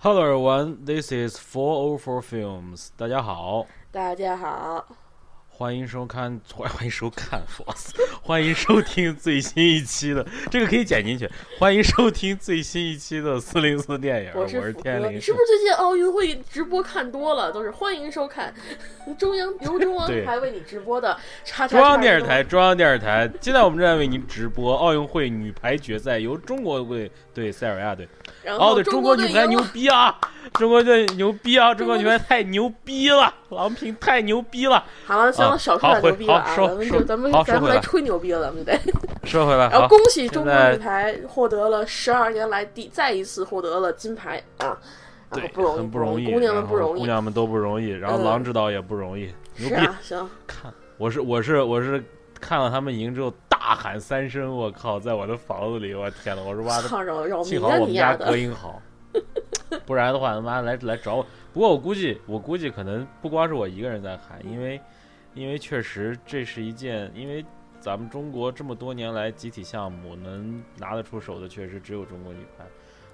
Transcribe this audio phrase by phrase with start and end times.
[0.00, 2.90] Hello everyone, this is Four O Four Films。
[2.96, 4.86] 大家好，大家好，
[5.48, 11.28] 欢迎收看， 欢迎收看，哇塞，欢迎收听最新一期的，这个可以剪进去。
[11.58, 15.16] 欢迎收听最新一期的四零四电影，我是天灵。
[15.16, 17.50] 你是不是最近奥运会直播看多了？
[17.50, 18.54] 都是欢迎收看
[19.18, 21.18] 中央由中央台为你直播的
[21.68, 23.28] 中央电视台，中央电视台。
[23.40, 28.08] 现在我们正在为您直播奥运会女排决赛，由中国队对塞尔维亚队。
[28.58, 30.18] 哦，对，中国女排牛逼啊！
[30.54, 31.74] 中国队牛逼啊！
[31.74, 34.82] 中国女排太牛逼了，郎平太牛逼了。
[35.06, 36.56] 好了，行了，少说点牛逼了啊！
[36.56, 38.78] 咱们就咱们咱们来吹牛逼了，咱们就得
[39.24, 39.68] 说回来。
[39.68, 44.76] 然后恭喜中国女排获得了十二年来第再一次获得了金牌啊！
[45.32, 47.90] 对，不容易，很不容易，姑娘们不容易，姑娘们都不容易。
[47.90, 49.88] 然后郎指导也不容易，牛逼！
[50.00, 52.02] 行，看，我是我是我是
[52.40, 53.32] 看了他们赢之后。
[53.60, 54.56] 大喊三声！
[54.56, 56.88] 我靠，在我的房子里，我天呐，我说妈的，
[57.44, 58.80] 幸好我们家隔音好，
[59.84, 61.26] 不然的话，他妈来来找我。
[61.52, 64.80] 不过我估计，我估计可能不光是我一个人在喊，因为，
[65.34, 67.44] 因为确实这是一件，因为
[67.78, 72.64] 咱们中国这么多年来集体项目能拿得出手的，确实只有中国女排。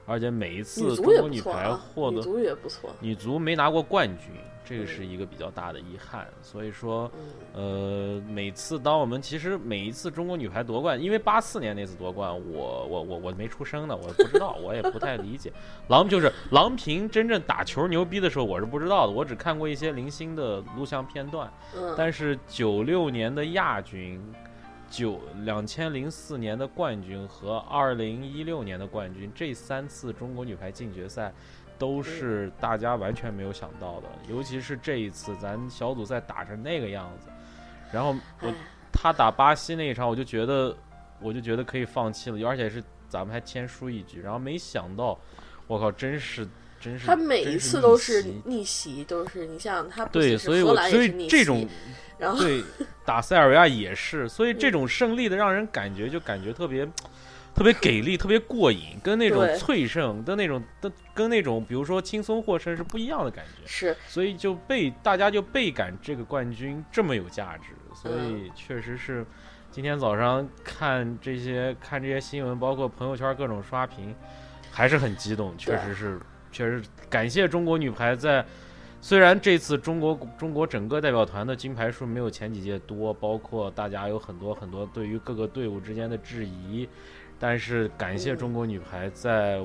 [0.06, 4.30] 而且每一次中国女排获得女足也不错，女足没拿过冠军，
[4.64, 6.26] 这个是一个比较大的遗憾。
[6.42, 7.10] 所以说，
[7.52, 15.52] 呃，每次当我们其实每一次中国女排夺冠，因为八四年那次夺冠，我我我我没出生呢，我不知道，我也不太理解。
[15.88, 21.52] 郎就是郎平真正打球牛逼的时候，我是不知道的，我只看过一些零星的录像片段。
[21.96, 24.20] 但是九六年的亚军。
[24.90, 31.32] 九两千零四年的冠军和二零一六年的冠军，这三次中国女排进决赛，
[31.78, 34.08] 都是大家完全没有想到的。
[34.28, 37.28] 尤其是这一次，咱小组赛打成那个样子，
[37.92, 38.52] 然后我
[38.92, 40.76] 他打巴西那一场，我就觉得
[41.20, 44.20] 我就觉得可以放弃了，而且是咱们还先输一局。
[44.20, 45.18] 然后没想到，
[45.66, 46.46] 我靠，真是
[46.80, 51.68] 真是他每一次都是逆袭，都是你像他对，所以我所以这种。
[52.16, 52.62] 然后对，
[53.04, 56.88] 打塞尔维亚也是，所以 这种胜利的让人感觉就感觉特别，
[57.54, 63.62] 特别给力，特别过瘾，跟那种脆胜的那种的，跟那种比如说轻松获胜是不一样的感觉。
[63.64, 69.24] 是，所以就被大家就倍感这个冠军这么有价值，所以确实是，
[69.70, 74.12] 今天早上看这些看这些新闻，包括朋友圈各种刷屏，
[74.70, 78.44] 还是很激动，确实是，确实感谢中国女排在。
[79.00, 86.88] 虽然这次中国中国整个代表团的金牌数没有前几届多，包括大家有很多很多对于各个队伍之间的质疑，
[87.46, 89.60] 但是感谢中国女排在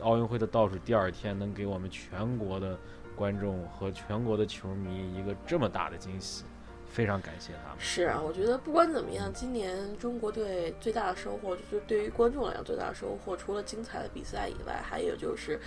[0.00, 2.76] 奥运会的倒数第二天能给我们全国的
[3.14, 6.42] 观众和全国的球迷一个这么大的惊喜，
[6.88, 7.78] 非常感谢他们。
[7.78, 15.60] 是啊，我觉得不管怎么样，今年中国队最大的收获就是对于观众来讲最大的收获，除了精彩的比赛以外，还有就是。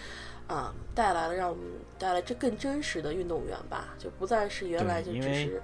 [0.47, 1.63] 啊，带来了让我们
[1.97, 5.61] 带来这更真实的运动员吧，就不再是原来就只是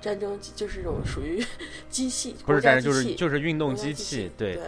[0.00, 1.40] 战争，就是这种属于
[1.90, 4.64] 机器，不是战争就是就是运动机器，对，对，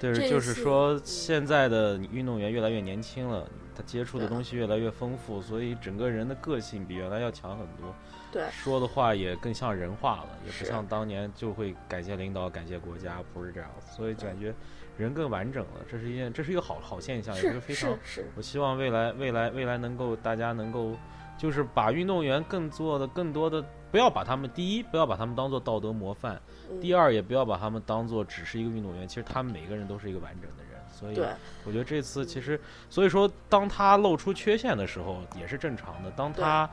[0.00, 7.94] 就是说现在的运动员越来越年轻了，他接触的东西越来越丰富，所以整个人的个性比原来要强很多，
[8.32, 14.54] 对，说的话也更像人话了，也不像当年就会感谢领导、感谢国家，不是这样，所以感觉。
[14.98, 17.96] 人更完整了，这是一件，这是一个好好现象，也是非常。
[18.02, 18.24] 是。
[18.34, 20.96] 我希望未来，未来，未来能够大家能够，
[21.38, 26.34] 就是把运动员更做的更多的，不要把他们第一，不要把他们当做道德模范；
[26.80, 29.06] 第二，也不要把他们当做只是一个运动员。
[29.06, 30.82] 其实他们每个人都是一个完整的人。
[30.90, 31.20] 所以，
[31.64, 32.60] 我觉得这次其实，
[32.90, 36.10] 所以说，当他露出缺陷的时候也是正常的。
[36.10, 36.68] 当他，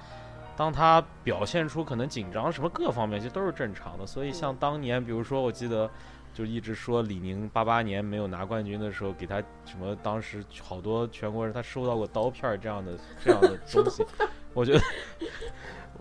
[0.58, 4.06] 当他表现出可能紧张什么各方面，其实都是正常的。
[4.06, 5.90] 所以，像当年，比如说，我记得。
[6.36, 9.96] 就一直说李宁八八年没有拿冠军的时候，给他什么？
[10.04, 12.92] 当时好多全国人他收到过刀片这样的
[13.24, 14.06] 这样的 东西。
[14.56, 14.82] 我觉得，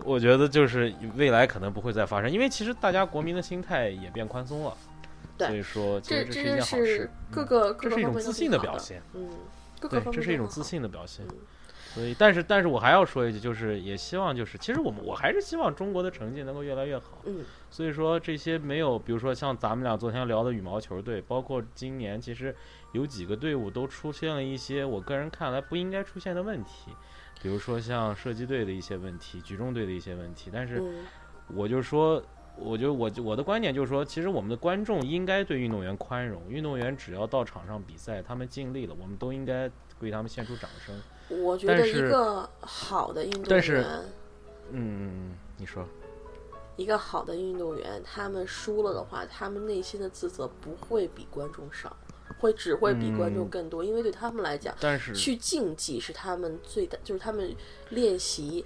[0.03, 4.75] 我觉得就是未来可能不会再发生，因为其实大家国民的心态也变宽松了。
[5.37, 7.11] 对，所以说其实这是一件好事。
[7.29, 9.03] 各个这是一种自信的表现。
[9.13, 9.29] 嗯，
[9.79, 11.23] 对，这是一种自信的表现。
[11.93, 17.21] 所以，但是，但是我还要说一句，就是也希望，就是其实我们我还是希望中国的成绩能够越来越好。
[17.23, 17.45] 嗯。
[17.69, 22.53] 所以说，这些没有，比如说像咱们俩昨天聊的羽毛球队，包括今年其实
[22.91, 26.91] 有几个队伍都出现了一些我个人看来不应该出现的问题，
[27.45, 30.49] 比如说像射击队的一些问题，举重队的一些问题。
[30.51, 30.81] 但是，
[31.53, 32.19] 我就说，
[32.57, 39.69] 我就我我的观点就是说，其实我们的观众应该对运动员宽容，运动员只要到场上比赛，他们尽力了，我们都应该
[39.99, 40.99] 为他们献出掌声。
[41.39, 43.85] 我觉得一个好的运动员，但是
[44.71, 45.85] 嗯，你说，
[46.77, 51.95] 一个好的运动员，他们输了的话，他们内心的自责不会比观众少。
[52.39, 57.55] 会只会比观众更多，因为对他们来讲，但是去竞技是他们最大，就是他们
[57.89, 58.65] 练习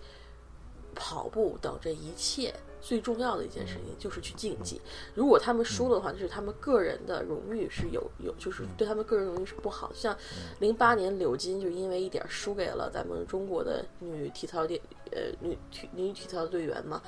[0.96, 4.82] 跑步等这一切最重要的一件事情，就是去竞技。
[5.14, 9.92] 如果他们输了的话，就是他们个人的荣誉是有有，就是对他们个人荣誉是不好。
[9.94, 10.18] 像
[10.60, 17.02] 零八年柳金就因为一点输给了咱们中国的女体操队，呃，女体女体操队员嘛，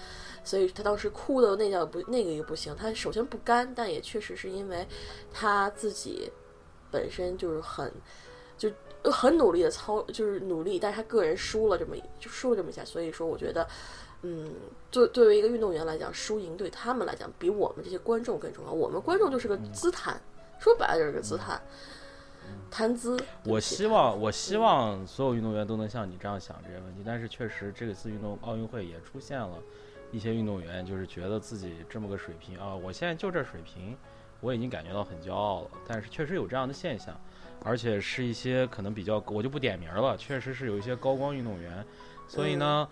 [0.44, 2.76] 所以她当时哭的那叫不那个也不行。
[2.76, 4.86] 她首先不甘，但也确实是因为
[5.32, 6.30] 她自己
[6.92, 7.92] 本身就是很
[8.58, 8.70] 就
[9.04, 13.68] 很努力的操，就是努力，但是他个人输了这么就输了这么一下，所以说我觉得。
[14.24, 14.54] 嗯，
[14.92, 18.72] 作作为一个运动员来讲，输赢对他们来讲比我们这些观众更重要。
[18.72, 20.22] 我们观众就是个姿坛，
[20.60, 21.60] 说白了就是个姿坛，
[22.70, 23.20] 谈资。
[23.46, 27.02] 我希望，我希望所有运动员都能像你这样想这些问题。
[27.04, 29.58] 但是确实，这次运动奥运会也出现了
[30.12, 33.98] 一些运动员，就是觉得自己这么个水平啊，我现在就这水平，
[34.42, 35.68] 我已经感觉到很骄傲了。
[35.88, 37.16] 但是确实有这样的现象，
[37.64, 40.18] 而且是一些可能比较，我就不点名了。
[40.18, 41.86] 确实是有一些高光运动员，
[42.28, 42.88] 所以呢。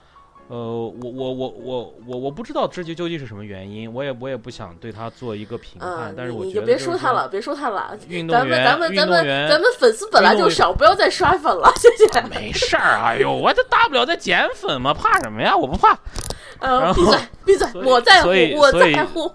[0.47, 7.95] 呃，我我我我我我不知道这究竟是什么原因，我也我也不想对他做一个评判，但是我觉得你就别说他了，别说他了。
[8.07, 12.21] 运动员，咱们咱们咱们咱们粉丝本来就少，不要再刷粉了，谢谢。
[12.33, 15.55] 没事儿，哎呦，我这大不了再减粉嘛，怕什么呀？
[15.55, 15.95] 我不怕。
[16.57, 19.31] 呃，闭嘴闭嘴，我在乎，我在乎。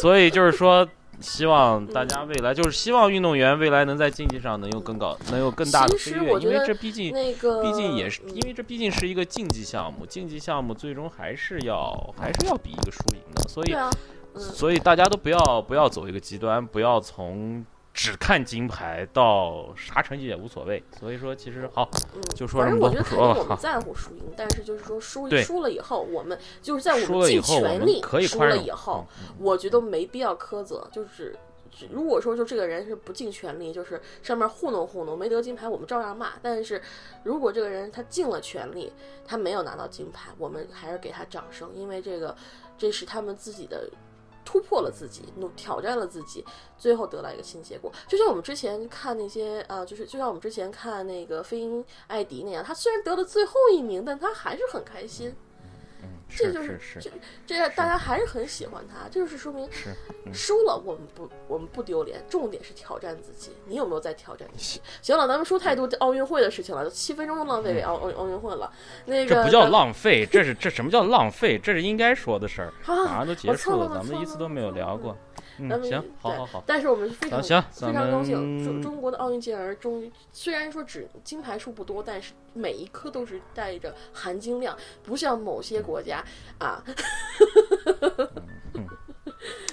[0.00, 0.84] 所以就是说。
[1.20, 13.74] 希望大家未来就是希望运动员未来能在竞技上能有更高、能有更大的飞跃，因为这毕竟毕竟也是因为这毕竟是一个竞技项目，竞技项目最终还是要还是要比一个输赢的，所以
[14.34, 17.64] 所以大家都不要不要走一个极端，不要从。
[17.96, 20.84] 只看金牌，到啥成绩也无所谓。
[21.00, 21.90] 所以说，其实好，
[22.34, 29.06] 就说反正我觉得肯定我们在乎输赢，但是就是说输输了以后，我们就是在我们尽全力输了以后，
[29.38, 30.86] 我觉得没必要苛责。
[30.92, 31.34] 就是
[31.90, 36.34] 如果说就这个人是不尽全力，就是上面糊弄糊弄没得金牌，我们照样骂。
[36.42, 36.82] 但是
[37.22, 38.92] 如果这个人他尽了全力，
[39.26, 42.36] 他没有拿到金牌，我们还是给他掌声，因为这个
[42.76, 43.88] 这是他们自己的。
[44.46, 46.42] 突破了自己，努挑战了自己，
[46.78, 47.92] 最后得到一个新结果。
[48.08, 55.34] 就像我们之前看那些啊，就是就像我们之前看那个飞鹰艾迪那样，他虽然得了最后一名，但他还是很开心。
[56.28, 57.10] 这就是这
[57.46, 59.68] 这，大家还是很喜欢他，这就是说明
[60.32, 63.52] 输了我们不我们不丢脸，重点是挑战自己。
[63.64, 64.80] 你有没有在挑战自己？
[65.00, 68.70] 行了，咱们说太多奥运会的事情了，七分钟都浪费给奥奥奥运会了。
[69.04, 71.58] 那个这不叫浪费，这是这什么叫浪费？
[71.58, 72.72] 这是应该说的事儿。
[73.06, 75.16] 马上都结束了，咱们一次都没有聊过。
[75.58, 76.64] 嗯，行，好好好。
[76.66, 86.24] 但是我们非常行，非常高兴，中中国的奥运健儿终于虽然说只金牌数不多，但是每一颗都是带着含金量，不像某些国家
[86.58, 86.82] 啊。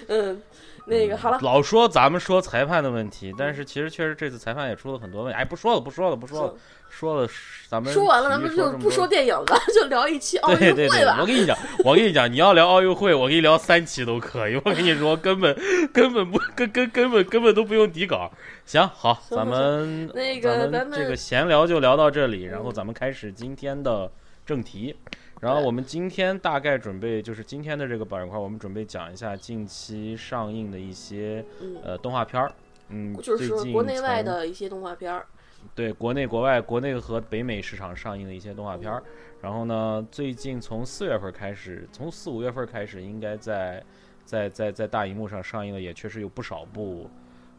[0.07, 0.41] 嗯，
[0.85, 1.39] 那个好了。
[1.41, 5.37] 老说咱们说裁判的问题，但是其实确实这次裁判也出了很多问题。
[5.37, 6.55] 哎，不说了，不说了，不说了。
[6.95, 7.27] 说了，
[7.67, 11.17] 咱们说完了，咱们就不说电影了， 就聊一期奥运会吧。
[11.19, 14.55] 我跟你讲，我跟你讲，你要聊奥运会，我跟你聊三期都可以。
[14.63, 15.57] 我跟你说，根本
[15.91, 18.31] 根本不根根根本根本都不用底稿。
[18.65, 24.09] 行，好，咱们那个咱们这个闲聊就聊到这里，然后咱们开始今天的
[24.45, 24.95] 正题。
[25.41, 31.43] 然后我们今天大概准备就是今天的这个板块，我们准备讲一下近期上映的一些
[31.83, 32.51] 呃动画片儿。
[32.89, 35.25] 嗯，就是国内外的一些动画片儿。
[35.75, 39.03] 对，国内、国外、国内和北美市场上映的一些动画片儿，
[39.41, 43.83] 然后呢，最近从四月份开始，从四五月份开始，应该在
[44.23, 47.09] 在在在大荧幕上上映的也确实有不少部，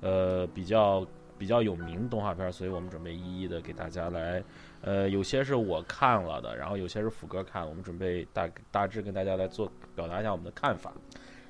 [0.00, 1.06] 呃，比较
[1.37, 4.42] 比较有名动画片儿，所以我们准备一一的给大家来，
[4.82, 10.92] 呃，有些是我看了的，然后有些是福哥看，我们准备大大致跟大家来做表达一下我们的看法，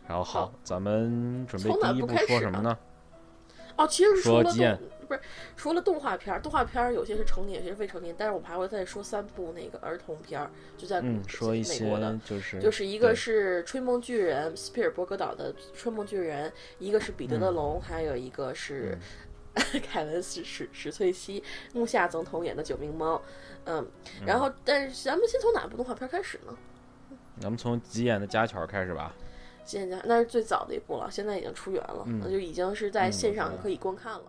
[0.08, 2.78] 然后好，咱们准备第一步说什么呢？
[3.76, 4.42] 哦，其实说。
[5.04, 5.20] 不是，
[5.56, 8.14] 除了动画片儿，动画片儿有些是成年，有些是未成年。
[8.16, 11.20] 但是我们还会再说三部那个儿童片儿，就在美
[11.80, 18.98] 国的，就是就是一个是《吹梦巨人》，斯皮尔伯格导的《吹梦巨人》，一个是《彼得的龙》，还有一个是
[19.86, 21.42] 凯文史史史翠西
[21.72, 23.16] 木下总统演的《九命猫》。
[23.66, 23.86] 嗯，
[24.26, 26.56] 然后但是咱们先从哪部动画片开始呢？
[27.40, 29.14] 咱们从急眼的家巧开始吧。
[29.64, 34.22] 急眼家那是最早的一部了，现在已经出源了，那就已经是在线上可以观看了。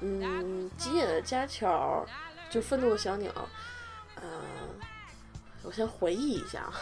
[0.00, 2.06] 嗯，急眼的家巧，
[2.50, 3.32] 就愤怒的小鸟，
[4.16, 4.22] 嗯，
[5.62, 6.72] 我先回忆一下啊。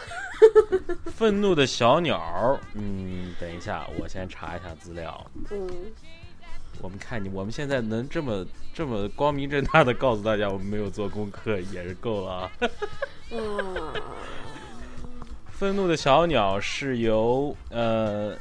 [1.15, 5.25] 愤怒的小鸟，嗯，等一下，我先查一下资料。
[5.49, 5.67] 嗯，
[6.81, 12.51] 我们看你，我们现在能这么这么光明正大的告诉大家，我们没有做功课也是够了啊。
[13.31, 13.93] 啊，
[15.51, 18.37] 愤怒的小鸟是由呃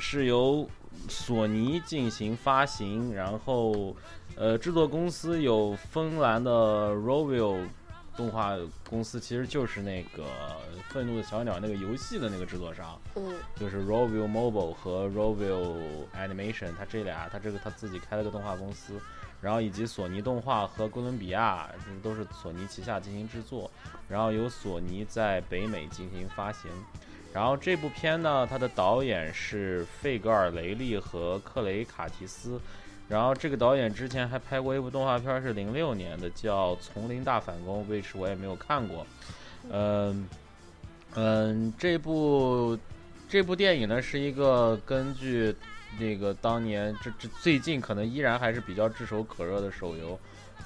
[0.00, 0.68] 是由
[1.08, 3.96] 索尼进行发行，然后
[4.36, 7.66] 呃制作公司有芬兰的 Rovio
[8.14, 8.54] 动画
[8.88, 10.24] 公司，其实就是那个
[10.90, 15.76] 愤怒的小鸟那个游戏的那个制作商，嗯就是 Rovio Mobile 和 Rovio
[16.14, 19.00] Animation，它这俩它这个它自己开了个动画公司，
[19.40, 23.70] 然后以及索尼动画和哥伦比亚，这都是索尼旗下进行制作，
[24.08, 26.70] 然后由索尼在北美进行发行。
[27.32, 32.60] 然后这部片呢，它的导演是费格尔雷利和克雷卡提斯。
[33.08, 39.06] 然后这个导演之前还拍过一部动画片，是零六年的，叫《丛林大反攻》，which 我也没有看过。
[39.70, 40.28] 嗯
[41.14, 42.78] 嗯，这部
[43.28, 45.54] 这部电影呢是一个根据
[45.98, 50.12] 那个当年这这最近可能依然还是比较炙手可热的手游《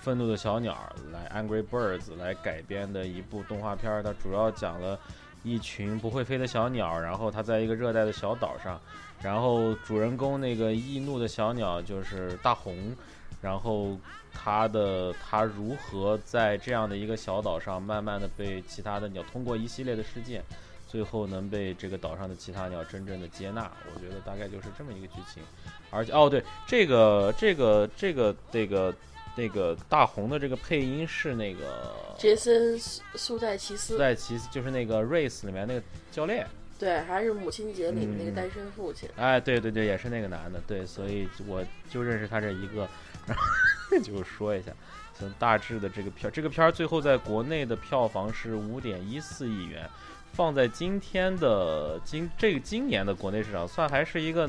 [0.02, 0.76] 愤怒的小鸟》
[1.12, 4.02] 来 Angry Birds 来改编的一部动画片儿。
[4.02, 4.98] 它主要讲了
[5.42, 8.80] 一群不会飞的小鸟，然后它在一个热带的小岛上，
[9.22, 12.96] 然后主人公那个易怒的小鸟就是大红，
[13.40, 13.98] 然后
[14.32, 20.42] 它的它如何在这样的一个小岛上，慢慢的被其他的鸟通过一系列的事件。
[20.88, 25.40] 最后能被这个岛上的其他鸟真正的接纳，我觉得大概就是这么一个剧情。
[25.88, 28.92] 而且哦，对，这个这个这个这个
[29.40, 36.46] 那个大红的这个配音是那个杰森苏苏戴奇斯，在其就是那个 Race 里面那个教练，
[36.78, 39.08] 对，还是母亲节里面那个嗯单身父亲。
[39.16, 42.86] 哎，对对对，也是那个男的，对，所以我就认识他这一个，
[43.26, 44.70] 然后 就说一下，
[45.18, 49.88] 行，大致的这个片儿，这个片儿最后在国内的票房是五点一四亿元，
[50.34, 54.46] 放在今天的今这个今年的国内市场，算还是一个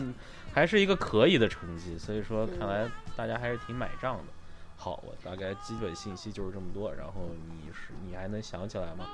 [0.54, 4.24] 还是一个可以的成绩，所以说看来大家还是挺买账的。
[4.82, 7.14] 好，我大概基本信息就是这么多，然后
[7.48, 9.06] 你是你还能想起来吗？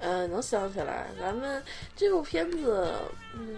[0.00, 1.62] 呃，能想起来，咱们
[1.94, 2.92] 这部片子，
[3.32, 3.56] 嗯，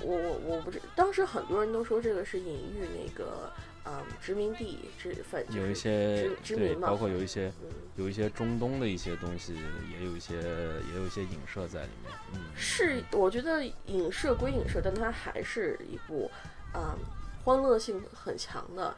[0.00, 3.52] 我我我不知，当时很多人都说这个是隐喻那个，
[3.84, 9.56] 嗯，殖民地殖反有一些对，殖殖民嘛包括有一些嗯有一些中东的一些东西，
[9.90, 12.12] 也有一些也有一些影射在里面。
[12.32, 16.30] 嗯，是，我觉得影射归影射，但它还是一部，
[16.74, 16.96] 嗯，
[17.44, 18.94] 欢乐性很强的，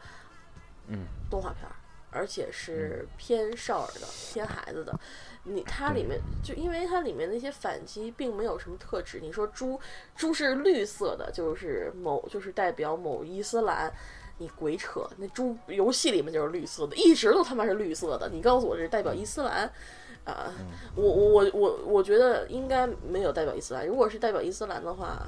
[0.87, 1.75] 嗯，动画片儿，
[2.11, 4.97] 而且是偏少儿的、偏孩子的。
[5.43, 9.19] 你它里面就因为它里面那些反击并没有什么特质。
[9.21, 9.79] 你说猪
[10.15, 13.91] 猪是绿色的，就是某就是代表某伊斯兰。
[14.37, 15.09] 你鬼扯！
[15.15, 18.27] 那猪游戏里面就是绿色的，一直都他妈是绿色的。
[18.27, 19.63] 你告诉我这是代表伊斯兰，
[20.25, 20.51] 啊、
[20.93, 23.87] 我我我我我觉得应该没有代表伊斯兰。
[23.87, 25.25] 如果是代表伊斯兰的话，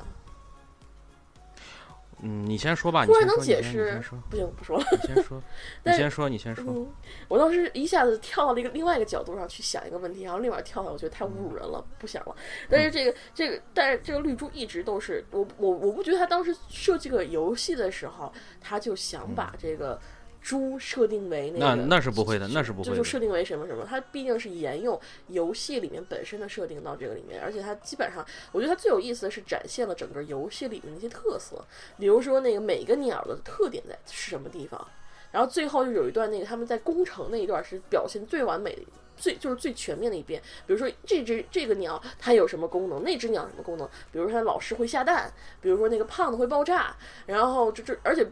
[2.21, 4.85] 嗯，你先说吧，你突然能解释不行，不说了。
[4.91, 5.41] 你先说，
[5.85, 6.63] 你先说，你先说。
[6.67, 6.87] 嗯，
[7.27, 12.35] 我当时一下子跳到了一个另外一个角度上去想一个问题，然后立马跳下来，我觉得太侮辱人了，不想了。
[12.69, 19.99] 但是这个这个，但是这个绿珠一直都是我我我不觉得他当时设计这个游戏的时候，他就想把这个
[20.47, 22.91] 猪设定为那个那那是不会的，那是不会的。
[22.91, 31.61] 就就设定为什么什么，它毕竟是沿用游戏里面本身的设定到这个里面，而且它基本上，我觉得它最有意思的是展现了整个游戏里面的一些特色，
[31.99, 34.87] 比如说那个每个鸟的特点在是什么地方，
[35.33, 38.83] 然后最后就有一段那个他们在攻城那一段是表现最完美的。
[39.19, 48.23] 最就是最全面的一遍，比如说这只这个鸟它有什么功能，那只鸟什么功能，比如说它老是会下蛋，比如说那个胖子会爆炸，然后这这而且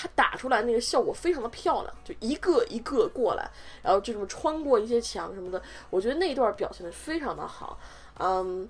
[0.00, 3.50] 它打出来那个效果非常的漂亮，就一个一个过来，
[3.82, 7.78] 然后就这么穿过一些墙什么的，我觉得那一段表现的非常的好，
[8.18, 8.68] 嗯。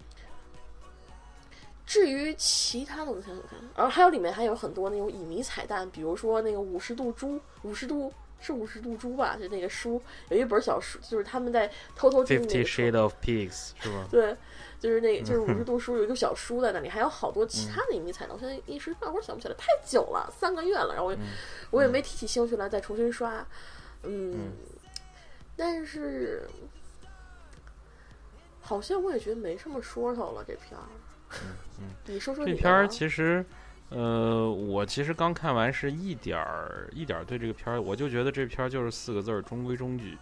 [1.87, 9.37] 至于其他的，我想想看，然后还有里面还有很多那种乙醚彩蛋，比如说那个五十度猪，五十度是五十度猪吧？
[9.37, 14.07] 就那个书有一本小书，就是他们在偷偷进那 Fifty Shade of Pigs 是吗？
[14.09, 14.37] 对，
[14.81, 21.19] 就是那个就是五十度书有一个小书在那里，还有好多其他的隐秘彩蛋，我现在一时半会儿想不起来，太久了，三个月了，然后我也、
[21.71, 23.47] 我也没提起兴趣来再重新刷，
[24.05, 24.53] 嗯，
[25.55, 26.49] 但是
[28.63, 30.89] 好像我也觉得没什么说头了，这片儿，
[32.07, 33.45] 你说说这片儿其实，
[33.91, 40.17] 呃，我其实刚看完是一点儿一点儿对这个片儿，我就觉得这片儿就是四个字儿中规中矩，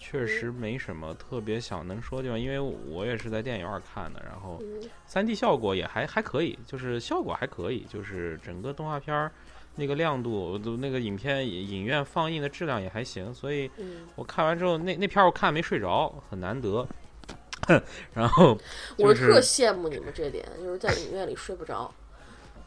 [0.00, 9.30] 确实没什么特别想能说的地方，因为我也是在电影院看的，然后嗯三 D 效果也还还可以，就是效果还可以，就是整个动画片儿
[9.76, 13.70] 那个亮度，都那个影片影院放映的质量也还行，所以
[14.16, 16.86] 我看完之后，那那片我看没睡着，很难得。
[18.14, 18.58] 然后
[18.98, 21.92] 我特羡慕你们这点，就是在影院里睡不着。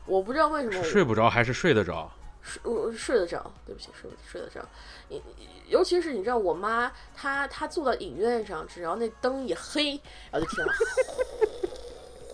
[0.06, 2.10] 我不知道为什么睡不着还是睡得着。
[2.44, 4.60] 睡我睡得着，对不起，睡睡得着。
[5.08, 5.20] 你
[5.70, 10.74] 尤其是你知道，我妈她她坐在影院上，只要那灯一黑，然后就听了。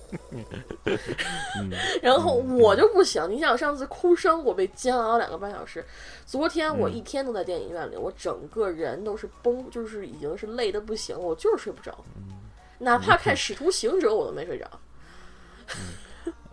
[2.01, 5.85] 然后我就不行，你想上次哭声我被煎熬两个半小时，
[6.25, 11.95] 昨天我一天都在电影院里，我整个人都是崩，就是已经是累的不行，我就是睡不着，
[12.79, 14.67] 哪怕看《使徒行者》我都没睡着。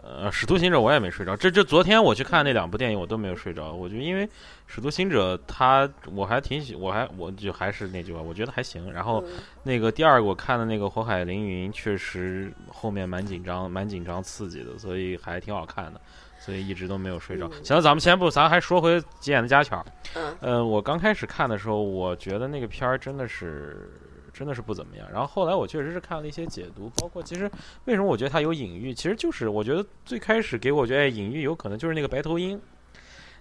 [0.09, 1.37] 呃，使徒行者我也没睡着。
[1.37, 3.73] 这这昨天我去看那两部电影，我都没有睡着。
[3.73, 4.29] 我觉得因为
[4.69, 8.93] 使徒行者，他我还挺喜，我还我就还是那句话，我觉得还行。
[8.93, 9.25] 然后
[9.65, 16.01] 那个第二个我看的那个火海凌云，确实后面蛮紧张，蛮紧张刺激的，所以还挺好看的，
[16.39, 17.51] 所以一直都没有睡着。
[17.65, 19.85] 行，咱们先不，咱还说回急眼的家巧。
[20.15, 20.37] 嗯。
[20.41, 23.91] 呃，我刚开始看的时候，我觉得那个片儿真的是。
[24.37, 25.09] 真的是不怎么样。
[25.11, 27.51] 然后后来我确实是看了一些解读，包括其实
[27.87, 32.61] 为什么我觉得它有隐喻，其实就是我觉得最开始给我觉得隐喻有可能就是那个白头鹰，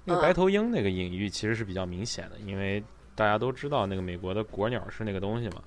[0.06, 2.82] 那个白头鹰那个隐喻其实是比较明显的，因为
[3.14, 5.62] 大家都知道那个美国的国鸟是那个东西嘛。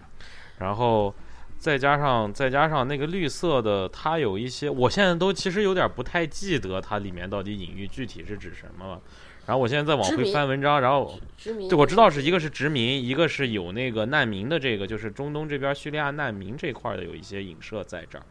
[0.58, 1.14] 然后
[1.58, 9.00] 再加上再加上那个绿色的，它有一些，我现在都其实有点不太记得它里面到底隐喻具体是指什么了。
[9.48, 18.26] 然后我现在在往回翻文章，然后对，我知道是一个是殖民，一个是有那个难民的这个，就是中东这边叙利亚难民这块的有一些影射在这儿。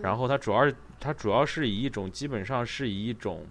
[0.00, 3.44] 然后它主要是它主要是以一种基本上是以一种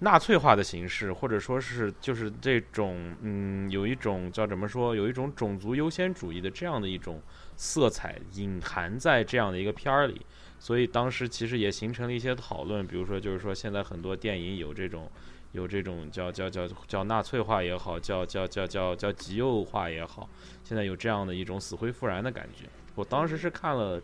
[0.00, 7.22] 纳粹化的形式，或者说是就是这种嗯有一种叫怎么说，有一种种族优先主义的这样的一种
[7.54, 10.20] 色彩隐含在这样的一个片儿里。
[10.58, 15.08] 所以当时其实也形成了一些讨论，比如说就是说现在很多电影有这种。
[15.52, 20.28] 有这种叫叫叫叫纳粹化也好，叫叫叫叫叫极右化也好，
[20.62, 22.66] 现在有这样的一种死灰复燃的感觉。
[22.94, 24.00] 我当时是看了，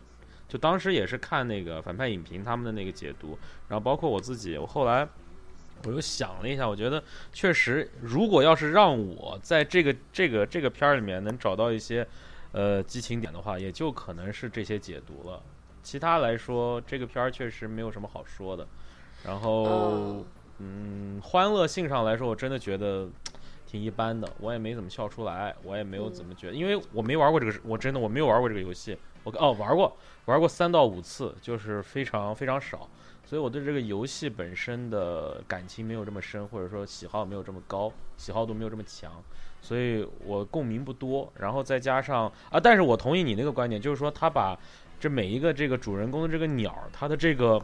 [0.47, 3.39] 就当时也是看那个反派影评他们的那个解读，
[3.69, 5.07] 然后包括我自己，我后来
[5.85, 7.01] 我又想了一下，我觉得
[7.31, 12.05] 确实，如果要是让我在这个这个这个片儿里面能找到一些
[12.51, 15.41] 呃激情点的话，也就可能是这些解读了。
[15.81, 18.67] 其他来说，这个片儿确实没有什么好说的。
[19.23, 20.25] 然后。
[20.59, 23.07] 嗯，欢乐性上来说，我真的觉得
[23.67, 24.27] 挺一般的。
[24.39, 28.97] 我也没怎么笑出来，我也没有怎么觉得，因为我没玩过这个，我真的我没有玩过这个游戏。
[29.23, 32.89] 我哦玩过，玩过三到五次，就是非常非常少，
[33.25, 39.11] 所以我对这个游戏本身的感情没有这么深，或者说喜好没有这么高，喜好度没有这么强，
[39.61, 41.29] 所以我共鸣不多。
[41.35, 44.57] 然后再加上啊，但是我同意你那个观点，就是说他把
[44.97, 47.61] 这每一个这个主人公的这个鸟，他的这个。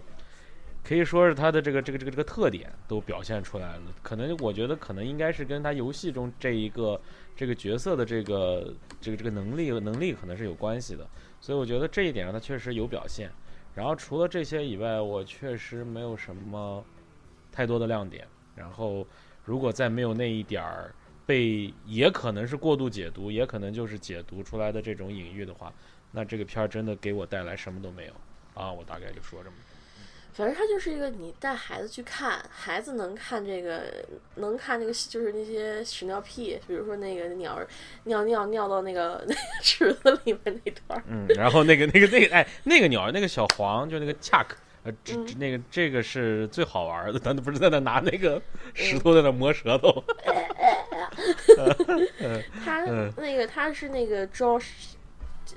[0.84, 7.00] 可以说是他的这个这个这个这个特点都表现出来了，可能我觉得可能应该是跟他游戏中这一个
[7.36, 11.08] 这个角色的这个这个这个能力能力可能是有关系的，
[11.40, 13.32] 所以我觉得这一点上他确实有表现。
[13.74, 16.84] 然后除了这些以外，我确实没有什么
[17.52, 18.28] 太多的亮点。
[18.56, 19.08] 然后
[19.46, 20.94] 如果再没有那一点儿
[21.26, 25.74] 被也可能是过度解读，也可能就是解读出来的这种隐喻的话，
[26.12, 28.14] 那这个片儿真的给我带来什么都没有
[28.54, 28.72] 啊！
[28.72, 29.56] 我大概就说这么。
[30.34, 33.84] 反正它就是一个你带孩子去看，孩子能看这个，
[34.36, 37.68] 能看那个，就是那些屎尿屁，比如说那个鸟儿
[38.06, 41.04] 尿尿尿到那个 那个池子里面那段儿。
[41.08, 48.42] 嗯，然后那个那个那个哎，那个鸟儿那个小黄，就那个恰克，呃，这那个这个是最好玩的，咱不是在那拿那个
[48.74, 50.04] 石头在那磨舌头。
[52.66, 52.82] 他
[53.18, 54.96] 那个他是那个 Josh。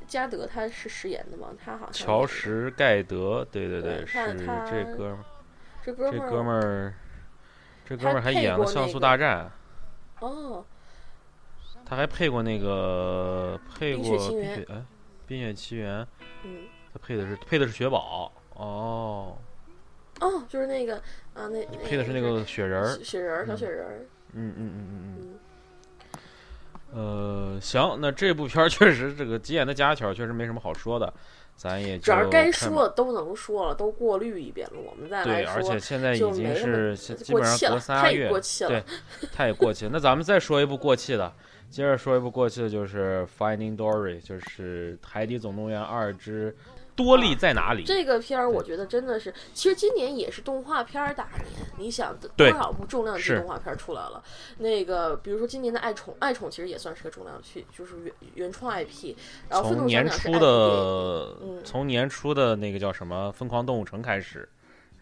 [0.06, 1.48] 加德他是饰演的吗？
[1.62, 5.24] 他好像乔什盖德，对对对，是这哥们儿，
[5.85, 6.94] 这哥们儿，这哥们儿，
[7.85, 9.50] 这哥们儿还演了《像素大战》
[10.26, 10.64] 哦，
[11.85, 14.74] 他还配过那个配过《冰雪哎，
[15.26, 16.02] 《冰雪奇缘》
[16.44, 18.32] 嗯，他配的是配的是雪宝。
[18.54, 19.37] 哦
[20.20, 20.96] 哦，就是那个
[21.35, 25.16] 啊，那配的是那个雪人儿，雪人儿，小雪人儿，嗯嗯嗯嗯。
[25.20, 25.38] 嗯。
[26.96, 31.12] 呃，行，那这部片儿 确实这个急眼的家巧确实没什么好说的，
[31.54, 35.52] 咱也只要该说的都能说了，都过滤一遍了，我们再来说。
[35.52, 38.30] 对，而且现在已经是基本上隔仨月，
[38.66, 38.82] 对，
[39.30, 39.90] 太过气了。
[39.92, 41.30] 那咱们再说一部过气的，
[41.68, 46.50] 接着说一部过气的，就是《Finding Dory》，就是《海底总动员二之》。
[46.96, 47.85] 多利在哪里？
[47.85, 51.44] 这个片儿我觉得真的是，其实今年也是动画片儿大年。
[51.78, 54.22] 你想多少部重量级动画片出来了？
[54.59, 59.14] 那个比如说今年的《爱宠》，《爱宠》其实也算是个重量级，就是原原创 IP。
[59.50, 64.48] 然后从年初的，从年初的那个叫什么《疯狂动物城》开始，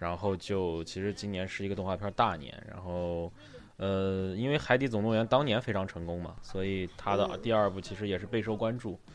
[0.00, 2.52] 然后就其实今年是一个动画片大年。
[2.68, 3.32] 然后
[3.76, 8.98] 呃，因为《海底总动员》当年非常成功嘛，所以它的嗯第二部其实也是备受关注。
[9.08, 9.14] 嗯，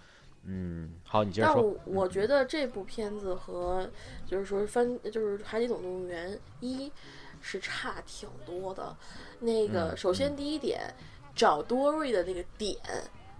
[1.03, 1.63] 好，你接着但说。
[1.63, 3.89] 我我觉得这部片子和
[4.25, 6.87] 就是说翻就是《海底总动员一》
[7.41, 8.95] 是差挺多的。
[9.39, 10.81] 那个嗯首先第一点，
[11.35, 12.77] 找多瑞的那个点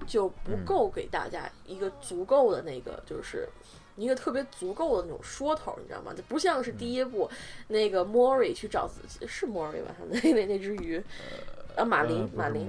[0.08, 3.48] 就不嗯够给大家一个足够的那个就是。
[3.96, 6.14] 一个特别足够的那种说头，你知道吗？
[6.16, 7.30] 就不像是第一部、
[7.68, 9.94] 那个莫瑞去找自己，是莫瑞吧？
[9.98, 11.04] 他 那那那只鱼，
[11.76, 12.66] 啊，马林马林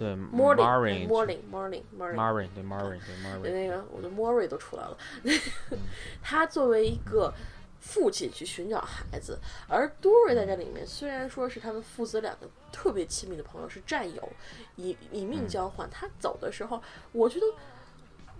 [0.00, 2.98] 对 Morning Morning Morning Morning Marin 对 Marin
[3.42, 4.96] 那个我的莫瑞都出来了。
[6.20, 7.32] 他作为一个
[7.78, 14.28] 父亲去寻找孩子，而多瑞在这里面虽然说是他们父子两个特别亲密的朋友，是战友，
[14.76, 15.88] 以以命交换。
[15.90, 16.82] 他走的时候，
[17.12, 17.46] 我觉得。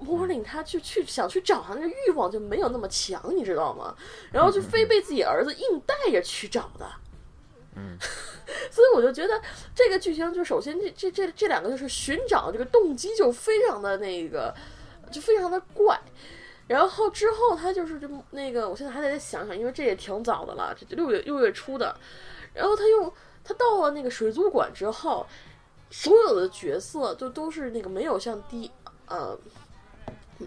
[0.02, 3.94] Morning，他去去想去找他那个欲望就没有那么强，你知道吗？
[4.32, 6.90] 然后就非被自己儿子硬带着去找的。
[7.76, 7.96] 嗯，
[8.70, 9.40] 所以我就觉得
[9.74, 14.54] 这个剧情就首先这这这这两个就是寻找这个动机就非常的那个，
[15.10, 16.00] 就非常的怪。
[16.66, 21.96] 然后之后他就是就那个，我现在还得再想想，因为这也挺早的了，这六月六月初的。
[22.54, 23.12] 然后他又
[23.44, 25.26] 他到了那个水族馆之后，
[25.90, 28.70] 所有的角色就都是那个没有像第
[29.06, 29.38] 呃。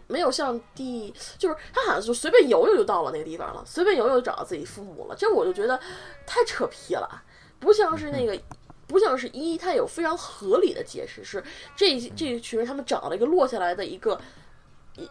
[0.07, 5.79] 没有像第，就是他好像就随便游游就到了那个地方了，随便游游就找到自己父母了，这我就觉得
[6.25, 7.23] 太扯皮了，
[7.59, 8.39] 不像是那个，
[8.87, 11.43] 不像是一，他有非常合理的解释，是
[11.75, 14.19] 这这一群人他们找了一个落下来的一个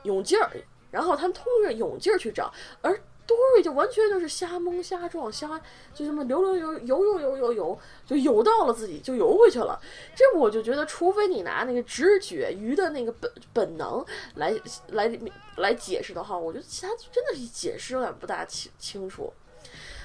[0.03, 0.51] 泳镜儿，
[0.91, 5.61] 然后他们通过泳镜儿去找，而多瑞就完全就是瞎蒙瞎撞，瞎
[5.95, 9.81] 就这么游游游游游游游游，就游到了自己就游回去了。
[10.15, 14.05] 这我就觉得，除非你拿那个直觉鱼的那个本本能
[14.35, 14.53] 来
[14.89, 15.19] 来
[15.57, 19.33] 来解释的话，我觉得其他真的是解释有点不大清清楚。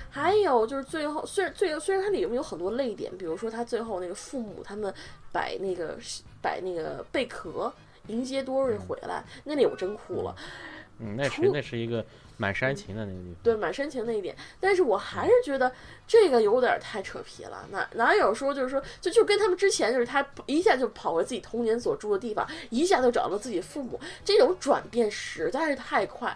[0.10, 4.92] 还有就是最后，虽然最虽然它里面有很多泪点，比如说他最后那个父母他们
[5.32, 5.98] 摆那个
[6.42, 7.72] 摆那个贝壳
[8.08, 10.36] 迎接多瑞回来，那里我真哭了。
[10.38, 12.06] 嗯，那是那是一个
[12.38, 13.36] 蛮煽情的那个地方。
[13.44, 15.72] 对，蛮煽情那一点，但是我还是觉得
[16.08, 17.68] 这个有点太扯皮了。
[17.72, 26.36] 哪哪有说就是说，就就跟他们之前就是他一下就跑回自己童年所住的地方，一下就找到自己父母，这种转变实在是太快，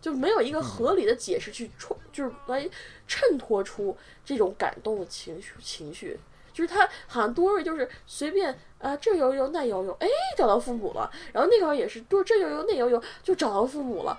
[0.00, 2.68] 就没有一个合理的解释去冲，就是来
[3.06, 6.18] 衬托出这种感动的情绪情绪。
[6.58, 14.18] 就是他好像多瑞就是随便啊这游游那游游，哎找到父母了，然后那个也是多这游游那游游就找到父母了，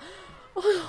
[0.53, 0.81] 哎呦。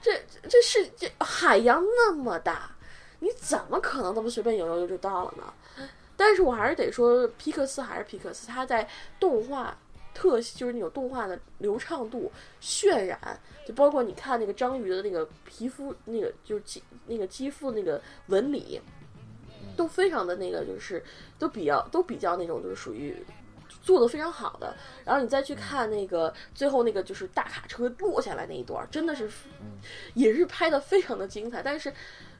[0.00, 0.12] 这
[0.48, 2.70] 这是这海洋那么大，
[3.18, 5.88] 你怎么可能那么随便游游游就到了呢？
[6.16, 8.88] 但是我还是得说，皮克斯还是皮克斯，它在
[9.18, 9.76] 动画
[10.14, 12.30] 特就是那种动画的流畅度、
[12.62, 13.18] 渲染，
[13.66, 18.80] 就包括你看那个章鱼的那个皮肤，那个就是肌那个肌肤那个纹理，
[19.78, 21.02] 都非常的那个，就是
[21.38, 23.16] 都比较都比较那种就是属于
[23.80, 29.30] 做的非常好的，然后你再去看那个最后那个就是大卡车落下来那一段，真的是
[30.14, 31.62] 也是拍的非常的精彩。
[31.62, 31.90] 但是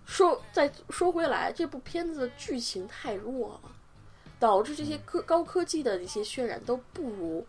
[0.04, 3.70] 说再说回来，这部片子的剧情太弱了，
[4.38, 7.46] 导致这些科高科技的一些渲染都不如。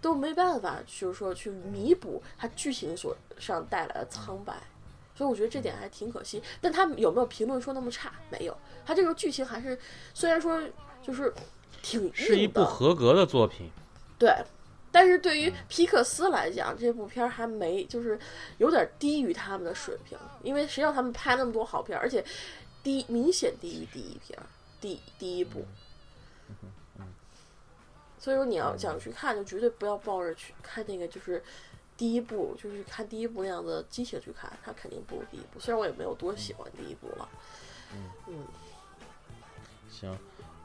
[0.00, 4.54] 都没办法，就是说去弥补它剧情所上带来的苍白，
[5.12, 6.40] 所以我觉得这点还挺可惜。
[6.60, 8.12] 但他有没有评论说那么差？
[8.30, 8.56] 没有，
[8.88, 9.78] 他这个剧情还是
[10.14, 10.58] 虽然说
[11.02, 11.30] 就是
[11.82, 13.70] 挺是一部合格的作品。
[14.18, 14.34] 对，
[14.90, 18.18] 但是对于皮克斯来讲，这部片儿还没就是
[18.56, 22.24] 有点低于他们的水平，因为谁让他们拍那么多好片儿，而且
[22.82, 24.46] 低明显低于第一片儿，
[24.80, 25.66] 第第一部。
[28.18, 31.44] 所以说你要想去看，就绝对不要抱着去看那个就是
[31.94, 35.60] 第一部，就是看第一部那样的激情去看，它肯定不如第一部。
[35.60, 37.28] 虽然我也没有多喜欢第一部了，
[38.26, 38.46] 嗯
[39.98, 40.16] 行，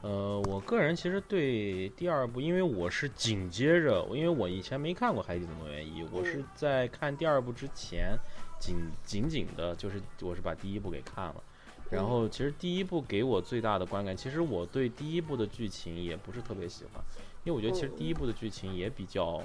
[0.02, 6.44] 呃，我个人其实对第二部，因为我是紧接着，因为我以前没看过《海底总动员一》，我是嗯。
[6.54, 8.16] 在看第二部之前，
[8.60, 11.42] 紧紧紧的，就是我是把第一部给看了。
[11.90, 17.02] 然后，其实第一部给我最大的观感，其实我对第一部的剧情也不是特别喜欢，
[17.42, 19.42] 因为我觉得其实第一部的剧情也比较，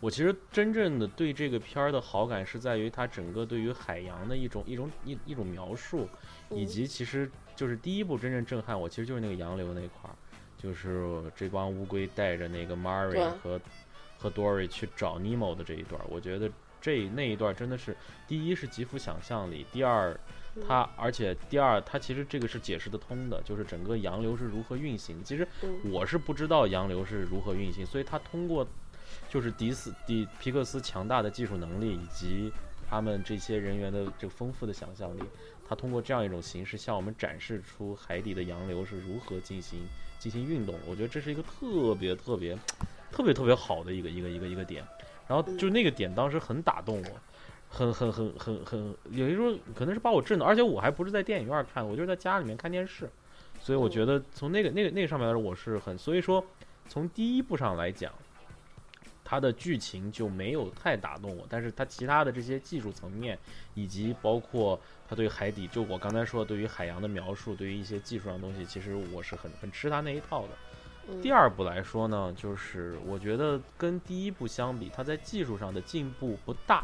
[0.00, 6.08] 我其实真正的对这个片儿的好感是在于它整个对于海洋的一种一种一一种描述，
[6.50, 6.66] 以嗯。
[6.66, 10.14] 及其实就是第一部真正震撼我，其实就是那个洋流那块儿，
[10.56, 13.60] 就是这帮乌龟带着那个 Mary 和
[14.18, 17.96] 和 Dory 去找 Nemo 的这一段，我觉得这那一段真的是，
[18.28, 20.18] 第一是极富想象力，第二
[20.66, 25.22] 它而且第二它其实这个是解释得通的，就是整个洋流是如何运行。
[25.22, 28.66] 其实嗯我是不知道洋流是如何运行，所以它通过
[29.28, 32.50] 就是迪斯迪皮克斯强大的技术能力以及
[32.88, 35.20] 他们这些人员的这个丰富的想象力，
[35.68, 39.80] 他通过这样一种形式向我们展示出海底的洋流是如何进行
[40.18, 40.74] 进行运动。
[40.86, 42.56] 我觉得这是一个特别特别
[43.10, 44.84] 特别特别好的一个一个一个一个点。
[45.26, 47.08] 然后就那个点当时很打动我，
[47.68, 53.10] 很很很很很，有一种可能是把我震到，而且我还不是在电影院看，我就是在家里面看电视，
[53.60, 56.44] 所以我觉得从那个那个那个上面来说，我是很，所以说
[56.88, 58.12] 从第一部上来讲。
[59.28, 63.36] 它的剧情就没有太打动我，但是它其他的这些技术层面，
[63.74, 70.48] 以及包括它对海底，就我刚才说对于海洋的描述，对于一些技术上的东西，其实我是很很吃他那一套的。
[71.22, 76.82] 第二部来说呢，就是我觉得跟第一部相比，它在技术上的进步不大，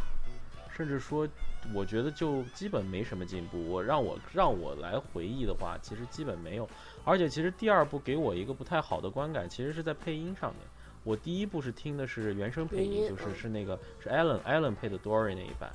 [0.70, 1.26] 甚至说
[1.74, 3.60] 我觉得就基本没什么进步。
[3.68, 6.68] 我让我让我来回忆的话，其实基本没有。
[7.04, 10.60] 而且其实第二部给我一个不太好的观感，其实是在配音上面。
[11.02, 15.72] 我第一部是听的是原声配音，就是是那个是 Alan Alan 配的 Dory 那一版，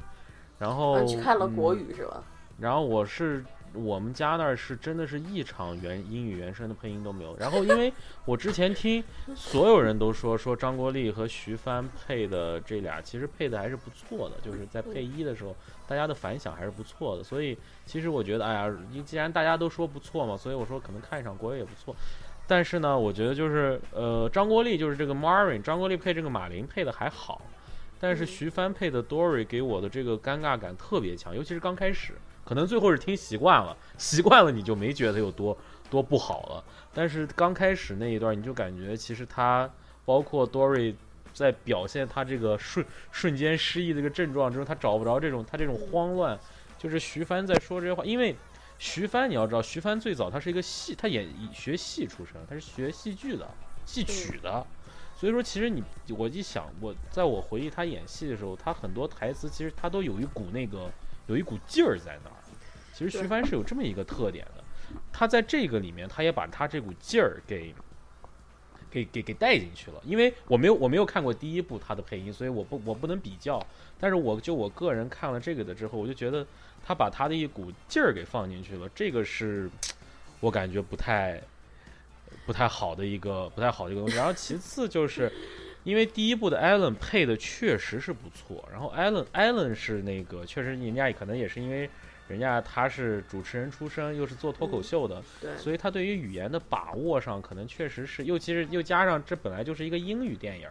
[0.57, 2.23] 然后去看了国语是吧？
[2.59, 3.43] 然后我是
[3.73, 7.35] 我们家那儿是真的是一场原英语原声的配音都没有。
[7.37, 7.91] 然后因为
[8.25, 9.03] 我之前听
[9.35, 15.55] 所有人都说说张国立和徐帆配的这俩其实配的还是不错的，就是在配一的时候
[15.87, 17.23] 大家的反响还是不错的。
[17.23, 18.73] 所以其实我觉得哎呀，
[19.05, 21.95] 既然大家都说不错嘛，所以我说可能看一场国语也不错。
[22.49, 27.41] 但是呢，我觉得就是呃，张国立就是这个 Marin，张国立配这个马林配的还好，
[27.99, 32.13] 但是徐帆配的 Dory 给我的这个尴尬感特别强，尤其是刚开始，
[32.47, 35.57] 可能最后是听习惯了， 习惯了你就没觉得有多
[35.89, 36.63] 多不好了。
[36.93, 39.69] 但是刚开始那一段，你就感觉其实他
[40.05, 40.95] 包括 Dory
[41.33, 46.39] 在表现他这个瞬瞬间失忆的这个症状之后，他找不着这种他这种慌乱，
[46.77, 48.33] 就是徐帆在说这些话，因为。
[48.79, 53.49] 徐帆，你要知道，徐帆最早他是一个戏，他演学戏出身，他是学戏剧的、
[53.87, 54.63] 戏曲的，
[55.15, 55.83] 所以说其实你，
[56.15, 60.91] 我一想，我在我回忆他演戏的时候，他很多台词其实他都有一股那个
[61.25, 62.36] 有一股劲儿在那儿。
[62.97, 64.63] 其实徐帆是有这么一个特点的，
[65.13, 67.75] 他在这个里面，他也把他这股劲儿给
[68.89, 70.01] 给给给带进去了。
[70.03, 73.63] 因为我没有我没有看过第一部他的配音，所以我不我不能比较。
[73.99, 76.45] 但是我就我个人看了这个的之后，我就觉得。
[76.85, 79.69] 他把他的一股劲儿给放进去了，这个是
[80.39, 81.41] 我感觉不太
[82.45, 84.15] 不太好的一个不太好的一个东西。
[84.15, 85.29] 然后其次就是，
[85.83, 91.89] 因为第一部的 Allen 配的确实是不错，然后 Allen Allen 是那个确实人家也可能也是因为
[92.27, 100.67] 人家他是主持人出身，又是做脱口秀的，对，所以他对于语言的把握上可能确实是，又其实又加上这本来就是一个英语电影，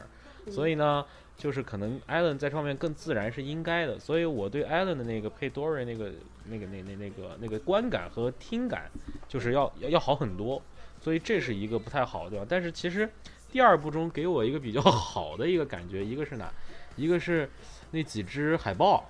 [0.51, 1.05] 所以呢。
[1.39, 6.11] 就是可能艾伦在这方面更自然是应该的，所以我对艾伦的那个配 Dory 那个
[6.47, 8.91] 那个那那那个那个观感和听感，
[9.29, 10.63] 就是要要要好很多，
[10.99, 12.47] 所以这是一个不太好的地方。
[12.49, 13.07] 但是其实
[13.53, 16.51] 第二部中给我一个比较好的一个感觉，一个是哪？
[16.97, 17.51] 一个是
[17.91, 19.07] 那几只海豹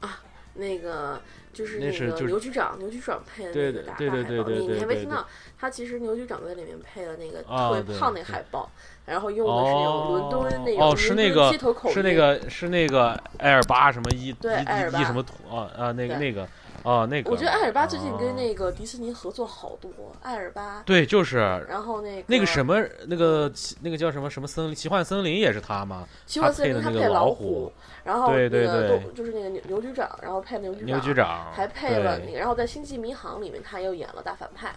[0.00, 0.20] 啊，
[0.52, 1.22] 那个。
[1.52, 5.26] 就是那个牛局长，牛局长配的那个大大海报，你你还没听到？
[5.58, 8.70] 他其实牛局长在里面配了那个特别胖那海报，
[9.06, 16.48] 然后用的是那种伦敦那种是那个街头口音，是那个是那个埃尔巴什么一一一什么土啊啊那个那个。
[16.84, 19.88] 哦，那个，我觉得艾尔巴最近跟那个迪士尼合作好多。
[20.20, 21.64] 艾尔巴，对，就是。
[21.68, 23.48] 然后那个那个什么，那个
[23.82, 26.08] 那个叫什么什么森林奇幻森林也是他吗？
[26.26, 27.72] 奇幻森林他配老虎，
[28.04, 34.74] 然后对对对，就是那个牛牛局长，然后配牛局长，牛局长还配了那个，然后在星际迷航里面他又演了大反派。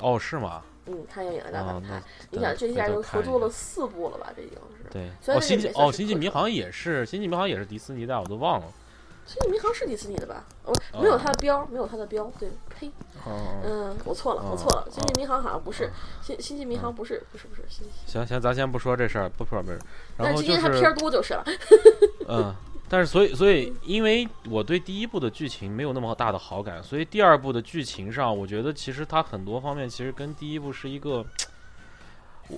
[0.00, 0.62] 哦，是吗？
[0.86, 2.02] 嗯，他又演了大反派。
[2.30, 4.32] 你想，这下就合作了四部了吧？
[4.36, 4.90] 这已经是。
[4.90, 5.34] 对。
[5.34, 8.66] 哦，星际哦，星际迷航也是，星际迷航也是迪士尼的，我都忘了。
[9.26, 10.44] 星际迷航是迪士尼的吧？
[10.64, 12.30] 哦，没有它的标，没有它的标。
[12.38, 12.90] 对，呸，
[13.64, 14.86] 嗯，我错了，我错了。
[14.90, 15.90] 星际迷航好像不是
[16.22, 17.62] 星星际迷航，不是，不是，不是。
[17.68, 19.78] 星行行，咱先不说这事儿，不说这。
[20.18, 21.44] 但是今天它片儿多就是了。
[22.28, 22.54] 嗯，
[22.88, 31.24] 但是所以所以，因为我对第一部的剧情没有那么大的好感，所以第二部的剧情上，我觉得其实它很多方面其实跟第一部是一个，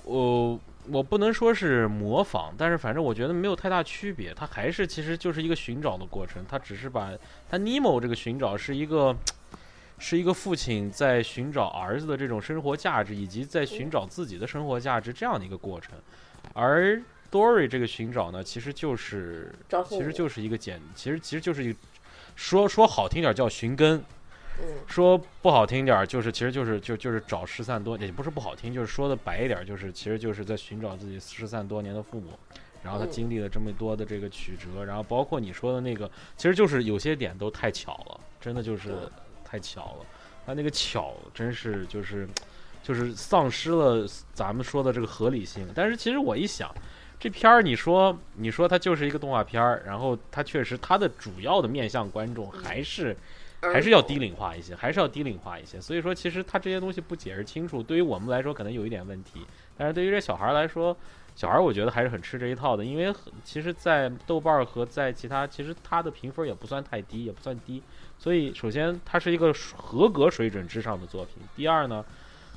[0.03, 0.59] 我。
[0.91, 4.33] 我不能说是模仿，但是反正我觉得没有太大区别。
[4.33, 6.45] 它还是其实就是一个寻找的过程。
[6.47, 7.11] 它只是把
[7.49, 9.15] 它尼莫这个寻找是一个，
[9.99, 15.93] 是一个父亲在寻找儿子的这种生活价值，以及在寻找自己的生活价值这样的一个过程。
[16.53, 19.53] 而 Dory 这个寻找呢，其实就是
[19.89, 21.79] 其实就是一个简，其实其实就是一个
[22.35, 24.03] 说说好听点叫寻根。
[24.87, 32.31] 说不好听点儿，就是其实就是就就是找失散多，也不是不好听，就是说的白一点，就是其实就是在寻找自己失散多年的父母。
[32.83, 38.93] 然后他经历了这么多的这个曲折，然后包括你说的那个，其实就是有些点都太巧了，真的就是
[39.43, 40.05] 太巧了。
[40.45, 42.29] 他那个巧，真是就是
[42.81, 45.67] 就是丧失了咱们说的这个合理性。
[45.75, 46.73] 但是其实我一想，
[47.19, 53.17] 这片儿你说你说它就是一个动画片儿，然后它确实它的主要的面向观众还是。
[53.61, 55.79] 还是要低龄化一些，还是要低龄化一些。
[55.81, 59.45] 所以说，其实他这些东西不解释清楚，对于我们来说可能有一点问题，
[59.77, 60.95] 但是对于这小孩来说，
[61.35, 67.81] 小孩我觉得还是很吃这一套的，因为很其实，在豆瓣和在其他，其实他的评分也不算太低，也不算低。
[68.19, 71.35] 所以，首先它是一个合格水准之上的作品。
[71.55, 72.03] 第二呢，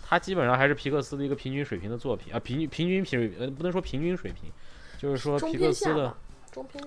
[0.03, 4.51] 它基本上还是皮克斯的一个平均水平的作品啊，平均平均平呃不能说平均水平，
[4.99, 6.15] 就是说皮克斯的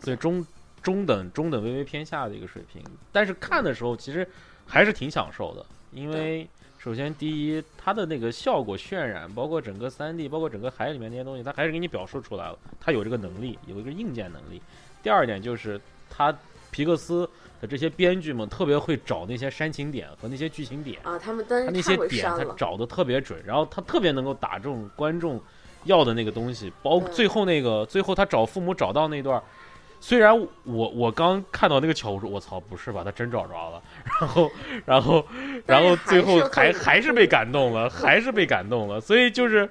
[0.04, 0.44] 对中
[0.84, 2.84] 中等中等微微偏下的一个水平。
[3.12, 4.28] 但是看的时候其实
[4.68, 14.62] 还是挺享受的，因为首先第一，它的那个效果渲染，包括整个三 D，包括整个海里面那些东西，它还是给你表述出来了，它有这个能力，有一个硬件能力。
[15.02, 16.32] 第二点就是它
[16.70, 17.28] 皮克斯。
[17.62, 25.42] 的这些编剧们特别会找那些煽情点和那些剧情点啊，他们他那些点他找的特别准，然后他特别能够打中观众
[25.86, 26.70] 要的那个东西。
[26.84, 29.42] 包最后那个最后他找父母找到那段，
[30.04, 33.06] 虽然我我刚看到那个巧说，我操，不是吧？
[33.06, 33.82] 他真找着了。
[34.20, 34.52] 然后
[34.86, 35.26] 然后
[35.66, 39.00] 然后最后还还是被感动了，还是被感动了。
[39.00, 39.70] 所以就是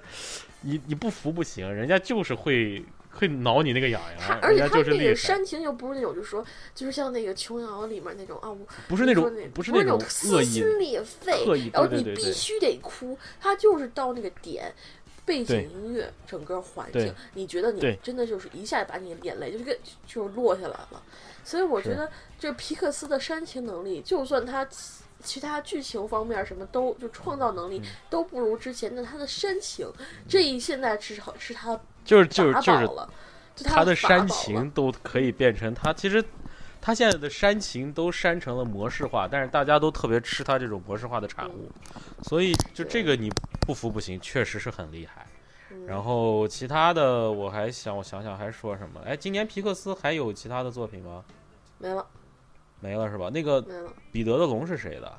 [0.62, 2.82] 你你不服不行，人家就是会。
[3.14, 6.42] 会挠你那个痒痒，而且他那个煽情又不是那种，就是说，
[6.74, 8.48] 就是像那个琼瑶里面那种啊，
[8.88, 14.74] 不是那种，不是那种撕心裂肺，然后你必须得哭，他就是到那个点，
[15.32, 19.74] 背景音乐，整个环境，你觉得你真的就是一下把你眼泪就是个
[20.06, 21.02] 就落下来了，
[21.42, 24.68] 所以我觉得这皮克斯的煽情能力，就算他。
[25.24, 29.88] 其他剧情方面什么都就创造能力都不如之前，但他的煽情
[30.28, 32.88] 这一现在至少是他就是就是就是
[33.62, 36.20] 他的煽情都可以变成他其实
[36.82, 41.70] 他现在的煽情都煽成了模式化，但是大家都特别吃他这种模式化的产物，
[42.24, 45.24] 所以就这个你不服不行，确实是很厉害。
[45.86, 49.00] 然后其他的我还想我想想还说什么？
[49.06, 51.24] 哎，今年皮克斯还有其他的作品吗？
[51.78, 52.04] 没了。
[52.80, 53.30] 没了是吧？
[53.30, 53.64] 那个
[54.10, 55.10] 彼得的龙是谁的？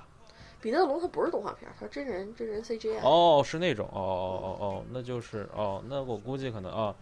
[0.61, 2.99] 彼得的龙它不是动画片，他真人真人 CG。
[3.01, 6.93] 哦，是那种哦哦哦哦，那就是哦，那我估计可能啊，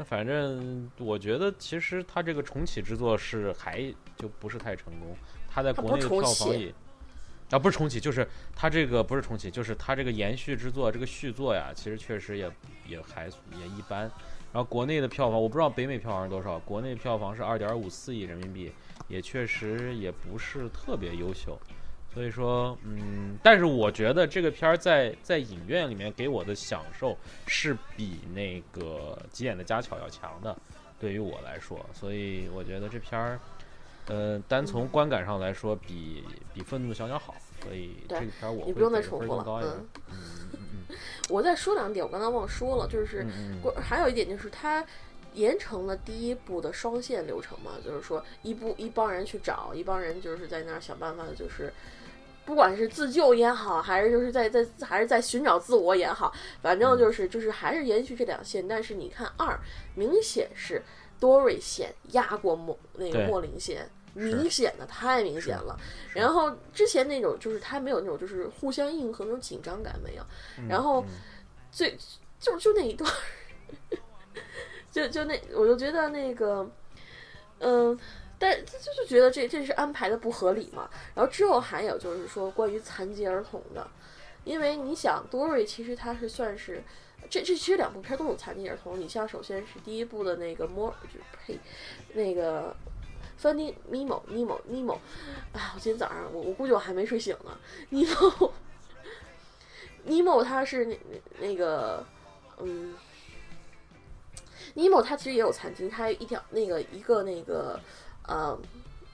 [0.00, 5.14] 那反正我觉得其实他这个重启制作是还就不是太成功，
[5.46, 6.72] 他在国内的票房也
[7.50, 12.50] 啊不是重启，就是他这个不是重启，就是他这个延续之作这个续作呀，其实确实也
[12.88, 14.10] 也还也一般。
[14.54, 18.72] 然后国内的票房我不知道北美票房是多少，国内票房是二点五四亿人民币。
[19.06, 21.58] 也确实也不是特别优秀，
[22.12, 30.56] 所以说，嗯，但是我觉得这个片儿在在影院里面给我的享受是比那个急眼的家巧要强的，
[30.98, 33.38] 对于我来说，所以我觉得这片儿，
[34.06, 39.86] 呃，单从观感上来说，比比愤怒的小鸟好，所以这个片儿我你不用再重复了，嗯。
[40.10, 40.16] 嗯
[40.88, 40.96] 嗯，
[41.30, 43.24] 我再说两点，我刚才忘说了，就是
[43.80, 44.84] 还有一点就是它。
[45.32, 51.72] 延成了第一步的双线流程嘛，就是说一部一帮人去找，一帮人就是在那儿想办法，就是
[52.50, 58.66] 不管是自救也好，还是就是在在还是在寻找自我也好，反正就是就是还是延续这两线。
[58.66, 59.56] 但是你看二，
[59.94, 60.82] 明显是
[61.20, 65.78] 多瑞线压过莫那个莫林线，明显的太明显了。
[66.12, 70.26] 然后之前那种就是他没有那种就是互相应和那种紧张感没有。
[70.68, 71.04] 然后
[71.70, 71.96] 最
[72.40, 73.08] 就就那一段。
[74.90, 76.68] 就就那，我就觉得那个，
[77.60, 77.96] 嗯，
[78.40, 80.88] 但就就觉得这这是安排的不合理嘛。
[81.14, 83.86] 然后之后还有就是说关于残疾儿童的，
[84.44, 86.82] 因为你想，Dory 其实他是算是
[87.28, 88.98] 这这其实两部片都有残疾儿童。
[88.98, 91.60] 你像首先是第一部的那个莫就呸，
[92.14, 92.74] 那个
[93.38, 94.98] Funny Nemo Nemo Nemo，
[95.52, 97.58] 哎，我今天早上我我估计我还没睡醒呢。
[97.92, 98.52] Nemo
[100.08, 100.98] Nemo 他是那
[101.38, 102.02] 那个
[102.58, 102.94] 嗯。
[104.74, 107.80] 尼莫他其实也有残疾，他一条那个一个那个，
[108.30, 108.58] 呃，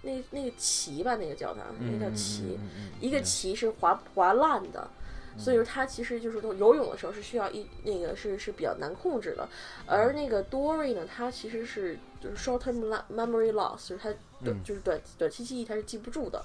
[0.03, 2.59] 那那个旗吧，那个叫它，那叫旗，
[3.01, 4.89] 一个旗是划划烂的，
[5.38, 9.49] 所以说他其实就是说游泳的时候是需要一那个是是比较难控制的，
[9.87, 12.81] 而那个 Dory 呢，他其实是就是 short term
[13.12, 14.14] memory loss，就是他。
[14.44, 16.44] 短就是短短期记忆他是记不住的，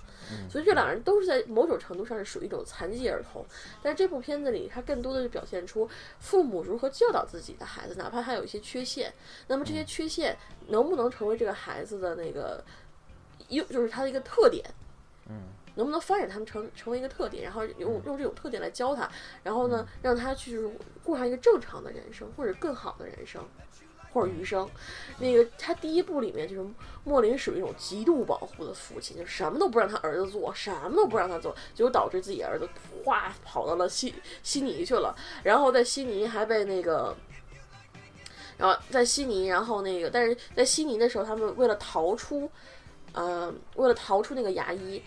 [0.50, 3.46] 所以这两人都是在某种程度上是属于一种残疾儿童。
[3.84, 9.14] 但是这部片子里，他更多的是表现出父母如何教导自己的孩子，哪怕他有一些缺陷，
[9.48, 10.38] 那么这些缺陷
[10.70, 12.64] 能不能成为这个孩子的那个
[13.50, 14.66] 优，就是他的一个特点？
[15.28, 19.10] 嗯，能不能发展他们成成为一个特点，然后用用这种特点来教他，
[19.44, 20.60] 然后呢，让他去
[21.04, 23.44] 过上一个正常的人生或者更好的人生？
[24.14, 24.70] 或者余生，
[25.20, 26.70] 那个他第一部里面就是
[27.06, 32.68] 莫林属于一种极度保护的父亲，就什么都不让他儿子做，什么都不让他做，结果导致自己儿子
[33.06, 34.14] 哗跑到了悉
[34.44, 35.16] 悉尼去了，
[35.46, 37.16] 然后在悉尼还被那个，
[38.58, 42.52] 然后在悉尼，然后那个，但是在悉尼的时候，他们为了逃出，
[43.14, 45.02] 呃，为了逃出那个牙医。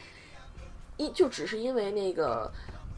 [0.97, 2.51] 因就只是因为那个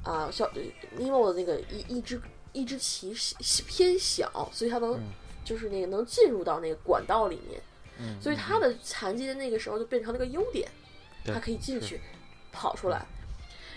[0.03, 0.51] 啊小
[0.97, 2.21] 尼莫的那个一一只
[2.53, 3.15] 一只鳍
[3.67, 5.01] 偏小，所以它能
[5.45, 7.61] 就是那个能进入到那个管道里面，
[7.99, 10.69] 嗯，所以它的残疾的那个时候就变成了个优点，
[11.25, 12.01] 对它可以进去
[12.53, 13.05] 跑出来。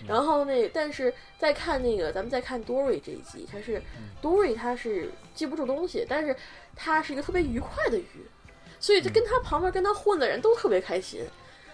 [0.08, 3.82] 然后那，但是再看那个，咱们再看 Dory 这一集，它是
[4.22, 6.34] Dory，它是记不住东西，但是
[6.74, 8.26] 它是一个特别愉快的鱼，
[8.78, 11.22] 所以就跟他旁边跟他混的人都特别开心。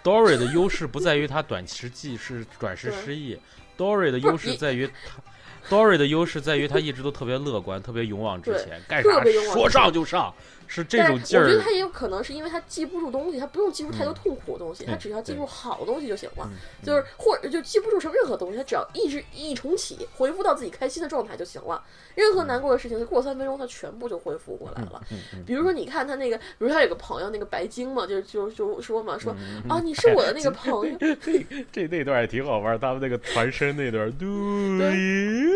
[0.07, 3.37] Dory 的优势不在于他短时记是短时失忆
[3.77, 5.21] ，Dory 的优势在于他
[5.69, 10.33] ，Dory 的优势在于他一直都特别乐观，特别勇往直前，干啥说上就上，
[10.67, 11.43] 是这但种劲儿。
[11.45, 16.49] 是我觉得他也有可能是因为他记不住东西，他不用记住太多痛苦的东西，嗯他只要记住好的东西就行了。
[16.51, 21.83] 嗯就是或者就记不住什么任何东西，他只要一直一重启，恢复到自己开心的状态就行了。
[22.14, 25.03] 任何难过的事情，过三分钟他全部就恢复过来了。
[25.47, 35.53] 比如说，你看他那个，比如他有个朋友，那个白鲸嘛，就就就说嘛，说嗯啊，你是我的那个朋友， 这这那段也挺好玩，他们那个团身那段， Do you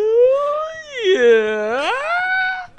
[1.17, 1.89] yeah？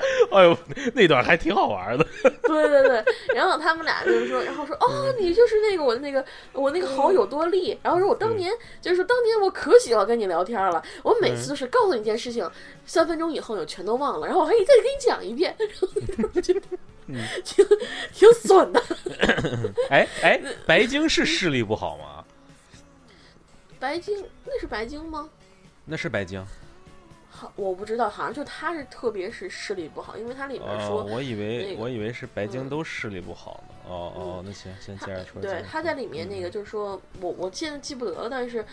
[0.32, 0.58] 哎呦，
[0.94, 2.06] 那段还挺好玩的。
[2.44, 3.04] 对对对，
[3.36, 6.24] 然后他们俩就是说，然后说哦，你就是那个我的那个
[6.54, 12.50] 我那个好友多利，然后说我当年就是说当年我可喜欢跟你聊天了，我每次都是告诉你一件事情，
[12.86, 15.88] 三分钟以后你就全都忘了，然后我还再给你讲一遍，然后
[16.34, 16.62] 我觉得
[17.44, 17.66] 挺
[18.14, 18.82] 挺损的。
[19.90, 22.24] 哎哎，白鲸是视力不好吗？
[23.80, 25.30] 白鲸那是白鲸吗？
[25.86, 26.46] 那是白鲸。
[27.42, 33.74] 好，我不知道，好像就他是特别是视力不好，因为它里面哦说，我以为那个我以为是白鲸嗯都视力不好呢。
[33.90, 35.42] 哦哦，那行，先接着说。
[35.42, 38.64] 对他在里面那个就是说我我现在记不得了，但是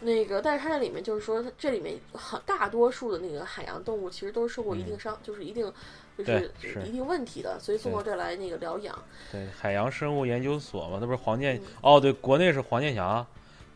[0.00, 5.70] 那个但是他在里面就是说，这里面很大多数的那个海洋动物其实都是受过一定伤，就是一定
[6.16, 6.50] 就是
[6.86, 8.98] 一定问题的，所以送到这儿来那个疗养。
[9.30, 13.26] 对海洋生物研究所嘛，那不是黄健嗯哦，对，国内是黄健翔。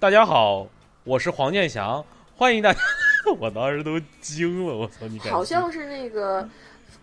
[0.01, 0.67] 大家好，
[1.05, 2.03] 我是黄健翔，
[2.35, 2.81] 欢迎大家。
[3.39, 5.07] 我当时都惊了，我操！
[5.09, 6.49] 你敢好像是那个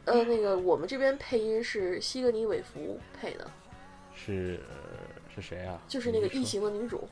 [0.05, 3.49] 呃那个我们这边配音是西格尼韦弗配的，
[4.13, 4.59] 是
[5.33, 5.79] 是谁啊？
[5.87, 7.07] 就是那个异形的女主，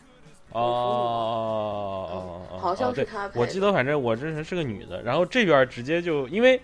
[0.51, 3.29] 哦哦哦哦，好像是她。
[3.35, 6.59] 我记得，反正我之前是个女的，然后这边直接就因为，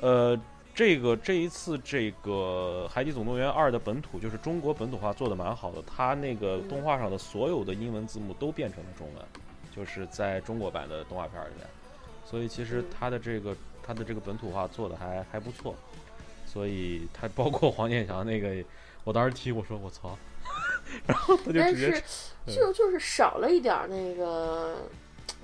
[0.00, 0.38] 呃，
[0.74, 9.24] 这个这一次这个《海底总动员二》的本土就是中国本土化做的蛮好的，它那个嗯动画上的所有的英文字幕都变成了中文，
[9.74, 11.66] 就是在中国版的动画片里面，
[12.30, 15.74] 所以其实嗯它的这个它的这个本土化做的还还不错，
[16.46, 18.64] 所以它包括黄健翔那个，
[19.02, 20.16] 我当时提我说我操，
[21.06, 24.76] 然后他就但直接是就就是少了一点那个，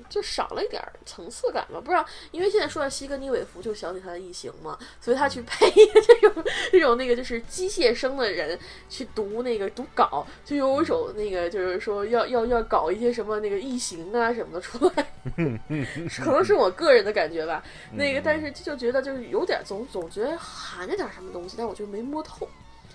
[0.08, 1.80] 就少了一点儿层次感吧。
[1.80, 5.70] 不知道，因为现在说到西格尼韦弗，就想起他的异形嘛，所以他去配
[6.06, 8.58] 这种这种那个就是机械生的人
[8.88, 15.06] 去读那个读稿，就有一种那个就是说要要要搞一些什么那个异形啊什么的出来，
[16.22, 17.62] 可能是我个人的感觉吧。
[17.92, 22.48] 那个，但是就觉得就是有点总总觉得含着点什么东西，但我就没摸透。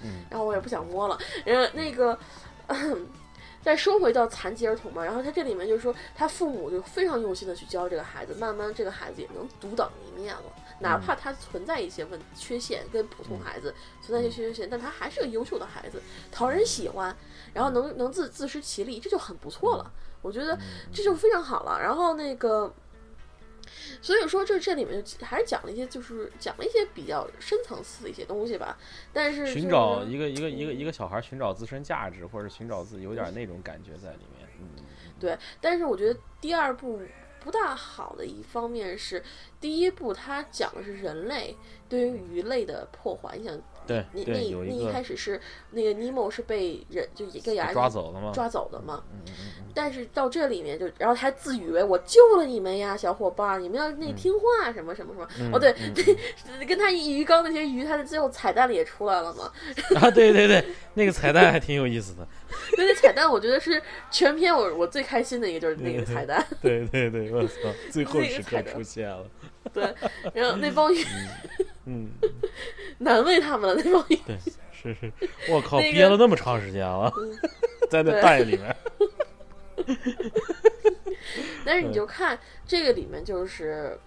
[0.04, 1.18] 嗯然后我也不想摸了。
[1.46, 2.18] 然后那个，
[3.62, 10.44] 再说回到残疾儿童嘛，然后他这里面就是说，他父母就非常用心的去教这个孩子，慢慢这个孩子也能独当一面了。
[10.80, 16.02] 哪怕他存在一些问缺陷，跟普通孩子存在一些缺陷，但他还是个优秀的孩子，
[16.32, 17.16] 讨人喜欢，
[17.54, 19.92] 然后能能自自食其力，这就很不错了。
[20.22, 20.58] 我觉得
[20.92, 21.80] 这就非常好了。
[21.80, 22.74] 然后那个。
[24.02, 28.78] 所以说，这这里面就还是讲了一些，就是讲了一些比较深层次的一些东西吧。
[29.14, 34.48] 但是、就是、寻找一个一个一个一个小孩寻找自身价值，或者寻找自己有点那种感觉在里面。
[34.60, 34.84] 嗯，
[35.20, 37.02] 对，但是我觉得第二部
[37.40, 39.24] 不大好的一方面是，
[39.60, 41.58] 第一部它讲的是人类
[41.90, 43.36] 对于鱼类的破坏。
[43.36, 45.40] 你想，对那那那一一开始是
[45.72, 48.32] 那个尼莫是被人就一个牙抓走了吗？
[48.34, 49.04] 抓走的嘛。
[49.12, 55.28] 嗯嗯嗯但是到这里面就，然后他还自以为我救了你们呀，小伙伴儿，你们要那听话什么什么什么。
[55.40, 56.16] 嗯哦，对，嗯对，
[56.68, 59.50] 跟他一鱼缸那些鱼，他的最后彩蛋里也出来了嘛。
[59.92, 60.66] 嗯啊，对对对，
[60.96, 62.28] 那个彩蛋还挺有意思的。
[62.78, 66.46] 那个彩蛋，我觉得是全篇我我最开心的一个就是那个彩蛋。
[66.62, 67.54] 对对对，我操，
[67.90, 69.26] 最后那个时刻出现了。
[69.74, 69.84] 对，
[70.34, 71.66] 然后那帮鱼嗯，
[73.00, 74.16] 难为他们了，那帮鱼。
[74.26, 74.38] 对，
[74.72, 75.12] 是是，
[75.50, 77.12] 我靠，憋了那么长时间了，
[77.90, 78.76] 在那对袋里面。
[81.66, 83.98] 但是你就看这个里面，就是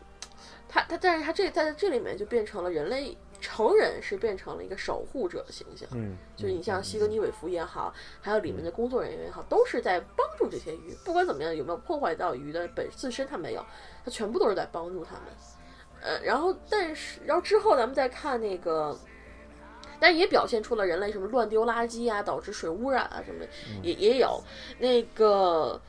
[0.69, 5.89] 他他，但是他这在这里面就变成了人类成人是变成了一个守护者的形象。
[5.93, 10.97] 嗯，就是你像西格尼韦弗也好，还有里面的工作人员也好，都是在帮助这些鱼。
[11.05, 13.65] 不管怎么样，有没有破坏到鱼的本自身，他没有，
[14.05, 15.23] 他全部都是在帮助他们。
[16.05, 18.97] 呃，然后但是，然后之后咱们再看那个，
[19.99, 23.49] 但也表现出了人类什么乱丢垃圾啊，导致水污染啊什么的，
[23.83, 24.39] 也也有
[24.79, 25.81] 那个。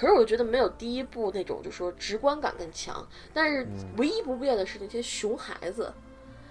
[0.00, 3.04] 可是我觉得没有第一部那种，就说直观感更强。
[3.34, 3.66] 但是
[3.96, 5.92] 唯一不变的是那些熊孩子，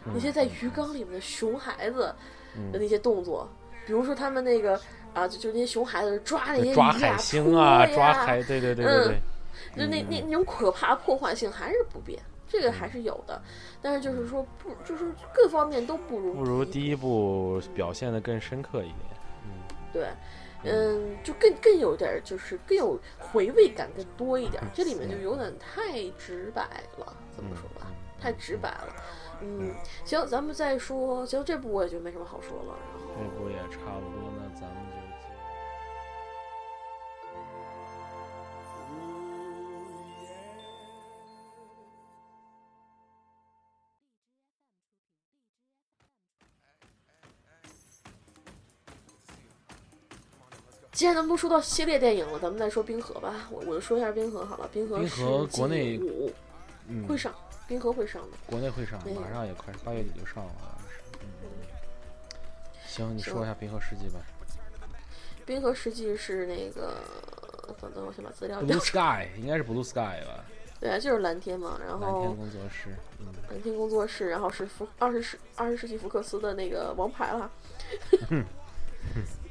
[0.04, 2.14] 那些在鱼缸里面的熊孩子
[2.74, 3.50] 的那些动作，
[3.86, 4.78] 比如说他们那个
[5.14, 9.22] 啊，就就那些熊孩子抓那些抓海星啊，抓海，对对对对对，
[9.78, 13.42] 就那那那种可怕破坏性还是不变，这个还是有的。
[13.82, 18.98] 但是就是说不，就是各方面都不如不如第一部表现的更深刻一点。
[19.46, 19.52] 嗯，
[19.94, 20.08] 对。
[20.64, 24.62] 嗯，就更更有点，就是更有回味感更多一点。
[24.74, 26.64] 这里面就有点太直白
[26.98, 27.88] 了，怎么说吧，
[28.20, 28.96] 太直白了。
[29.40, 29.72] 嗯，
[30.04, 32.76] 行，咱们再说，行，这部我也就没什么好说了。
[32.92, 34.84] 然后这部也差不多，那咱们
[50.98, 53.48] 既然咱们都说到系列电影了，咱们再说《冰河》吧。
[53.52, 54.98] 我我就说一下《冰河》好了，《冰河》
[55.56, 56.34] 国内五
[57.08, 57.32] 会上，
[57.68, 60.98] 《冰河》会上的，国内会上，马上也快八月底就上了，好像是。
[62.88, 64.20] 行，你说一下《冰河世纪》吧。
[65.46, 66.96] 《冰河世纪》是那个，
[67.80, 68.60] 等等，我先把资料。
[68.64, 70.44] Blue Sky 应该是 Blue Sky 吧？
[70.80, 71.80] 对啊，就是蓝天嘛。
[71.80, 72.90] 然后蓝天工作室，
[73.52, 77.52] 蓝天工作室，然后是福二十世二十世纪福克斯的那个王牌了。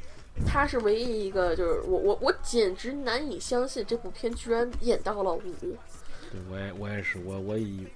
[0.44, 5.40] 他是唯一一个，就是我我我简直难以相信这部片居然演到了五。
[5.60, 7.86] 对，我也我也是，我我以，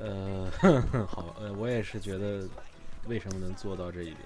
[0.00, 0.50] 呃，
[1.08, 2.46] 好，呃，我也是觉得，
[3.06, 4.18] 为什么能做到这一点？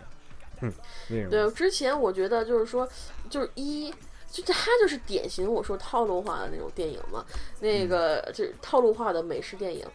[0.61, 0.73] 哼，
[1.11, 1.31] 为什么？
[1.31, 2.89] 对，之前我觉得就是说，
[3.31, 3.95] 就是一，
[4.31, 7.25] 就他就是典型我说套路化的那种电影嘛，
[7.61, 9.87] 那个就是套路化的美式电影。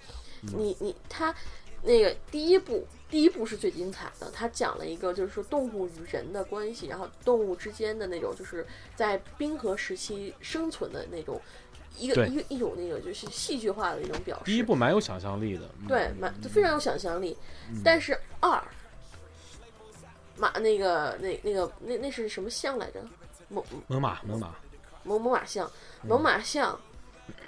[0.41, 1.33] 你你他
[1.83, 2.87] 那个第一部。
[3.09, 8.67] 第一部是最精彩的，他讲了一个就是说动物与人的关系，然后动物之间的那种就是
[8.97, 11.41] 在冰河时期生存的那种
[11.97, 14.43] 一个一个一种那个就是戏剧化的一种表示。
[14.43, 17.37] 第一部蛮有想象力的，对，蛮非常有想象力。
[17.81, 18.61] 但是二
[20.35, 23.01] 马那个那那个那那是什么象来着？
[23.47, 24.49] 猛猛犸猛犸
[25.05, 25.71] 猛猛犸象
[26.03, 26.77] 猛犸象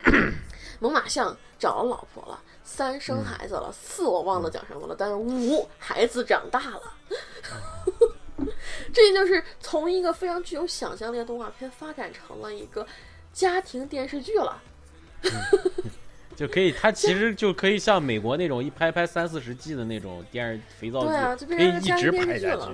[0.80, 2.42] 猛犸象找了老婆了。
[2.72, 6.94] 三生孩子了，四我忘了讲什么了，但是五孩子长大了，
[8.94, 12.86] 这就是从一个非常具有想象力的动画片发展成了一个
[13.34, 14.62] 家庭电视剧了，
[16.36, 22.72] 就可以，它其实就可以像美国那种一拍拍三四十季的那种电视肥皂剧，对啊，就变成家庭电视剧了。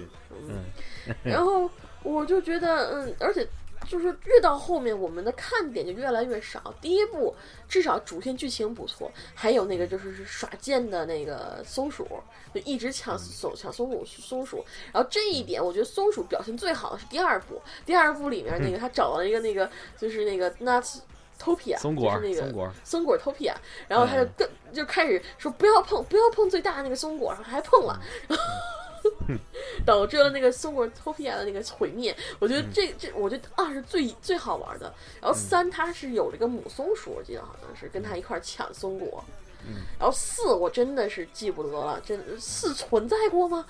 [0.47, 0.61] 嗯，
[1.23, 1.71] 然后
[2.03, 3.47] 我就觉得，嗯，而且。
[3.87, 6.73] 就是越到后面，我们的看点就越来越少。
[6.81, 7.33] 第一部
[7.67, 12.07] 至少主线剧情不错，还有那个就是耍剑的那个松鼠，
[12.53, 14.65] 就一直抢松抢松鼠松鼠。
[14.91, 17.61] 然后这一点，我觉得松鼠表现最好的是第二部。
[17.85, 20.99] 第二部里面那个他找了一个那个就是那个 nuts
[21.39, 23.53] topia，松果就是那个松果松果 topia，
[23.87, 27.99] 然后他就更就开始说不要碰不要碰最大的那个松果，然后还碰了。
[28.27, 28.43] 然 后
[29.85, 34.93] 导致了那个松果 Topia 的那个毁灭，我觉得这这，我觉得二是最最好玩的。
[35.21, 39.23] 然后三，它是有这个母松鼠，我记得好像是跟他一块抢松果。
[39.67, 43.65] 嗯然后四，我真的是记不得了，真四存在过吗？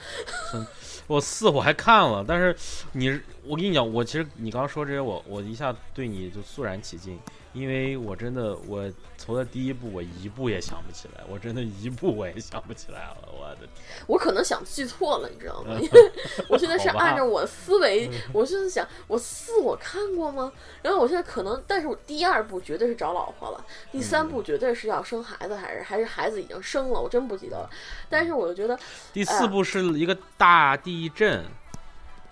[1.08, 2.54] 我四我还看了，但是
[2.92, 3.10] 你，
[3.46, 7.18] 我跟你讲，我其实你刚刚说这些，我我一下对你就肃然起敬。
[7.56, 13.86] 因为我真的，我从了第一部，我一部也想不起来，我真的一部我也想不起来了，我的天！
[14.08, 15.76] 我可能想记错了，你知道吗？
[15.80, 16.12] 因为
[16.49, 20.51] 我现在是按照我的思维，我就是想，我四我看过吗？
[20.82, 27.70] 然后我现在可能，但是我第二部绝对是找老婆了，第三部绝对是要生孩子，还是还是孩子已经生了，我真不记得了。
[28.10, 28.78] 但是我就觉得
[29.14, 31.45] 第四部是一个大地震，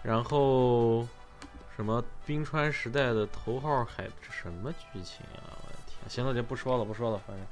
[0.04, 1.08] 然后。
[1.76, 4.08] 什么冰川时代的头号海？
[4.22, 5.58] 这什么剧情啊！
[5.64, 6.08] 我的天！
[6.08, 7.20] 行了，就不说了，不说了。
[7.26, 7.46] 反正，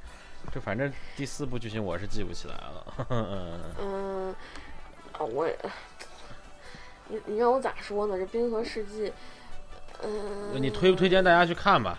[0.54, 2.96] 这反正第四部剧情我是记不起来了。
[3.80, 4.36] 嗯，
[5.14, 5.58] 啊，我也，
[7.08, 8.18] 你你让我咋说呢？
[8.18, 9.10] 这《冰河世纪》，
[10.04, 11.98] 嗯，你推不推荐大家去看吧？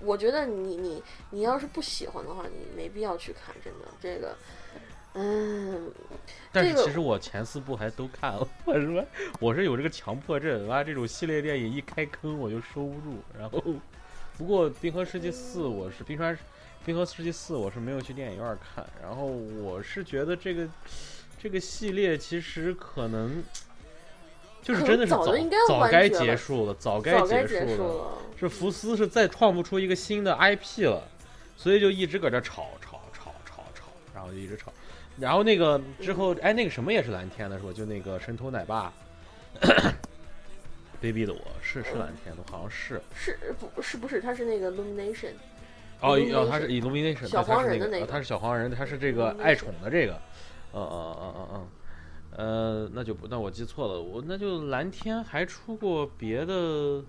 [0.00, 3.54] 我觉得你你你要是不喜欢的话，你没必要去看。
[3.64, 4.36] 真的，这个。
[5.14, 5.90] 嗯，
[6.52, 9.04] 但是其实我前四部还都看了， 我是说
[9.40, 13.18] 我是有这个强迫症，完这种系列电影一开坑我就收不住。
[13.36, 13.60] 然后，
[14.38, 16.34] 不过《冰河世纪四》我是冰川，
[16.84, 18.86] 《冰河世纪四》我是没有去电影院看。
[19.02, 20.68] 然后我是觉得这个
[21.42, 23.42] 这个系列其实可能
[24.62, 25.26] 就是真的是早
[25.66, 28.12] 早该结束了，早该结束了。
[28.38, 31.02] 是福斯是再创不出一个新的 IP 了，
[31.56, 33.84] 所以就一直搁这吵吵吵吵吵，
[34.14, 34.72] 然后就一直吵。
[35.20, 37.72] 然后那个之后，哎，那个什么也是蓝天的是吧？
[37.72, 38.92] 就那个神偷奶爸，
[41.00, 43.00] 卑鄙的我是是蓝天的，好像是。
[43.14, 44.20] 是不是不是？
[44.20, 45.32] 他是那个 Illumination。
[46.00, 50.14] 哦哦，他是 Illumination，小黄人的那个，他是小黄人，他是这个爱宠的这个。
[50.72, 51.68] 嗯嗯嗯嗯嗯。
[52.36, 57.02] 呃，那就不，那我记错了，我那就蓝天还出过别的。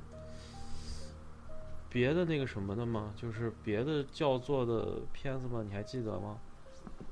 [1.93, 3.13] 别的那个什么的吗？
[3.21, 5.61] 就是别的叫做的片子吗？
[5.67, 6.37] 你还记得吗？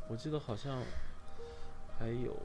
[0.10, 0.82] 我记得好像
[2.00, 2.36] 还有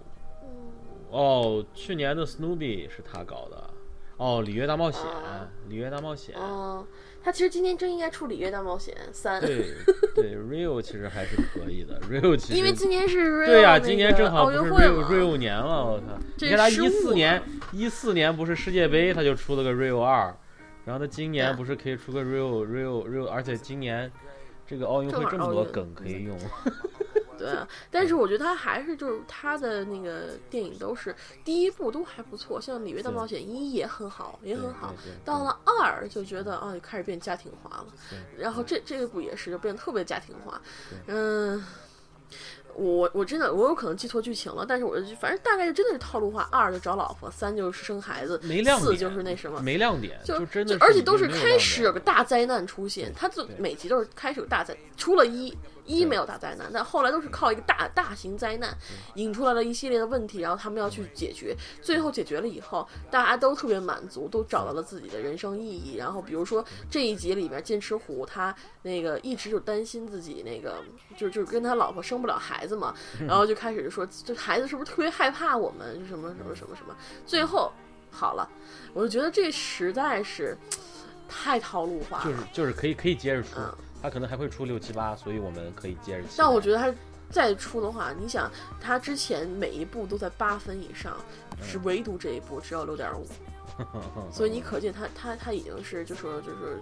[1.10, 3.70] 哦，去年的 Snoopy 是他搞的
[4.18, 5.00] 哦，《里约大冒险》
[5.68, 6.86] 《里约大冒险》哦，
[7.22, 9.40] 他其实今年真应该出《里约大冒险三》。
[9.46, 9.74] 对
[10.14, 16.18] 对，Rio 其实还是可以的，Rio 其实因为今年是 Rio 对呀，今年正好不是 Rio Rio 年了，我操！
[16.40, 17.42] 你看他一四年
[17.72, 20.36] 一四年不是世界杯，他就出了个 Rio 二。
[20.84, 24.12] 然后他今年不是可以出个 real real real，而且今年
[24.66, 26.38] 这个奥运会这么多梗可以用。
[27.44, 31.14] 对啊，但是我觉得他还是就是他的那个电影都是
[31.44, 34.94] 第一部都还不错，像《里约大冒险一》也很好，也很好。
[35.24, 37.86] 到了二就觉得哦，开始变家庭化了。
[38.36, 40.60] 然后这这一部也是就变得特别家庭化。
[41.06, 41.64] 嗯。
[42.76, 48.36] 我我真的我有可能记错剧情了，但是我就反正大概就真的是套路化，二就找老婆，三就是生孩子，
[48.80, 55.56] 四就是那什么没亮点，就真的，而且都是开始有个大灾难出现，他就每集都是开始有大灾，除了一。
[55.84, 58.76] 一没有大灾难，但后来都是靠一个大大型灾难
[59.14, 61.56] 引出来了一系列的问题，然后他们要去解决。
[61.82, 65.96] 最后解决了以后，大家都特别满足，都找到了自己的人生意义。
[65.96, 70.82] 然后比如说这一集里面，剑齿虎他那个一直就担心自己那个，
[71.16, 72.94] 就就是跟他老婆生不了孩子嘛，
[73.26, 76.96] 然后就开始就说这孩子是不是特别害怕我们，什么什么什么什么。
[77.26, 77.72] 最后
[78.10, 78.48] 好了，
[78.92, 80.56] 我就觉得这实在是
[81.28, 83.48] 太套路化了，就是就是可以可以接着出。
[84.04, 86.28] 他可能还会出六七八，所以我们可以接着。
[86.36, 86.92] 但我觉得他
[87.30, 91.16] 再出的话，你想他之前每一部都在八分以上，
[91.62, 93.26] 是唯独这一部只有六点五，
[94.30, 96.78] 所以你可见他他他已经是就说就是。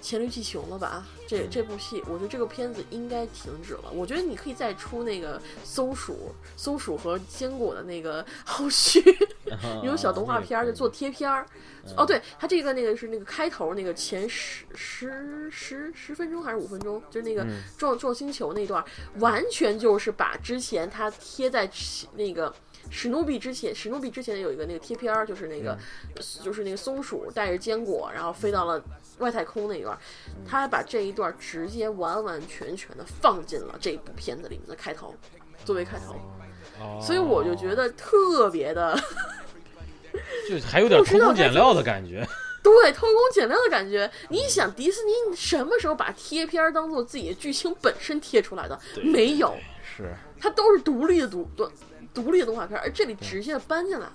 [0.00, 1.06] 黔驴技穷了吧？
[1.32, 3.90] 这这部戏，我觉得这个片子应该停止了。
[3.90, 9.02] 我觉得你可以再出那个松鼠、松鼠和坚果的那个 后续，
[9.46, 11.46] 那种小动画片儿，就做贴片儿。
[11.96, 17.46] 哦，对，它这个那个是那个开头那个前十十十十分钟还是五分钟，就是那个
[17.78, 18.84] 撞撞星球那段，
[19.18, 21.68] 完全就是把之前它贴在
[22.14, 22.54] 那个
[22.90, 25.76] 史努比之前，史努比之前有一个那个贴片儿，就是那个
[26.44, 28.82] 就是那个松鼠带着坚果，然后飞到了。
[29.18, 29.96] 外太空那一段，
[30.48, 35.14] 他把这一段直接完完全全的放进了这部片子里面的开头，
[35.64, 36.16] 作为开头，
[37.00, 38.98] 所以我就觉得特别的，
[40.48, 42.26] 就还有点偷工减料的感觉。
[42.62, 44.10] 对，偷工减料的感觉。
[44.28, 48.78] 你想，迪士尼什么时候把贴片当做自己的剧情本身贴出来的？
[49.02, 51.68] 没有，是它都是独立的独独
[52.14, 54.12] 独立的动画片，而这里直接搬进来了，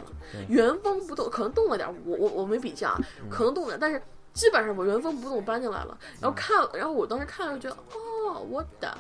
[0.48, 2.98] 原封不动，可能动了点，我我我没比较，
[3.30, 4.02] 可能动了点，但是。
[4.38, 8.96] 基本上我原封不动搬进来了，然后看，然后我当时看了就，觉得哦， 我的，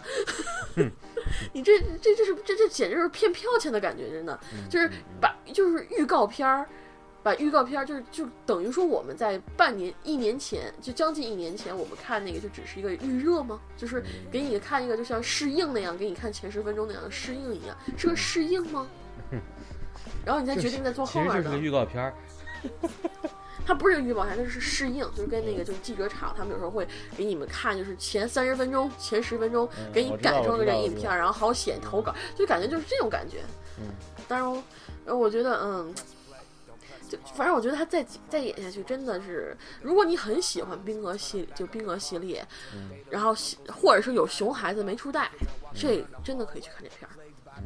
[1.53, 4.89] 你这这这是这这简直是骗票钱的感觉，真的就是
[5.21, 6.67] 把就是预告片儿，
[7.21, 13.59] 把预告片儿就是就等于说我们在半年一年前就将近一年前我们看那个就只是一个预热吗？
[13.77, 18.87] 就是给你看一个就像试映那样，给你看前十分钟那样的试映一样，是个试映吗？
[20.25, 21.35] 然后你再决定再做后面的。
[21.35, 22.11] 其实就是个预告片儿。
[23.67, 26.87] 它不是预报台，它是试映，就是跟那个就是记者场，他们有时候会
[27.17, 33.41] 给你们看，就是前三十分钟、前十分钟，给你改成个这影片，然后好写投稿，就感觉就是这种感觉。
[33.77, 33.89] 嗯，
[34.25, 34.39] 当
[35.05, 35.93] 然，我觉得，嗯，
[37.09, 42.47] 就反正我觉得他再再演下去，真的是，如果你很喜欢冰河系，就冰河系列，
[43.09, 43.35] 然后
[43.69, 45.29] 或者是有熊孩子没初代，
[45.75, 47.11] 这真的可以去看这片儿。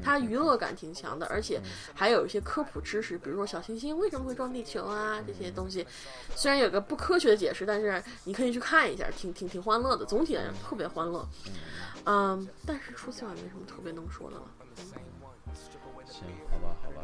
[0.04, 1.62] 它娱乐感挺强的，而且
[1.94, 5.86] 还有一些科普知识，比如说小行星为什么会撞地球啊这些东西，
[6.36, 10.06] 虽然有个不科学的解释，但是你可以去看一下，挺挺挺欢乐的。
[10.06, 11.28] 总体来讲特别欢乐，
[12.06, 14.44] 嗯，但是除此以外没什么特别能说的了。
[16.06, 17.04] 行，好吧，好吧，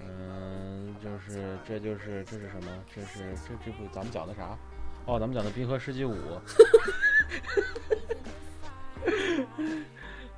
[0.00, 2.84] 嗯，就是这就是这是什么？
[2.94, 4.56] 这是这这部咱们讲的啥？
[5.04, 6.14] 哦，咱们讲的《冰河世纪五》。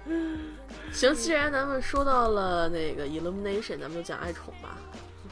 [0.94, 4.78] 行，既然咱们说到了那个 Illumination，咱们就讲爱宠吧。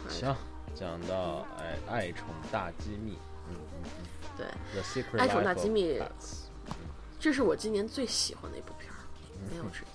[0.08, 0.34] 行，
[0.74, 3.16] 讲到爱爱宠大机密，
[3.48, 4.04] 嗯嗯嗯，
[4.36, 4.46] 对，
[5.18, 6.02] 爱宠大机密，
[7.20, 8.98] 这是我今年最喜欢的一部片儿，
[9.50, 9.86] 没有之一。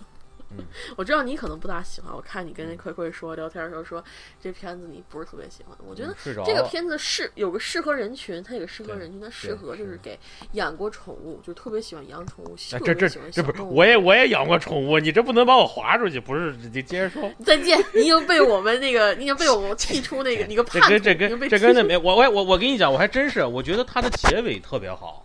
[0.96, 4.02] 我知道你可能不大喜欢，我看你跟那葵葵说聊天的时候说
[4.40, 5.76] 这片子你不是特别喜欢。
[5.86, 10.18] 我觉得这个片子适有个适合人群，它有个适合人群，它适合就是给
[10.52, 17.30] 养过宠物，就特别喜欢养宠物，喜欢这这这不是我也我也养过宠物，你这不能把我划出去，不是你接着说。
[17.44, 25.24] 再见，你已经被我们那个， 你已经被我们踢出那个，你个叛徒，这跟这跟那没我我我我跟你讲，我还真是，我觉得它的结尾特别好。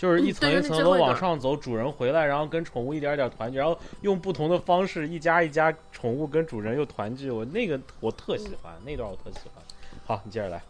[0.00, 7.30] 就是一层一层的往上走，主人回来，然后跟宠物一点点团聚，然后用不同的方式，一家一家宠物跟主人又团聚。
[7.30, 9.62] 我那个我特喜欢那段，我特喜欢。
[10.06, 10.62] 好，你接着来。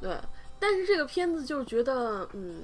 [0.00, 0.16] 对，
[0.58, 2.62] 但是这个片子就觉得，嗯，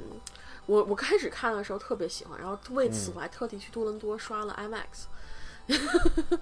[0.66, 5.06] 我我开始看的时候特别喜欢，然后为此我还特地去多伦多刷了 IMAX。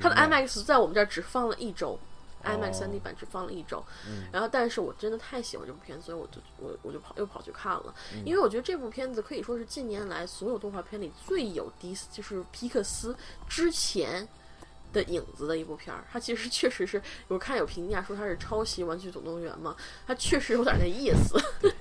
[0.00, 1.98] 它的 IMAX 在我们这儿只放了一周。
[2.46, 3.84] IMAX 三 D 版只放了一周，
[4.32, 7.94] 然后但是我真的太喜欢这部片，所以我就我我就跑又跑去看了，
[8.24, 13.16] 因为我觉得这部片子可以说是近年来所有动画片里最有迪斯，就是皮克斯
[13.48, 14.26] 之前。
[14.96, 19.76] 的影子的一部片儿，它其实确实是我看有评价说它是抄袭《玩具总动员》嘛，
[20.06, 21.38] 它确实有点那意思。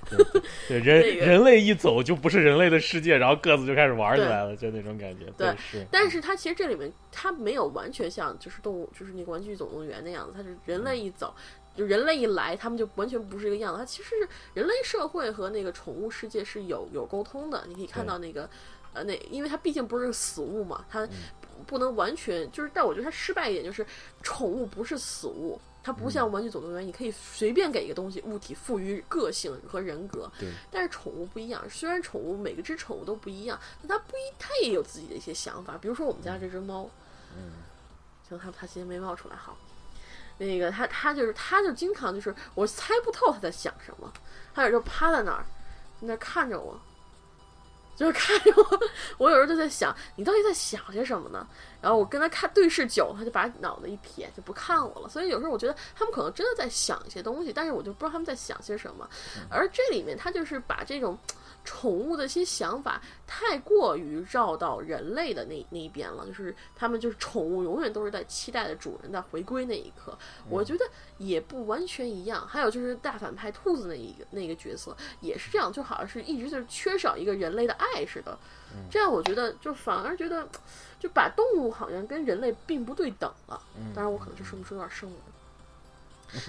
[0.67, 5.25] 对人人类一走就不是人类的世界，然后各自就开始玩起来了，就那种感觉。
[5.37, 5.85] 对，是。
[5.89, 11.33] 但是它其实这里面它没有完全像就是动物就是那个《玩具总动员》那样子，它是人类一走
[11.75, 13.79] 就人类一来，他们就完全不是一个样子。
[13.79, 17.63] 它其实是人类社会和那个宠物世界是有有沟通的。
[17.67, 18.47] 你可以看到那个
[18.93, 21.07] 呃那，因为它毕竟不是死物嘛，它。
[21.65, 23.85] 不能完全就是，但我觉得它失败一点就是，
[24.21, 30.31] 宠物不是死物，它不像《玩具总动员》，你可以随便给一个东西物体赋予个性和人格。
[30.39, 30.49] 对。
[30.71, 35.77] 但是宠物不一样，虽然宠物每个只宠物都不一样，但它不一，它也有自己的一些想法。
[35.77, 36.89] 比如说我们家这只猫，
[37.35, 37.51] 嗯，
[38.27, 39.57] 行，它它今天没冒出来，好，
[40.37, 44.11] 那个它它就是它就经常就是我猜不透它在想什么，
[44.53, 45.45] 它有时候趴在那儿，
[46.01, 46.79] 在那看着我。
[47.95, 48.79] 就是看着我，
[49.17, 51.47] 我有时候就在想，你到底在想些什么呢？
[51.81, 55.09] 然后我跟他看对视久，他就把脑袋一撇，就不看我了。
[55.09, 59.09] 所以有时候我觉得他们可能真的在想一些东西，但是我就不知道他们在想些什么。
[59.49, 61.17] 而这里面他就是把这种。
[61.65, 70.17] 宠物的一些想法太过于绕到人类的那那一边了，就是他们就是宠物，永远都是在期待着主人在回归那一刻。
[70.49, 70.85] 我觉得
[71.17, 72.47] 也不完全一样。
[72.47, 78.37] 还有就是大反派兔子那一个那个角色也是这样，就好像是一直就是缺少一个人类的爱似的。
[78.91, 80.47] 这样我觉得就反而觉得
[80.99, 83.61] 就把动物好像跟人类并不对等了。
[83.93, 85.17] 当然我可能就说不出有点生了。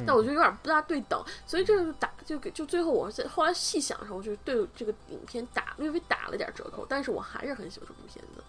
[0.06, 8.42] 但我觉得有点不大对等，所以这个就打就给就最后我在后来细想的时候，就对这个影片打略微打了点折扣，但是我还是很喜欢这部片子。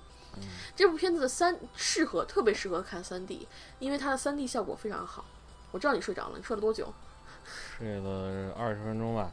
[0.75, 3.47] 这部片子的三适合特别适合看三 D，
[3.79, 5.25] 因为它的三 D 效果非常好。
[5.71, 6.93] 我知道你睡着了，你睡了多久？
[7.43, 9.31] 睡了二十分钟吧。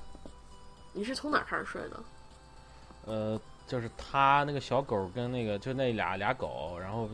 [0.94, 2.00] 你是从哪开始睡的？
[3.04, 7.06] 呃，就是他那个小狗跟那个就那俩俩狗，然后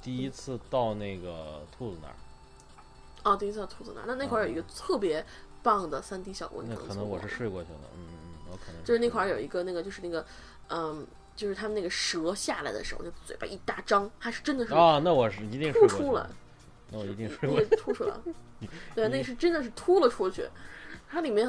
[0.00, 2.14] 第一次到那个兔子那儿。
[3.24, 5.24] 哦，第一次到兔子那，那那块儿有一个特别
[5.62, 10.26] 棒的三 D 效果，那可能我是睡过去了，嗯嗯，我可能就是那块儿有一个那个就是那个，
[10.68, 11.06] 嗯，
[11.36, 16.28] 就是他们那个蛇下来的时候，就嘴巴一大张，它是真的是啊，那我是一定突出了，
[16.90, 18.14] 那我一定睡过，突出来，
[18.94, 20.44] 对， 那是真的是突了出去，
[21.08, 21.46] 它里面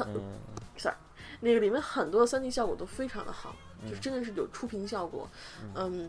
[0.76, 0.96] ，sorry，
[1.40, 3.56] 那个里面很多的三 D 效果都非常的好，
[3.88, 5.28] 就真的是有触屏效果，
[5.74, 6.08] 嗯，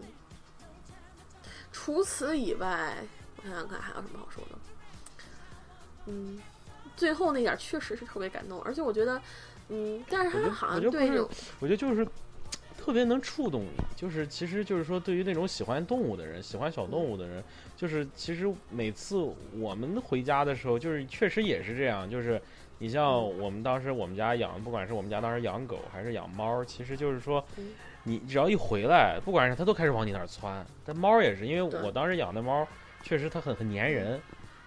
[1.71, 3.03] 除此以外，
[3.37, 4.55] 我想想看还有什么好说的。
[6.07, 6.39] 嗯，
[6.95, 9.21] 最后那点确实是特别感动，而且我觉得，
[9.69, 11.09] 嗯，但是他好像对
[11.59, 12.07] 我觉得就是
[12.77, 17.43] 特别能触动你，就是其实就是说，对于那种喜欢动物的人，喜欢小动物的人，
[17.75, 19.17] 就是其实每次
[19.53, 22.39] 我们回家的时候，就是确实也是这样，就是
[22.77, 27.43] 你像我们当时我们家养，不管是我们家当时养狗还是养猫，其实就是说，
[28.03, 32.67] 你只要一回来，不管是它都开始往你那儿窜，但猫也是，因为我当时养的猫
[33.01, 34.21] 确实它很很粘人。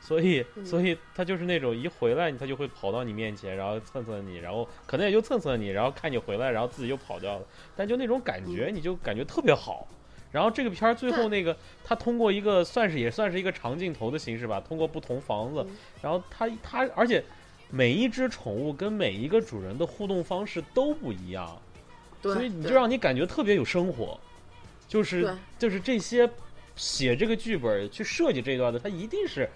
[0.08, 7.44] 所以，所以他就是那种一回来，他就会跑到你面前，然后蹭蹭你，然后可能也就蹭蹭你，然后看你回来，然后自己又跑掉了。
[7.76, 9.86] 但就那种感觉，你就感觉特别好。
[10.32, 11.54] 然后这个片儿最后那个，
[11.84, 15.66] 他通过一个算是也算是一个长镜头的形式吧，通过不同房子，
[16.00, 17.22] 然后他他而且
[17.68, 21.60] 每一只宠物跟每一个主人的互动方式都不一样，
[22.22, 24.18] 所以你就让你感觉特别有生活。
[24.86, 26.26] 就是就是这些
[26.76, 29.46] 写这个剧本去设计这段的，他一定是。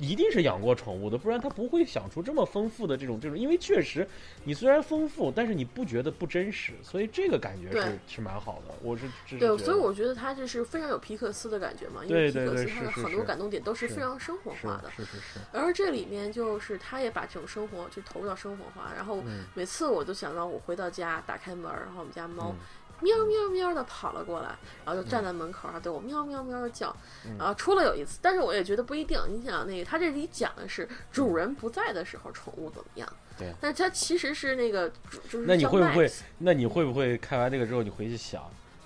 [0.00, 3.38] 一定是养过宠物的，不然他不会想出这么丰富的这种这种。
[3.38, 4.06] 因为确实，
[4.44, 8.74] 你虽然丰富，但是你不觉得不真实，所以这个感觉是是蛮好的。
[8.82, 14.90] 我是对，所以我觉得他这是非常有皮克斯的感觉嘛，因为皮克斯他的很多感动点都是非常生活化的。
[14.96, 15.40] 是是是。
[15.52, 19.22] 而这里面就是他也把这种生活就投入到生活化，然后
[19.54, 22.54] 每次我都想到我回到家打开门，然后我们家猫
[23.00, 24.48] 喵喵喵的跑了过来，
[24.84, 26.94] 然后就站在门口上对我喵喵喵的叫，
[27.38, 29.20] 然后出了有一次，但是我也觉得不一定。
[29.28, 33.08] 你想那个，他这里讲的是主人不在的时候宠物怎么样？
[33.38, 34.88] 对，但是它其实是那个
[35.30, 36.10] 就是那你会不会？
[36.38, 38.42] 那你会不会看完这个之后，你回去想，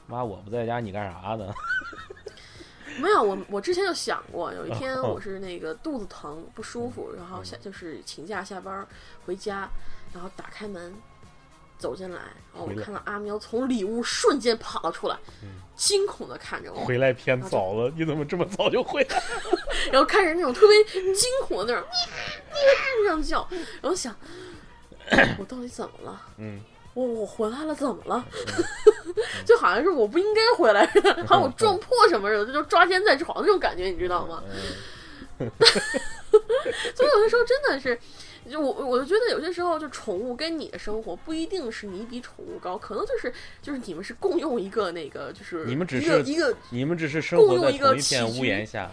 [0.07, 1.51] 妈我不在家，你干啥呢？
[3.01, 8.87] 没有，我我之前就想过，有一天我是那个肚子疼不舒服，然后下就是请假下班
[9.25, 9.67] 回家，
[10.13, 10.95] 然后打开门
[11.83, 12.21] 走进来，
[12.55, 15.19] 然后我看到阿喵从里屋瞬间跑了出来，
[15.75, 16.85] 惊恐的看着我。
[16.85, 19.23] 回来偏早了，你怎么这么早就回来？
[19.91, 21.85] 然后开始那种特别惊恐的那种
[23.03, 23.47] 这样叫，
[23.83, 24.15] 然后想
[25.39, 26.23] 我到底怎么了？
[26.39, 26.61] 嗯。
[26.95, 28.23] 我我回来了，怎么了？
[29.47, 34.43] 就好像是我不应该回来似的， 好像我撞破什么似的，就抓奸在床那种感觉，你知道吗？
[35.39, 35.49] 所
[37.07, 37.99] 以有些时候真的是，
[38.51, 48.91] 就我我就觉得有些时候，就宠物跟你的生活不一定是你比宠物高，可能就是就是你们是共用一个那个，就是你们只是一个你们只是生活在同一片屋檐下。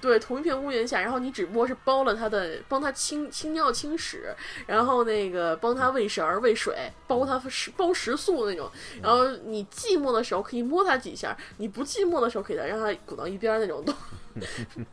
[0.00, 4.34] 对，同一片屋檐下，然后你只不过是包了它的，帮它清清尿清屎，
[4.66, 6.76] 然后那个帮它喂食儿喂水，
[7.06, 8.70] 包它食包食宿那种。
[9.02, 13.94] 然后你寂寞的时候可以摸它几下，你不寂寞的时候可以让它滚到一边那种， 都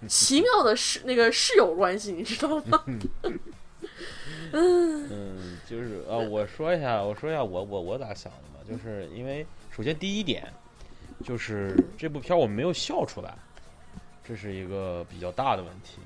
[0.08, 2.82] 奇妙的室那个室友关系，你知道吗？
[4.54, 10.43] 嗯，就是啊，我说一下，我说一下我我我咋想的吧，就是因为首先第一点，
[11.24, 13.34] 就是这部片我没有笑出来。
[14.24, 15.97] 这是一个比较大的问题，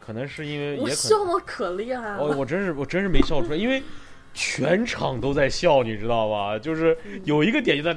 [0.00, 2.24] 可能是因为也笑的可厉害了。
[2.24, 3.82] 我我真是我真是没笑出来，因为
[4.32, 6.58] 全场都在笑，你知道吧？
[6.58, 7.96] 就是有一个点就在，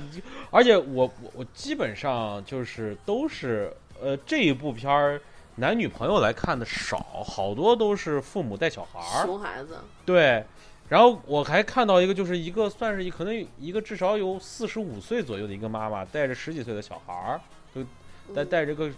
[0.51, 5.19] 而且我我我基本上就是都是呃这一部片儿
[5.55, 9.79] 男女朋友来看的少，好多都是父母带小孩儿，熊孩子。
[10.05, 10.43] 对，
[10.89, 17.41] 然后我还看到一个，就是一个算是一可能一个至少有四十五岁左右的一个妈妈带着十几岁的小孩儿，
[17.73, 17.85] 就
[18.33, 18.89] 带带着个。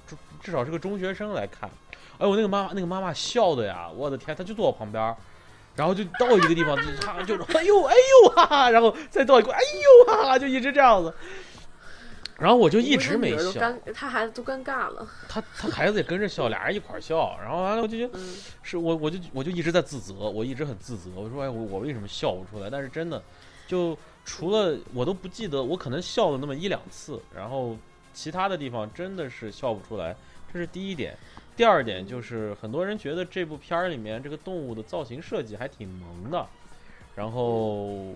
[0.42, 1.70] 至少是个中学生来看，
[2.18, 5.16] 哎，我那个妈妈那个妈妈笑的呀，我的天，她就坐我旁边，
[5.74, 11.14] 然后就到一个地方就她就哎呦哎呦哈哈，然后再到一个哎呦哈哈，就一直这样子，
[12.40, 18.20] 然后我就一直没笑，他孩子都尴尬了，他他孩子也跟着笑，俩人一块笑，然后完了我就觉得
[18.62, 22.70] 是我我就我就一直在自责，我一直很自责，我说哎我我为什么笑不出来？
[22.70, 23.22] 但是真的
[23.68, 27.78] 就除了我都不记得，我可能笑了那么一两次，然后
[28.14, 30.16] 其他的地方真的是笑不出来。
[30.52, 31.18] 这是第一点，
[31.56, 36.46] 第二点就是很多人觉得这部片儿里面这个动物的造型设计还挺萌的，
[37.16, 38.14] 然后，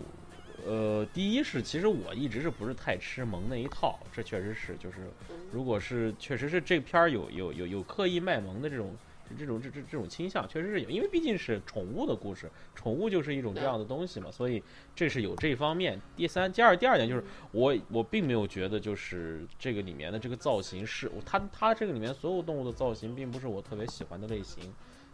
[0.68, 5.09] 呃，第一是其实我一直是不是太吃萌那一套，这确实是就是，
[5.51, 8.95] 如果是确实是这片儿有有有有刻意卖萌的这种。
[9.38, 14.63] 这种这这这种倾向确实是有，因为毕竟是宠物的故事，宠物就是一种这样的东西嘛，所以
[14.95, 16.01] 这是有这方面。
[16.15, 24.63] 第三，第二，第二点就是我我并没有觉得就是这个里面的这个造型是它它这个里面所有动物的造型并不是我特别喜欢的类型，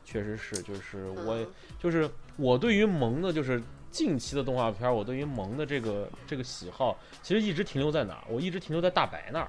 [0.05, 1.43] 确实是就是我
[1.79, 3.59] 就是我对于萌的，就是
[3.93, 8.23] 近期的动画片，我对于萌的这个这个喜好，其实一直停留在哪儿？
[8.27, 9.47] 我一直停留在大白那儿。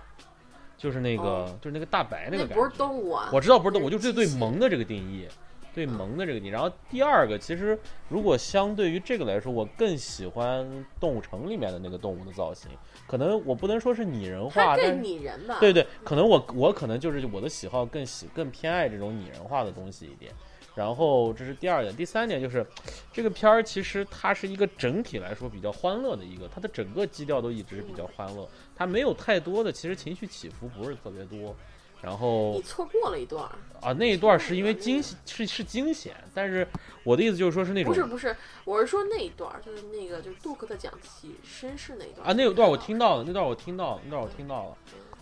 [0.77, 2.55] 就是那个，就是那个大白那个感觉。
[2.57, 3.31] 不是动物啊！
[3.33, 5.27] 我知道不是动物，我就是对萌的这个定义，
[5.73, 6.53] 对萌的这个定义。
[6.53, 7.79] 然后第二个，其实
[8.09, 12.71] 如果相对于这个来说，我更喜欢动物城里面的那个动物的造型。
[13.07, 15.57] 可能我不能说是拟人化，更拟人吧？
[15.61, 20.33] 对对，可能我我可能就是我的喜好更喜更偏爱这种拟人化的东西一点。
[20.75, 22.67] 然后这是第二点，第三点就是，
[23.13, 31.55] 这个片儿其实它是一个整体来说比较欢乐的一个，它的整个基调都一直比较欢乐，它没有太多的其实情绪起伏不是特别多。
[32.03, 33.49] 然后你错过了一段
[33.81, 36.67] 啊，那一段是因为惊是是惊险，但是
[37.03, 44.77] 我的意思就是说是那种不是不是，我是说那一段就是那个就是杜克的讲起绅士那一段啊，那段我听到了，那段我听到了，那段我听到了。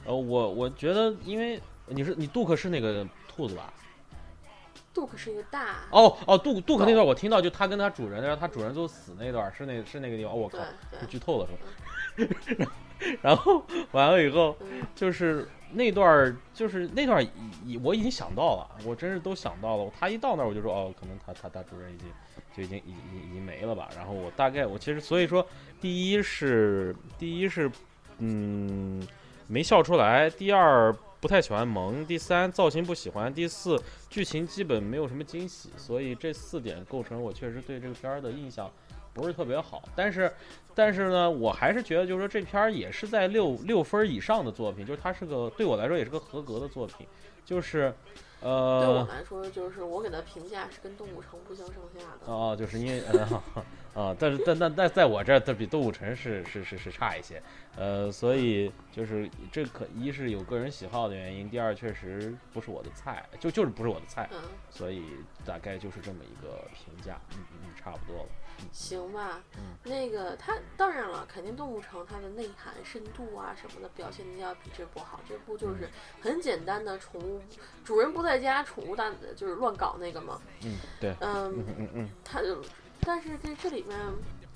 [0.06, 3.72] 呃，我我觉得因为你是你杜克是那个兔子吧？
[4.94, 10.58] 杜克是一个大哦哦，杜杜克那段我听到，就他跟他主人，然后他主人最后死那段是那是那个地方，我靠，
[11.08, 11.46] 剧透了
[12.16, 12.26] 是
[12.64, 12.70] 吧？
[13.22, 14.56] 然后完了以后，
[14.94, 17.24] 就是那段就是那段
[17.64, 19.90] 已我已经想到了，我真是都想到了。
[19.98, 22.08] 他一到那儿我就说哦，可能他他他主人已经
[22.54, 23.88] 就已经已已已经没了吧？
[23.96, 25.44] 然后我大概我其实所以说，
[25.80, 27.70] 第一是第一是
[28.18, 29.04] 嗯
[29.48, 30.94] 没笑出来，第二。
[31.22, 38.68] 不太喜欢萌，第三造型不喜欢，第四剧情基本没有什么惊喜，所以这四点构成我确实对这个片儿的印象
[39.14, 39.84] 不是特别好。
[39.94, 40.32] 但是，
[40.74, 47.06] 但是呢，我还是觉得就是说这片儿也是在六六分以上的作品，就是它是个对我来说也是个合格的作品，
[47.44, 47.94] 就是
[48.40, 48.80] 呃。
[48.80, 52.32] 对我呃，来说，就是我给他评价是跟《动物城》不相上下的。
[52.32, 53.42] 哦，就是因为呃
[53.94, 57.40] 啊，但是但但但在我这儿，它比动物城是是是是差一些，
[57.76, 65.04] 呃，所以就是这可一是有个人喜好的原因，第二确实不是我的菜，就就是不是我的菜，嗯，所以
[65.44, 68.28] 大概就是这么一个评价，嗯嗯嗯，差不多了。
[68.70, 69.42] 行吧。
[69.56, 75.18] 嗯那个它当然了，肯定《动物城》它的内涵、深度啊什么的表现的要比这部好。
[75.28, 75.88] 这部就是
[76.20, 77.40] 很简单的宠物，
[77.82, 80.40] 主人不在家，宠物大就是乱搞那个嘛。
[80.64, 82.62] 嗯，对，嗯，嗯嗯嗯它就，
[83.00, 83.98] 但是这这里面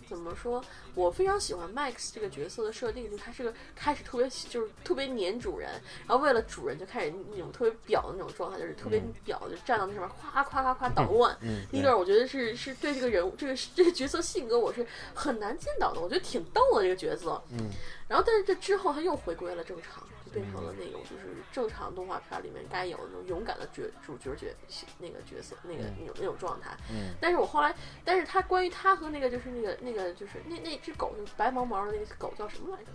[0.09, 0.63] 怎么说？
[0.95, 5.71] 我非常喜欢 Max 这个角色的设定，就他是个开始特别就是特别黏主人，
[6.07, 11.37] 然后为了主人就开始那种特别表的那种状态，就是特别嗯表，就站到那上面夸夸夸夸捣乱。
[11.43, 17.43] 嗯，第一段我觉得是是对这个人物这个这个角色性格我是很难见到的，我觉得挺逗的这个角色。
[17.51, 17.69] 嗯，
[18.09, 24.55] 然后但是这之后他又回归了正常，就变成了那种就是正常动画片里面该有的那种勇敢的角主角角
[24.99, 26.77] 那个角色那个那种那种状态。
[26.91, 27.75] 嗯但是我后来，
[28.05, 32.91] 但是他关于他和那个就是那个那个就是那那只狗就是白毛毛的那个狗叫什么来着？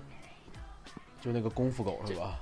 [1.19, 2.39] 就那个功夫狗是吧？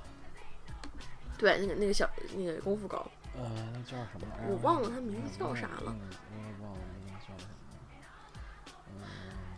[1.38, 4.26] 对，那个那个小那个功夫狗，呃，那叫什么？
[4.50, 5.96] 我忘了它名字叫啥了。
[5.96, 6.78] 嗯，我也忘了。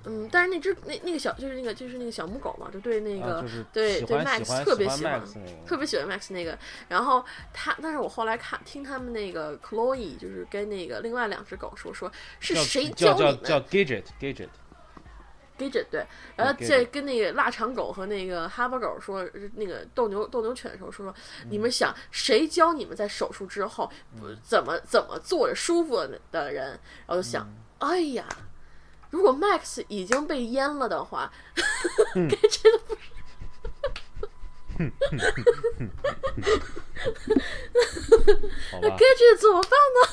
[0.05, 5.23] 嗯，但是那只那那个小就是那个就是那个小母狗嘛，就对那个、啊，就是对对 Max 特别喜欢
[5.67, 19.25] 特别喜欢 Max 那个，然后他，但是我后来看听他们那个 Chloe 就是跟那个另外两只狗说，说是谁教你们叫 Gadget Gadget，Gidget 对，然后对在跟那个腊肠狗和那个哈巴狗说，
[19.55, 21.15] 那个斗牛斗牛犬的时候说说，
[21.49, 23.89] 你们想谁教你们在手术之后
[24.19, 25.97] 不怎么怎么坐着舒服
[26.33, 26.71] 的人？
[27.07, 27.47] 然后就想，
[27.79, 28.27] 哎呀，
[29.13, 31.31] 如果 Max 已经被淹了的话，
[32.17, 33.01] 嗯 Gidget 不是。
[38.73, 40.09] 好那吧？Gidget 怎么办呢？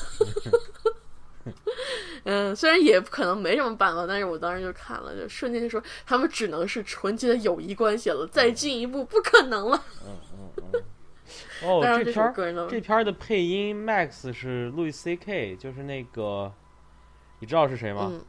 [2.24, 9.82] 嗯，虽然也不可能没什么办法，但是我当时就看了，就瞬间就说他们只能是纯洁的友谊关系了，再进一步不可能了。
[10.06, 10.82] 嗯嗯嗯。
[11.62, 12.34] 哦，这片儿
[12.68, 16.52] 这片儿的配音 Max 是路易 C K，就是那个，
[17.38, 18.10] 你知道是谁吗？
[18.12, 18.22] 嗯，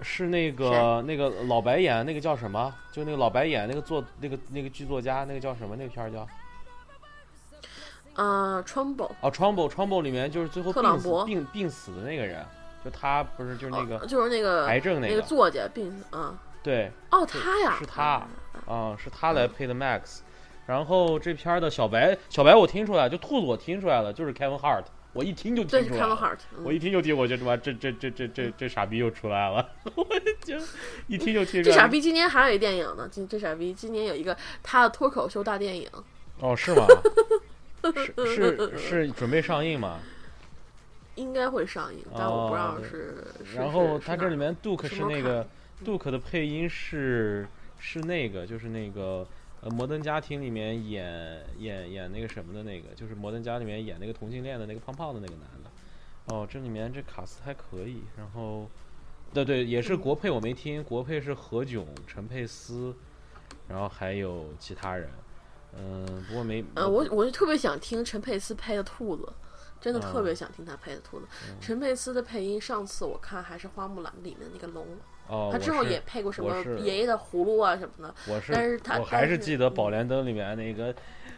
[0.00, 2.74] 是那个那个老白演那个叫什么？
[2.92, 5.76] 就那个老白演那个作那个那个剧作家，那个叫什么？
[5.76, 6.26] 那个片儿叫？
[8.14, 12.44] 啊，Trumbull，哦，Trumbull Trumbull 里面就是最后病死特朗普病病死的那个人，
[12.84, 15.14] 就他不是就是那个哦就是那个癌症那个。
[15.14, 18.26] 那个作家病啊，对，哦，他呀，是他。
[18.66, 20.18] 啊、是他来配的 Max。
[20.66, 26.38] 然后这片儿的小白，小白我听出来，就兔子我听出来了，就是 Kevin Hart，我一听就听出来了。
[26.62, 30.06] 我一听就听，我觉得妈这这这这这这傻逼又出来了， 我
[30.44, 30.56] 就
[31.06, 31.74] 一听就听出来。
[31.74, 35.88] 这傻逼今年还有一电影呢，这这傻逼今年有一个他的脱口秀大电影，
[36.40, 36.86] 哦，是吗？
[37.94, 39.98] 是是是准备上映吗？
[41.14, 43.24] 应该会上映，但我不知道哦是。
[43.44, 45.48] 是然后他这里面 Duke 是那个卡
[45.84, 47.48] Duke 的配音是
[47.80, 49.26] 是那个就是那个
[49.60, 55.70] 呃《摩登家庭》里面演演演那个什么的那个，就是《摩登家》里面演那个同性恋的那个胖胖的那个男的。
[56.26, 58.68] 哦，这里面这卡斯还可以，然后
[59.32, 62.94] 对对，也是嗯国配我没听，国配是何炅、陈佩斯，
[63.66, 65.08] 然后还有其他人。
[65.76, 69.32] 嗯，不过没嗯，我我就特别想听陈佩斯配的兔子，
[69.80, 71.26] 真的特别啊想听他配的兔子。
[71.60, 74.86] 陈佩斯的配音，上次我看还是《花木兰》里面那个龙，
[75.28, 78.14] 哦，他之后也配过什么爷爷的葫芦啊什么的。
[78.26, 80.94] 我是但是他我还是是记得《宝嗯莲灯》里面那个，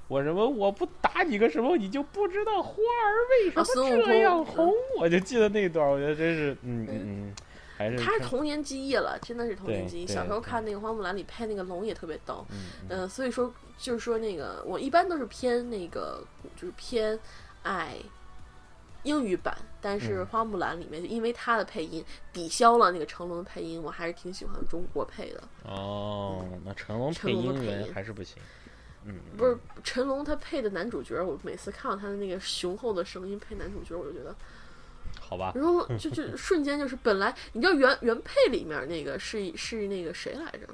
[0.09, 7.35] 我什么我不打你个什么，你就不知道花儿为什么这样空红，我就记得那段，我觉得真是，嗯嗯嗯，
[7.77, 10.07] 还是他是童年记忆了，真的是童年记忆。
[10.07, 12.47] 小时候看那个《花木兰》里配那个龙也特别逗。
[12.89, 16.23] 嗯、所以说就是说那个我一般都是偏那个
[16.57, 17.19] 就是偏
[17.63, 17.97] 爱
[19.03, 25.43] 英语版，但是嗯《花木兰》里面就因为他的配音抵消了那个成龙的配音，我还是挺喜欢中国配的。
[25.65, 28.37] 哦，那成龙配音还是不行，
[29.05, 34.35] 嗯，不是成龙他配的男主角，我每次看到他的那个雄厚的声音配男主角，我就觉得，
[35.19, 40.69] 好吧，然后就就瞬间就是本来你知道原原配里面那个是是那个谁来着？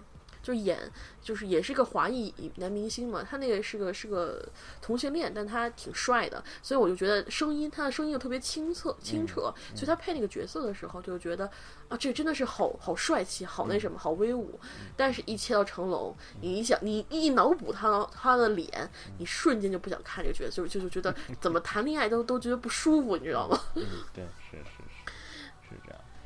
[0.46, 0.78] 就演
[1.20, 4.48] 就是也是个华裔男明星嘛，他那个是个是个
[4.80, 11.50] 同性恋，但他挺帅的，所以我就觉得声音他的声音又特别清澈清澈，所以他配那个角色的时候就觉得
[11.88, 14.60] 啊，这真的是好好帅气，好那什么，好威武。
[14.96, 18.88] 但是，一切到成龙，你一想，你一脑补他他的脸，
[19.18, 23.60] 你瞬间就不想看这个角色，就就就觉得怎么谈恋爱都都觉得不舒服，你知道吗？
[23.74, 23.82] 嗯，
[24.14, 24.75] 对，是是。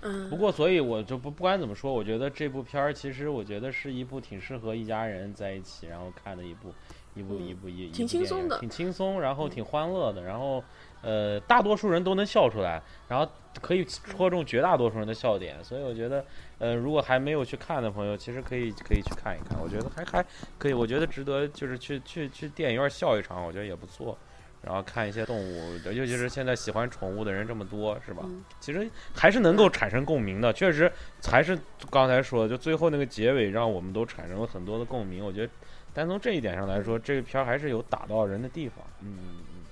[0.03, 0.29] 嗯。
[0.31, 6.73] 不过，所以我就不不管怎么说，我觉得这部片儿其实我觉得是一部挺适合一家人在一起然后看的一部
[7.15, 9.51] 一部嗯一部一一挺轻松的挺轻松，然后嗯。
[9.51, 10.63] 挺欢乐的，然后
[11.03, 13.29] 呃大多数人都能笑出来，然后
[13.61, 16.25] 可以戳中绝大多数人的笑点，所以我觉得
[16.59, 20.25] 呃如果还没有去看的朋友，其实可以可以去看一看，我觉得还还
[20.57, 24.17] 可以，我觉得值得就是去去去电影院笑一场，我觉得也不错。
[24.63, 28.23] 然后看一些动物，尤其是现在喜欢宠物的人这么多，是吧？
[28.25, 30.91] 嗯其实还是能够产生共鸣的，确实
[31.25, 31.59] 还是
[31.91, 35.25] 刚才说的，就最后那个结尾让我们都产生了很多的共鸣。
[35.25, 35.53] 我觉得，
[35.95, 38.79] 单从这一点上来说，这个片儿还是有打到人的地方。
[39.01, 39.65] 嗯嗯嗯，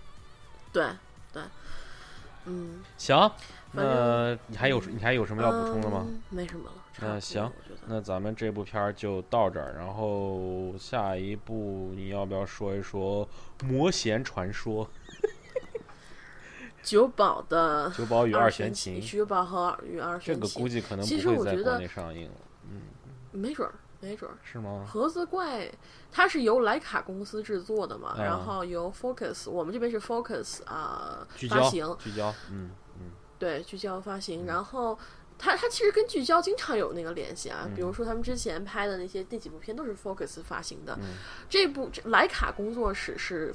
[0.72, 0.86] 对
[1.32, 1.42] 对，
[2.46, 3.30] 嗯，行，
[3.72, 6.06] 那你还有你还有什么要补充的吗？
[6.08, 6.72] 嗯没什么了。
[7.00, 7.50] 那行
[7.86, 13.26] 那咱们这部片儿就到这儿，然后下一步你要不要说一说
[13.66, 14.84] 《魔弦传说》
[16.82, 19.18] 九保的九保与二弦琴，琴？
[19.18, 22.36] 九保和与二弦琴，个估计可能其不会在国实我觉得内上映了，
[22.70, 22.82] 嗯
[23.32, 24.36] 没准儿，没准儿。
[24.42, 24.84] 是吗？
[24.86, 25.70] 盒子怪，
[26.10, 34.98] 它是由莱卡公司制作的嘛，嗯然后由 Focus，我们这边是 Focus 啊、聚焦发行，聚焦，嗯嗯对聚焦发行，然后。
[35.38, 41.14] 它它其实跟聚焦经常有那个联系啊，嗯比如说他们之前拍的那些那几部片都是 Focus 发行的，嗯。
[41.48, 43.54] 这部这徕卡工作室是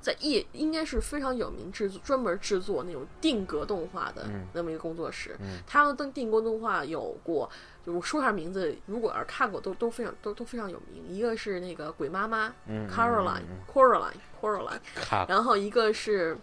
[0.00, 4.46] 在业应该是非常有名制作专门制作那种定格动画的嗯。
[4.54, 5.58] 那么一个工作室，嗯。
[5.66, 7.50] 他们的定格动画有过，
[7.84, 12.48] 就我说一下名字，如果要是看过都都非常都都非常有名，一个是那个鬼妈妈
[12.88, 16.38] Caroline 嗯嗯 Coraline Coraline，卡然后一个是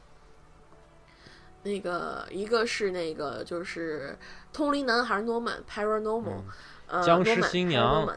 [1.63, 4.17] 那个一个是那个就是
[4.51, 6.41] 通灵男孩 Norman Paranormal，、
[6.87, 8.07] 呃嗯僵尸新娘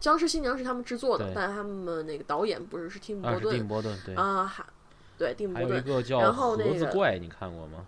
[0.00, 4.64] 僵尸新娘是他们制作的，但他们那个导演不是是蒂姆伯顿姆波顿对，啊，还
[5.18, 6.02] 对蒂姆还有一伯顿，个。
[6.02, 7.84] 叫然后盒那个子怪，你看过吗？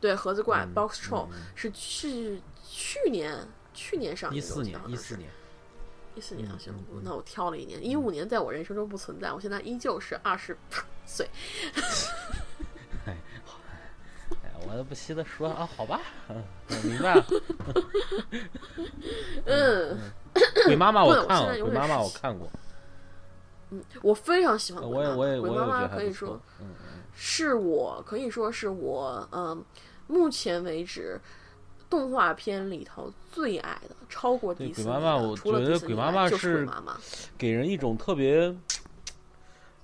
[0.00, 3.36] 对盒子怪嗯 Box Troll 嗯是去去年
[3.74, 5.30] 去年上映的，一四年一四年，
[6.16, 10.56] 一四年啊，行那我挑了一年，一五年在我人生中不存在，我现在依旧是二十
[11.06, 11.28] 岁。
[14.42, 17.26] 哎，我都不稀得说啊，好吧，嗯， 我明白了。
[19.46, 19.98] 嗯
[20.66, 22.48] 鬼妈妈我我看了，鬼妈妈我看过，
[23.70, 25.16] 嗯，我非常喜欢鬼妈妈。
[25.16, 26.40] 我也我也鬼妈妈我也觉得还可以说
[27.14, 29.64] 是我可以说是我嗯，
[30.06, 31.18] 目前为止
[31.90, 34.92] 动画片里头最爱的，超过对迪士尼的。
[34.92, 36.68] 鬼妈妈我觉得鬼妈妈是。
[37.36, 38.54] 给人一种特别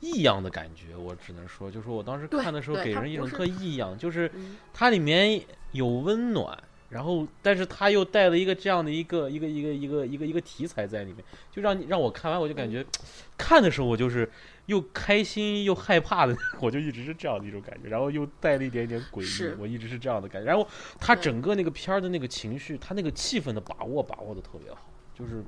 [0.04, 4.58] 异样的感觉，我只能说，就是我当时看的时候给人一种特异样，就是嗯。
[4.74, 5.40] 它里面
[5.72, 6.56] 有温暖，
[6.90, 12.86] 然后但是它又带了一个这样的一个一个一个一个一个一个题材在里面，就让你让我看完我就感觉，嗯。
[13.38, 14.30] 看的时候我就是
[14.66, 20.46] 又开心又害怕的，我就一直是这样的一种感觉，然后又带了一点点诡异，我一直是这样的感觉。
[20.46, 20.68] 然后
[21.00, 24.78] 它整个那个片儿的那个情绪，它那个气氛的把握把握的特别好，
[25.16, 25.42] 就是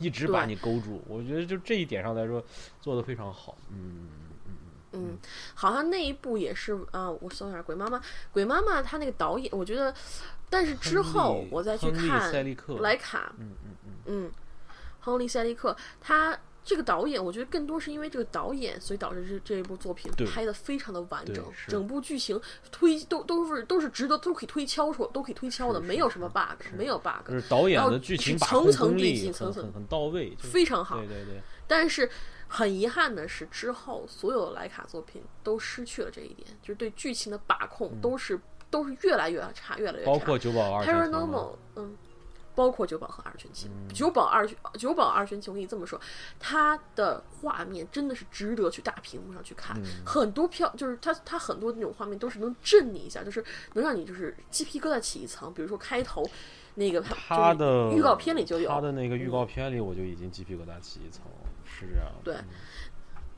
[0.00, 1.00] 一直把你勾住。
[1.06, 2.42] 我觉得就这一点上来说
[2.80, 3.56] 做的非常好。
[3.70, 4.08] 嗯嗯
[4.46, 4.52] 嗯
[4.92, 5.18] 嗯，
[5.54, 7.98] 好像那一部也是啊、我搜一下《鬼妈妈》。
[8.32, 9.94] 《鬼妈妈》她那个导演，我觉得，
[10.48, 12.32] 但是之后我再去看
[12.80, 14.32] 莱卡，嗯嗯嗯，嗯，
[14.98, 22.40] 亨利·塞利克，他这个导演，我觉得更多是因为这个导演，所以导致这这一部作品拍的非常的完整整部剧情
[22.70, 31.06] 推都都是都是值得都可以推敲出都可以推敲的，没有什么 bug，没有 bug，就是导演的剧情层层递进层层很很到位，非常好对。
[31.06, 32.08] 对对，但是
[32.46, 38.38] 很遗憾的是，之后所有的徕卡作品都失去了这一点，就是对剧情的把控都是、
[38.70, 40.10] 都是越来越差，越来越差。
[40.10, 41.96] 嗯包括九宝二 Paranormal，嗯，
[42.60, 45.98] 包括九保和二泉情，九保二九保二泉情，我跟你这么说，
[46.38, 50.04] 它的画面真的是值得去大屏幕上去看，嗯。
[50.04, 53.42] 很多票就是它它很多那种画面都是能震你一下，就是
[53.72, 56.22] 能让你就是鸡皮疙瘩起一层，比如说开头
[56.74, 61.22] 那个他的预告片里就有，他的那个预告片里，我就已经鸡皮疙瘩起一层，
[61.64, 62.44] 是这样的。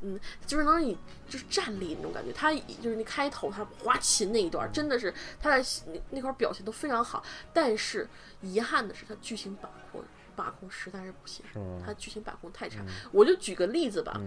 [0.03, 0.97] 对就是能让你
[1.29, 2.33] 就是站立那种感觉。
[2.33, 7.23] 他就是那开头他滑琴那一段，真的是他的那那块表现都非常好，
[7.53, 8.09] 但是
[8.41, 10.03] 遗憾的是他剧情把控
[10.35, 11.45] 把控实在是不行，
[11.85, 12.79] 他剧情把控太差。
[13.13, 14.21] 我就举个例子吧，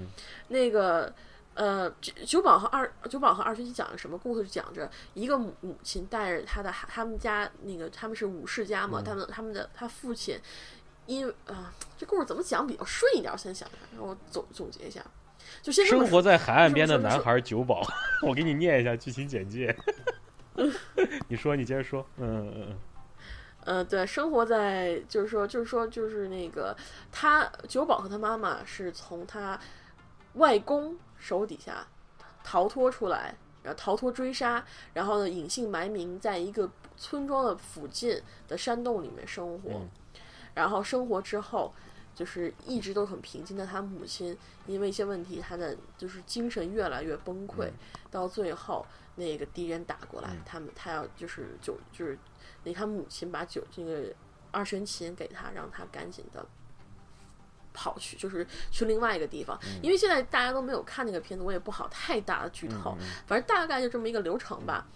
[0.48, 1.14] 那个。
[1.56, 4.46] 呃，九九保和二九保和二学期讲的什么故事？
[4.46, 10.38] 讲着一个母母亲带着他的孩他们家那个他们是武士家嘛，他们他们的他父亲
[11.06, 13.32] 因为啊、这故事怎么讲比较顺一点？
[13.32, 15.02] 我先想想，让我总总结一下。
[15.64, 17.82] 生活在海岸边的男孩九保，
[18.22, 19.76] 我给你念一下剧情简介。
[21.28, 22.06] 你说，你接着说。
[22.18, 22.80] 嗯嗯嗯
[23.66, 26.76] 呃，对，生活在就是说，就是说，就是那个
[27.12, 29.60] 他九保和他妈妈是从他
[30.34, 31.86] 外公手底下
[32.44, 34.64] 逃脱出来，然后逃脱追杀，
[34.94, 39.90] 然后呢隐姓埋名，在一个村庄的附近的山洞里面生活，嗯
[40.54, 41.74] 然后生活之后。
[42.16, 44.36] 就是一直都很平静，的他母亲
[44.66, 47.70] 因为一些问题，他的就是精神越来越崩溃，
[48.10, 48.86] 到最后
[49.16, 52.18] 那个敌人打过来，他们他要就是酒就是
[52.64, 54.14] 那他母亲把酒这个
[54.52, 56.44] 二弦琴给他，让他赶紧的
[57.74, 59.60] 跑去，就是去另外一个地方。
[59.84, 62.98] 因为现在大家都没有看那个片子，我也不好太大的剧透，
[63.28, 64.88] 反正大概就这么一个流程吧。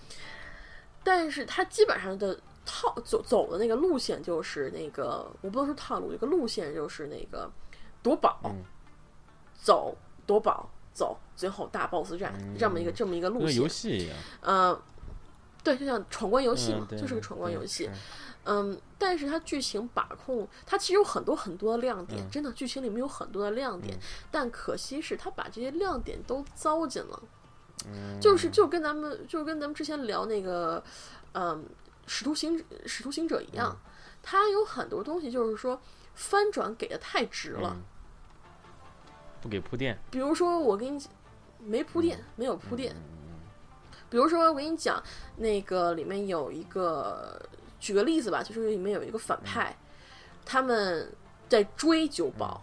[1.04, 7.50] 但是他基本上的套走走的那个路线就是那个，我不能说套路，一个路线就是那个
[8.02, 8.40] 夺宝，
[9.54, 9.96] 走
[10.26, 13.68] 夺宝走，最后大 boss 战、这么一个这么一个路线游。
[13.68, 14.82] 戏一样，呃，
[15.64, 17.90] 对，就像闯关游戏嘛嗯，就是个闯关游戏。
[18.46, 23.98] 嗯，但是它剧情把控，它其实有很多很多的亮点，嗯真的剧情里面有很多的亮点，
[24.32, 27.22] 但可惜是它把这些亮点都糟践了。
[27.86, 30.84] 嗯就是就跟咱们就跟咱们之前聊那个，
[31.34, 31.64] 嗯，
[32.10, 33.92] 使徒行使徒行者一样，嗯
[34.22, 35.80] 它有很多东西就是说
[36.16, 37.74] 翻转给的太直了。
[37.74, 37.84] 嗯
[39.42, 41.02] 不给铺垫，比如说我给你
[41.60, 42.96] 没铺垫，没有铺嗯垫。
[44.10, 45.02] 比如说我给你讲
[45.38, 47.42] 那个里面有一个，
[47.80, 49.74] 举个例子吧，就是里面有一个反派，
[50.44, 51.10] 他们
[51.48, 52.62] 在追酒保，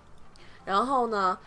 [0.67, 1.39] 然后呢，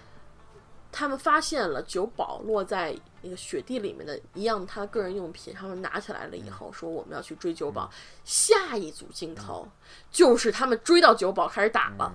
[0.92, 7.90] 他们发现了酒保落在那个雪地里面的一样他的个人用品，他们拿起来了以后说我们要去追酒保，
[8.24, 9.68] 下一组镜头
[10.12, 12.14] 就是他们追到酒保开始打了。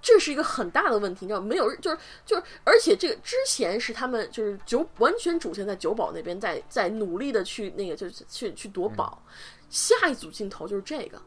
[0.00, 1.40] 这是一个很大的问题，你知道？
[1.40, 9.20] 没有人就是就是，而且这个之前是他们就是酒完全主线在酒保那边在在努力的去那个就是去去夺宝，
[9.68, 11.20] 下一组镜头就是这个，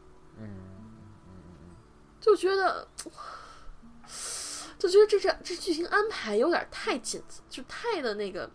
[2.18, 2.88] 就觉得
[4.88, 8.50] 就觉得这这这剧情安排有点太紧，就太的那个，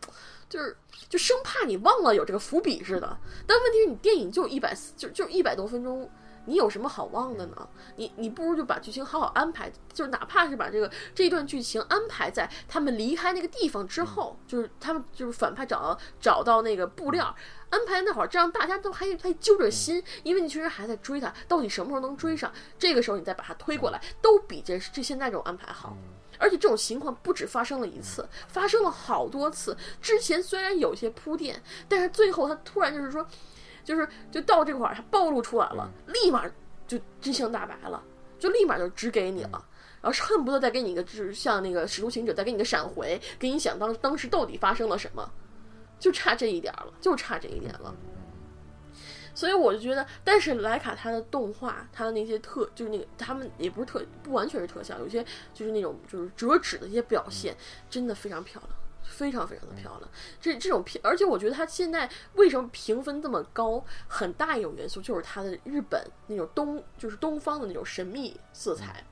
[0.49, 0.76] 就是
[1.10, 3.18] 就生怕你忘了有这个伏笔似的。
[3.45, 6.10] 但问题是你电影就一百就就一百多分钟。
[6.49, 7.70] 你有什么好忘的呢？
[7.98, 17.36] 你你不如就把剧情好好安排，就是哪怕是把这个这一段剧情安排在他们离开那个地方之后，就是他们就是反派找到找到那个布料，
[17.70, 22.49] 安排那会儿，这样大家都还还揪着心，因为你确实还在追他，到底什么时候能追上？
[22.80, 25.98] 这个时候你再把他推过来，都比这这现在这种安排好。
[26.38, 29.76] 而且这种情况不止发生了一次，发生了好多次。
[30.01, 33.26] 之前虽然有些铺垫，但是最后他突然就是说。
[33.88, 36.45] 就是就到这块儿，他暴露出来了，立马
[36.85, 38.03] 就真相大白了，
[38.38, 39.51] 就立马就指给你了，
[40.01, 45.31] 然后是恨不得再给你一个，就是像那个使徒行者再给你个闪回，给你想当当时到底发生了什么，
[45.97, 47.95] 就差这一点了，就差这一点了。
[49.38, 55.23] 所以我就觉得，但是莱卡它的动画，它的那些特，就是那个他们也不是特，不完全是特效，有些
[55.53, 57.55] 就是那种就是折纸的一些表现，
[57.88, 58.72] 真的非常漂亮。
[59.03, 60.11] 非常非常的漂亮，
[60.41, 69.05] 这这种片，而且我觉得它现在为什么评分这么高，很大一种元素就是它的日本那种东，就是东方的那种神秘色彩，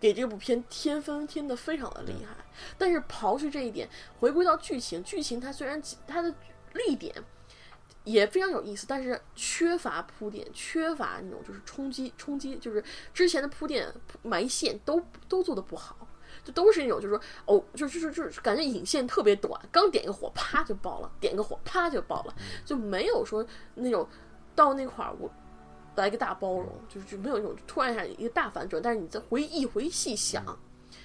[0.00, 2.44] 给这部片添分添的非常的厉害。
[2.76, 3.88] 但是刨去这一点，
[4.18, 6.34] 回归到剧情，剧情它虽然它的
[6.72, 7.14] 立点
[8.04, 12.82] 也非常有意思，但是缺乏铺垫，缺乏那种就是冲击冲击，就是
[13.12, 15.96] 之前的铺垫埋线都都做的不好。
[16.42, 23.44] 就都是那种，就是说，哦，就就是就是感觉引线特别短，刚点个火，啪就爆了；点个火，啪就爆了，就没有说
[23.74, 24.08] 那种
[24.54, 25.30] 到那块儿我
[25.96, 28.80] 来个大包容，就是就没有那种突然一下一个大反转。
[28.80, 30.42] 但是你再回一回细想，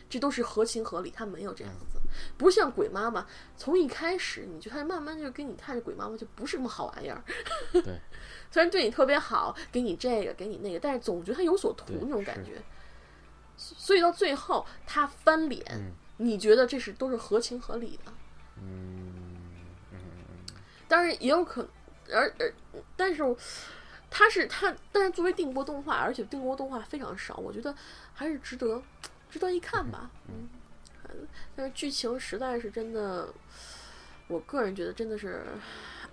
[0.09, 1.99] 这都是合情合理，他没有这样子，
[2.37, 3.25] 不像鬼妈妈，
[3.57, 7.23] 从一开始你就开始慢慢就给你看着鬼妈妈就不是什么好玩意儿。
[7.71, 7.83] 对，
[8.51, 12.61] 虽然对你特别好，给你这个给你那个，但是总觉得他有所图那种感觉。
[13.57, 18.11] 所以到最后他翻脸，嗯你觉得这是都是合情合理的？
[18.57, 19.25] 嗯
[20.87, 21.67] 当然也有可
[22.07, 22.53] 能，而而
[22.95, 23.23] 但是
[24.09, 27.75] 他是他，但是作为定播动画，而且定播动画非常少，我觉得
[28.13, 28.81] 还是值得
[29.29, 30.09] 值得一看吧。
[30.27, 30.47] 嗯，
[31.55, 33.27] 但是剧情实在是真的，
[34.27, 35.45] 我个人觉得真的是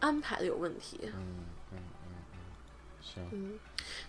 [0.01, 1.01] 安排的有问题。
[1.05, 2.39] 嗯嗯嗯嗯，
[3.01, 3.59] 行，嗯，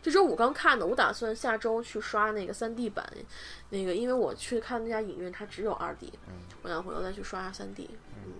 [0.01, 3.07] 这周五刚看的，我打算下周去刷那个三 D 版，
[3.69, 7.89] 那个因为我去看那家影院，它只有二 D，嗯我想回头再去刷下三 D。
[8.25, 8.33] 嗯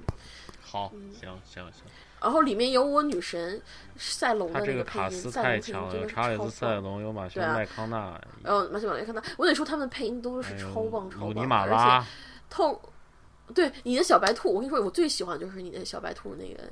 [0.61, 1.84] 好，嗯行行行，
[2.24, 3.62] 然后里面有我女神
[3.98, 6.82] 赛隆他这的那配音，个配音太强了，查理斯·超塞棒。
[6.82, 12.08] 隆，有马修麦康纳，然后马修马雷看到，我得说他们的配音都是超棒超棒，而马拉且，
[12.50, 12.82] 透。
[13.54, 16.64] 对你的小白兔，我跟你说，我最喜欢就是你的小白兔那个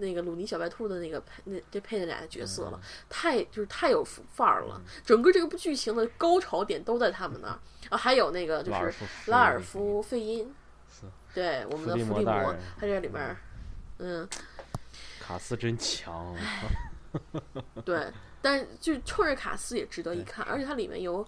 [0.00, 4.82] 那个鲁尼小白兔的那个配那这配的俩角色了，太就是太有范儿了。
[5.04, 7.56] 整个这个部剧情的高潮点都在他们那儿
[7.90, 8.92] 啊，还有那个就是
[9.26, 10.52] 拉尔夫费因，
[11.32, 13.36] 对我们的伏地魔他这里面儿，
[13.98, 14.28] 嗯，
[15.30, 16.36] 卡斯真强，
[17.86, 18.12] 对，
[18.42, 21.26] 但是就冲着卡斯也值得一看，而且它里面有。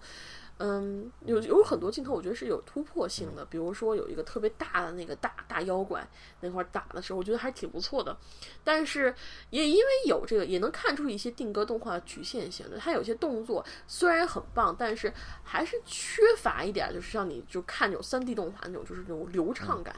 [0.59, 3.43] 嗯，有有很多镜头，我觉得是有突破性的。
[3.43, 6.07] 比如说有一个特别大的那个大大妖怪
[6.41, 8.15] 那块打的时候，我觉得还是挺不错的。
[8.63, 9.13] 但是
[9.49, 12.77] 也因为有这个，也能看出一些定格动画的局限性的。
[12.77, 15.11] 它有些动作虽然很棒，但是
[15.43, 19.95] 还是缺乏一点，就是让你就看那种三 D 动画那种，就是那种流畅感。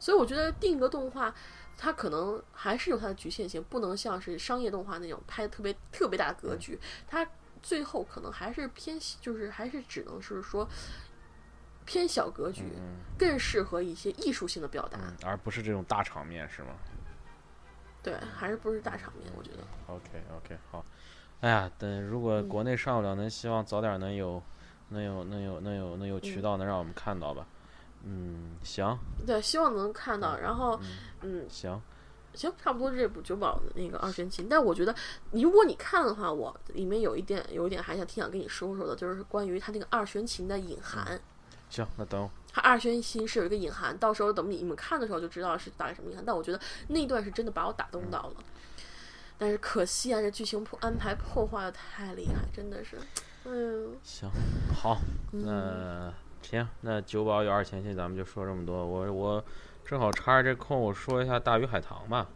[0.00, 1.32] 所以我觉得定格动画
[1.78, 6.78] 它可能还是有它的局限性，不能像是商业动画那种拍的特别特别大的格局。
[7.06, 7.26] 它。
[7.60, 10.66] 最后可能还是偏，就是还是只能是说
[11.84, 12.62] 偏小格局，
[13.18, 16.68] 更适合一些艺术性的表达，而不是这种大场面，是吗？
[18.00, 19.26] 对，还是不是大场面？
[19.36, 19.64] 我觉得。
[19.88, 20.86] OK OK，好。
[21.40, 24.40] 哎呀，等如果国内上不了，能希望早点能有，
[24.90, 27.44] 能有，能有，能有，能有渠道能让我们看到吧。
[27.50, 27.57] 嗯，
[28.62, 28.98] 行。
[29.26, 30.36] 对，希望能看到。
[30.38, 30.78] 然后，
[31.22, 31.80] 嗯，行。
[32.34, 34.94] 行，差不多这部九保的那个二弦琴，但我觉得，
[35.32, 41.20] 如果你看的话，我里面有一点，有一点还想挺想跟你说说的，就是关于它那个二弦琴的隐含。
[41.68, 42.28] 行，那等。
[42.52, 46.24] 它二弦琴是有一个隐含，到时候等你们看的时候就知道是大概什么隐含。
[46.24, 48.34] 但我觉得那段是真的把我打动到了，
[49.36, 52.98] 但是可惜啊，这剧情破安排破坏的太厉害，真的是，
[53.44, 53.96] 嗯。
[54.04, 54.30] 行，
[54.72, 54.98] 好，
[55.32, 56.12] 那
[56.42, 58.86] 行，那九保有二弦琴，咱们就说这么多。
[58.86, 59.44] 我我。
[59.84, 62.28] 正好插着这空，我说一下《大鱼海棠》吧。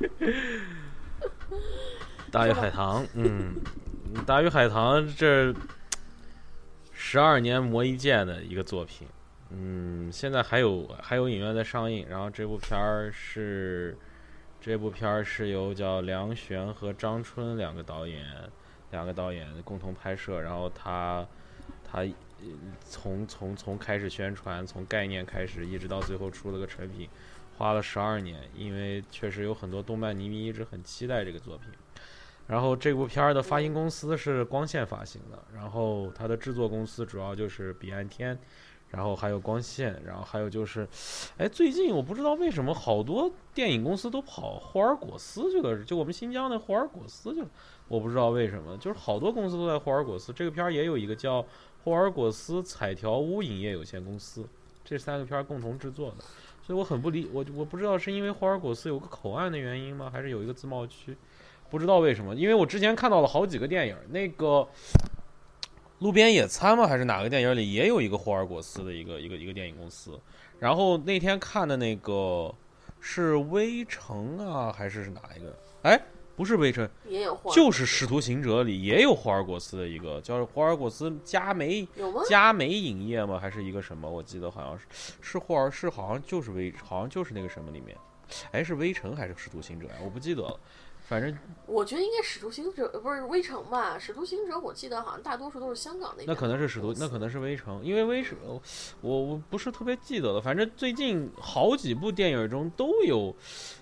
[2.32, 3.56] 大鱼海棠，嗯，
[4.24, 5.54] 大鱼海棠这
[6.94, 9.06] 十二年磨一剑的一个作品，
[9.50, 12.06] 嗯，现在还有还有影院在上映。
[12.08, 13.94] 然后这部片儿是
[14.62, 18.24] 这部片儿是由叫梁璇和张春两个导演
[18.90, 21.26] 两个导演共同拍摄，然后他
[21.84, 22.06] 他。
[22.82, 27.06] 从从从开始宣传，从概念开始，一直到最后出了个成品，
[27.58, 28.48] 花了十二年。
[28.54, 31.68] 因为确实有很多动漫迷迷一直很期待这个作品。
[32.46, 38.38] 然后这部片儿的发行公司是光线发行的，然后它的制作公司主要就是彼岸天，
[38.90, 40.86] 然后还有光线，然后还有就是，
[41.36, 47.48] 哎，最近我不知道为什么好多电影公司都跑霍尔果斯去了，就我们新疆的霍尔果斯去了，
[47.88, 50.32] 我不知道为什么，就是好多公司都在霍尔果斯。
[50.32, 51.44] 这个片儿也有一个叫。
[51.82, 54.46] 霍尔果斯彩条屋影业有限公司，
[54.84, 56.16] 这三个片儿共同制作的，
[56.62, 60.10] 所以我很不理我我不知道是因为霍尔果斯有个口岸的原因吗？
[60.12, 61.16] 还是有一个自贸区？
[61.70, 62.34] 不知道为什么？
[62.34, 64.46] 因为我之前看到了好几个电影，那个
[66.00, 66.86] 《路边野餐》吗？
[66.86, 70.20] 还是哪个电影里也有一个霍尔果斯的一个一个一个电影公司？
[70.58, 72.54] 然后那天看的那个
[73.00, 75.56] 是《微城》啊，还是是哪一个？
[75.82, 76.00] 哎。
[76.36, 82.22] 不是微城，也有，就是《使徒行者》里也有霍尔果斯的一个，叫霍尔果斯佳美，有吗？
[82.26, 83.38] 佳美影业吗？
[83.38, 84.08] 还是一个什么？
[84.08, 84.86] 我记得好像是，
[85.20, 87.94] 是霍尔，是好像就是微，好像就是那个什么里面，
[88.52, 89.96] 哎，是微城还是使徒行者呀？
[90.02, 90.58] 我不记得了。
[91.10, 93.98] 反正我觉得应该使徒行者不是微城吧？
[93.98, 96.22] 使徒行者我记得好像大多数都是香港的。
[96.24, 98.38] 那可能是使徒，那可能是微城，因为微城
[99.00, 100.40] 我我不是特别记得了。
[100.40, 103.34] 反正最近好几部电影中都有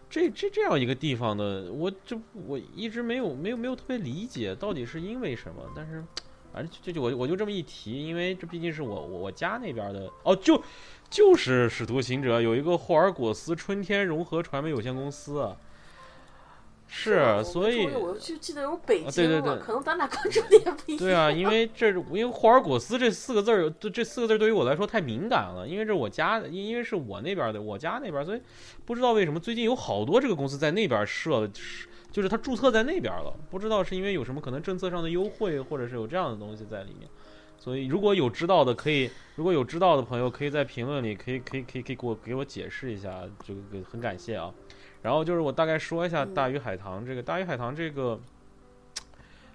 [0.09, 5.63] 这这这样一个地方的，我这我一直没有没有没有特别理解到底是因为什么。
[5.77, 6.03] 但是
[6.51, 10.63] 反正就就我我就这么一提，因为这毕竟是我我家那边的哦，就
[11.11, 15.55] 就是使徒行者有一个霍尔果斯春天融合传媒有限公司。
[16.91, 20.99] 是，所以我就记得有北京，对对对，可能咱俩关注点不一样。
[20.99, 28.41] 对啊，因为这因为霍尔果斯这四个字儿，这这四个字儿对于我来说太敏感了，因为这是我家，因因为是我那边的，我家那边，所以
[28.87, 31.47] 不知道为什么最近有好多这个公司在那边设，
[32.11, 37.09] 就是他注册在那边了，不知道是因为有什么可能政策上的优惠，或者是有这样的东西在里面。
[37.59, 43.55] 所以如果有知道的，可以如果有知道的朋友，可以在评论里可以可以可以可以给我给我解释一下，就
[43.91, 44.55] 很感谢啊。
[45.09, 48.21] 然后就是我大概说一下《大鱼海棠》这个《大鱼海棠》这个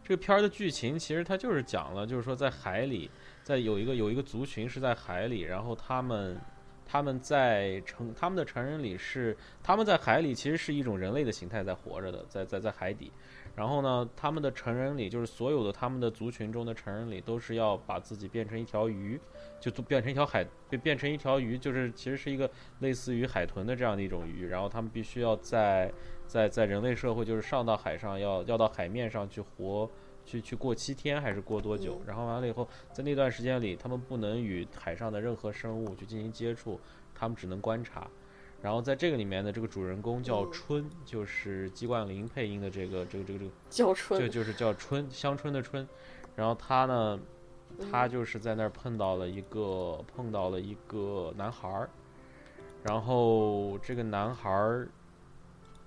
[0.03, 3.07] 这个片儿的剧情，其实它就是讲了，就是说在海里，
[3.43, 6.41] 在有一个有一个族群是在海里，然后他们
[6.87, 13.11] 他们在成他们的成人里是他们在海里其实是一种人类的形态在活着的，在在在海底。
[13.55, 19.19] 然后呢，他们的成人礼就是所有的他们的族群中的成人礼都是要把自己变成一条鱼，
[19.59, 22.49] 就变成一条海，变变成一条鱼，就是其实是一个
[22.79, 24.47] 类似于海豚的这样的一种鱼。
[24.47, 25.91] 然后他们必须要在
[26.25, 29.87] 在在人类社会，就是上到海上，要要到海面上去活，
[30.25, 32.01] 去去过七天还是过多久？
[32.07, 36.79] 然后完了以后，在那段时间里，他们不能与海上的任何生物去进行接触，
[37.13, 38.07] 他们只能观察。
[38.63, 45.85] 然后在这个里面的这个主人公叫春，就是季冠霖配音的这个这个这个这个叫春，就就是叫春香春的春。
[46.33, 47.19] 然后他呢，
[47.91, 51.89] 他就是在那儿碰到了一个碰到了一个男孩儿，
[52.83, 54.87] 然后这个男孩儿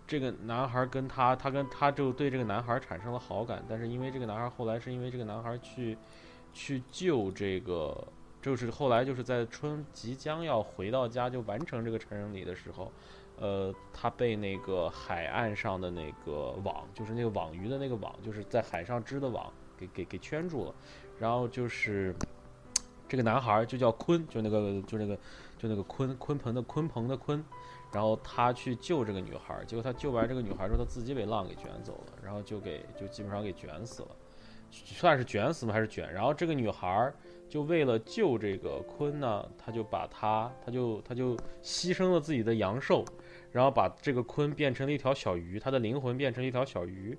[0.06, 5.96] 这个男孩儿跟他，他跟他就对这个男孩儿产生了好感，但是因为这个男孩儿后来是因为这个男孩儿去
[6.52, 8.06] 去救这个，
[8.46, 12.92] 就是后来就是在春即将要回到家就完成这个成人礼的时候，
[13.40, 20.72] 呃，他被那个海岸上的那个网，就是那个网鱼的那个网，就是在海上织的网给给给圈住了，
[21.18, 22.14] 然后就是
[23.08, 25.18] 这个男孩就叫鲲，就那个就那个
[25.58, 27.42] 就那个鲲鲲鹏的鲲鹏的鲲。
[27.92, 34.08] 然后他去救这个女孩，结果他救完这个女孩之后，他自己被浪给卷走了，然后就给就基本上给卷死了，
[34.70, 35.72] 算是卷死吗？
[35.72, 36.12] 还是卷？
[36.12, 37.12] 然后这个女孩
[37.48, 43.04] 就为了救这个鲲呢，他就把他，他就他就牺牲了自己的阳寿，
[43.52, 47.16] 然后把这个鲲变成了一条小鱼，他的灵魂变成一条小鱼，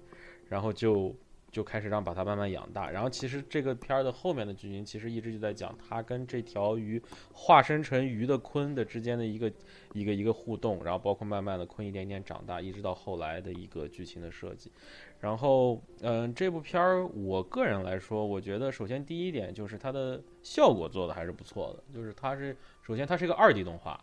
[0.48, 1.16] 然后就。
[1.52, 7.02] 就开始让把它慢慢养大，然后其实这个片儿的后面的剧情其实一直就在讲他跟这条鱼
[7.34, 9.52] 化身成鱼的鲲的之间的一个
[9.94, 14.72] 一个一个互动，然后包括慢慢的鲲一点点长大，一直到后来的一个剧情的设计。
[15.20, 24.00] 然后，嗯，这部片儿我个人来说，我觉得首先第一点就是它的效果做的还是不错的，就是它是首先它是一个二 D 动画，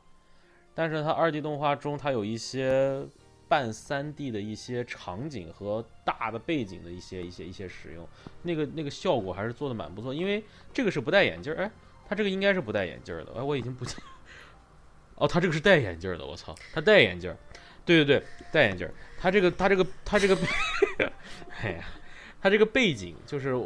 [0.75, 3.07] 但是它二 D 动画中它有一些。
[3.55, 8.05] 半三 D 的一些场景和大的背景的一些一些一些使用，
[8.43, 10.13] 那个那个效果还是做的蛮不错。
[10.13, 11.71] 因为这个是不戴眼镜儿，哎，
[12.09, 13.95] 他这个应该是不戴眼镜儿的，哎，我已经不记，
[15.15, 17.37] 哦，他这个是戴眼镜儿的，我操，他戴眼镜儿，
[17.85, 20.37] 对对对，戴眼镜儿，他这个他这个他这个，
[21.63, 21.85] 哎呀，
[22.43, 23.57] 他这个背景就是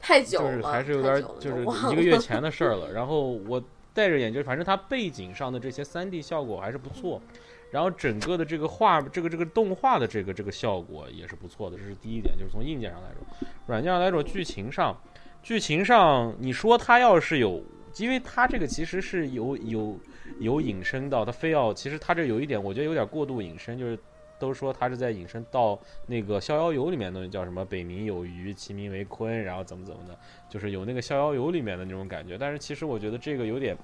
[0.00, 1.62] 太久了，就是还是有点就是
[1.92, 2.92] 一个月前的事儿了。
[2.92, 3.62] 然后我
[3.94, 7.22] 戴着眼镜，反正它背景上的这些三 D 效果还是不错。
[7.70, 13.48] 然后整个的这个画，这个这个动画的这个这个效果也是不错的，这是第一点，就是从硬件上来说。
[13.66, 14.96] 软件上来说，剧情上，
[15.42, 17.62] 剧情上你说它要是有，
[17.96, 19.98] 因为它这个其实是有有
[20.40, 23.98] 有引申到，它非要，其实它这有一点，我觉得有点过度引申，就是
[24.38, 30.16] 都说它是在引申到那个《逍遥游》里面的叫什么“北冥有鱼，其名为鲲”，然后怎么怎么的，
[30.48, 32.38] 就是有那个《逍遥游》里面的那种感觉。
[32.38, 33.76] 但是其实我觉得这个有点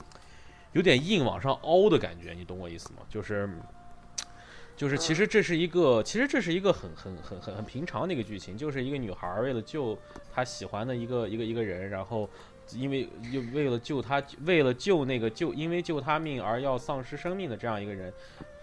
[0.75, 2.99] 有点硬往上凹的感觉，你懂我意思吗？
[3.09, 3.49] 就是。
[4.77, 9.97] 就是，其实这是一个，其实这是一个很很很很很平常的一个剧情，就是一个女孩为了救
[10.35, 12.29] 她喜欢的一个一个一个人，然后
[12.73, 18.13] 因为又为了救他，为了救那个救因为救他命而要丧失生命的这样一个人，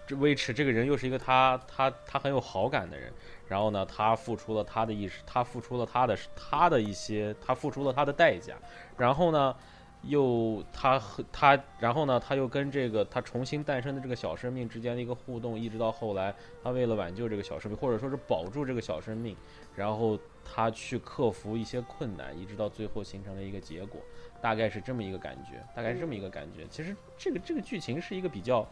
[0.05, 3.09] 这维持这个人又是一个他他他很有好感的人，
[3.47, 8.57] 然后呢，他付出了他的意识，他付出了他的他的一些，他付出了他的代价，
[8.97, 9.55] 然后呢。
[10.03, 16.33] 又他和他，然后呢，他又跟这个他重新诞生的这个小生命之间的一个互动，一直到后来，
[16.63, 19.35] 他为了挽救这个小生命，或者说是保住这个小生命，
[19.75, 24.01] 然后他去克服一些困难，一直到最后形成了一个结果，
[24.41, 26.65] 大概是这么一个感觉，大概是这么一个感觉。
[26.69, 28.67] 其实这个这个剧情是一个比较。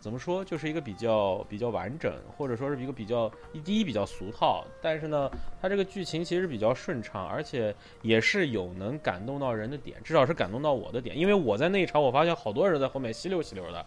[0.00, 3.30] 怎么说，就是一个比较比较完整，或者说是一个比较
[3.62, 13.84] 第一比较俗套，但是呢，它这个剧情其实比较顺畅，而且也是有能感动到人的点，至少是感动到我的点，因为我在那一场，我发现好多人在后面吸溜吸溜的，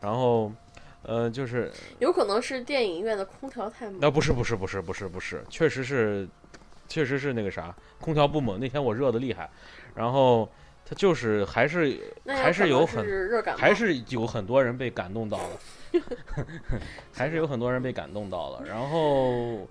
[0.00, 0.52] 然后，
[1.02, 6.28] 呃，就是有可能是电影院的空调太猛，那不是不是不是不是不是，确实是，
[6.86, 9.50] 确实是那个啥，空调不猛，那天我热的厉害，
[9.94, 10.48] 然后。
[10.88, 13.04] 他就是还是还是有很
[13.58, 15.60] 还是有很多人被感动到了，
[17.12, 18.64] 还是有很多人被感动到了。
[18.66, 19.66] 然后，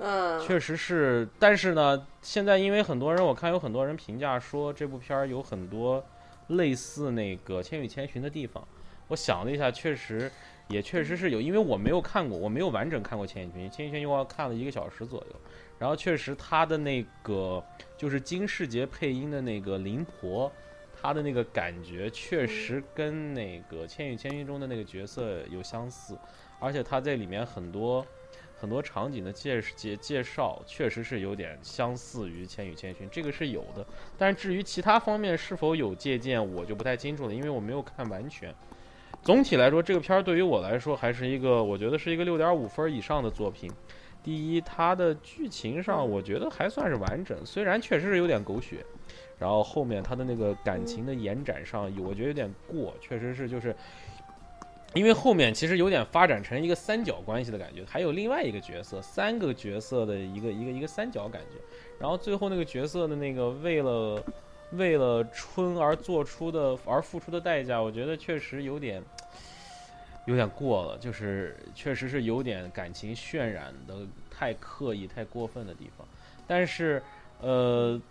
[0.46, 6.06] 确实是，但是呢，现在因为很多人，我看有很多人评价说这部片儿有很多
[6.50, 8.64] 类似那个《千与千寻》的地方。
[9.08, 10.32] 我想了一下，确实
[10.68, 15.36] 也确实是有，因为我没有看过，我没有完整看过《千与千寻》，《千与千寻》我看了一个小时左右。
[15.80, 17.64] 然后确实他的那个
[17.98, 20.52] 就是金世杰配音的那个灵婆。
[21.08, 26.18] 他的那个感觉确实跟那个《千与千寻》中的那个角色有相似，
[26.60, 28.06] 而且他在里面很多
[28.58, 33.88] 很多场景的介介介绍，确实是有点相似于《千与千寻》，这个是有的。
[34.18, 38.54] 但至于其他方面是否有借鉴，我就不太清楚了，因为我没有看完全。
[39.22, 43.72] 总体来说，这个片儿对于我来说还是一个，我觉得是一个六点五分以上的作品。
[44.22, 48.86] 第一，它的剧情上我觉得还算是完整，虽然确实是有点狗血。
[49.40, 53.76] 然后后面他的那个感情的延展上，我觉得有点过，确实是就是，
[54.96, 61.60] 因为后面其实有点发展成一个三角关系的感觉，还有另外一个角色，三个角色的一个一个一个三角感觉。
[62.00, 64.24] 然后最后那个角色的那个为了
[64.72, 69.04] 为了春而做出的而付出的代价，我觉得确实有点
[70.26, 74.00] 有点过了，就是确实是有点感情渲染的
[74.32, 76.08] 太刻意、太过分的地方。
[76.48, 77.04] 但是
[77.40, 78.02] 呃。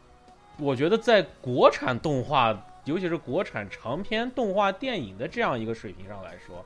[0.58, 6.64] 我觉得在国产动画，尤其是国产长篇动画电影的这样一个水平上来说，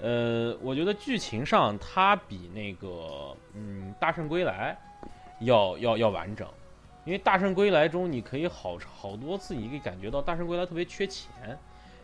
[0.00, 4.76] 呃，我觉得剧情上它比那个嗯《大圣归来》
[5.40, 6.48] 要要要完整，
[7.04, 11.58] 因为《大圣归来》中你可以好好多次你可以感觉到《大圣归来》特别缺钱，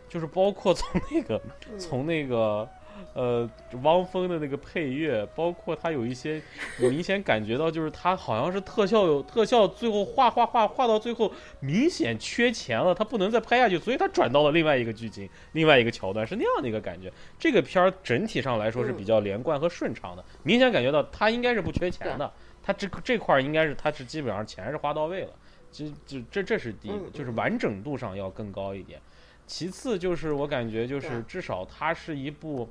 [0.07, 1.41] 就是包括从那个
[1.71, 2.69] 嗯从那个。
[3.13, 3.49] 呃，
[3.81, 6.41] 汪峰的那个配乐，包括他有一些，
[6.79, 17.11] 你明显感觉到，就是他好像是特效有特效，最后画画画画到最后明显缺钱了，他不能再拍下去，所以他转到了另外一个剧情，另外一个桥段，是那样的一个感觉。
[17.37, 22.31] 这个片儿整体上来说是比较连贯和顺畅的，明显感觉到他应该是不缺钱的，
[22.61, 25.33] 他这这块儿应该是他是基本上钱是花到位了，
[25.71, 28.99] 这这这这是第一个，嗯就是完整度上要更高一点。
[29.45, 32.67] 其次就是我感觉就是至少它是一部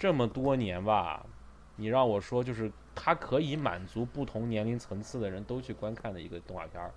[0.00, 1.26] 这么多年吧，
[1.76, 6.90] 你让我说就是它可以满足不同年龄层次的人都去观看的一个动画片儿。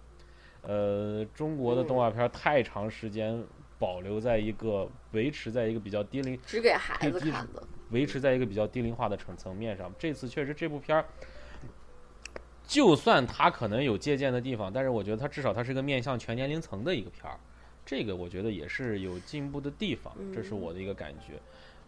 [0.62, 3.44] 呃，中国的动画片儿太长时间
[3.78, 7.62] 保留在一个维持在一个比较低龄只给孩子看的。
[7.90, 9.94] 维持在一个比较低龄化的层层面上。
[10.00, 11.06] 这次确实这部片儿，
[12.66, 17.38] 就算它可能有借鉴的地方，但是我觉得它至少它是一个面向全年龄层的一个片儿，
[17.86, 21.34] 这个我觉得也是有进步的地方，这是我的一个感觉。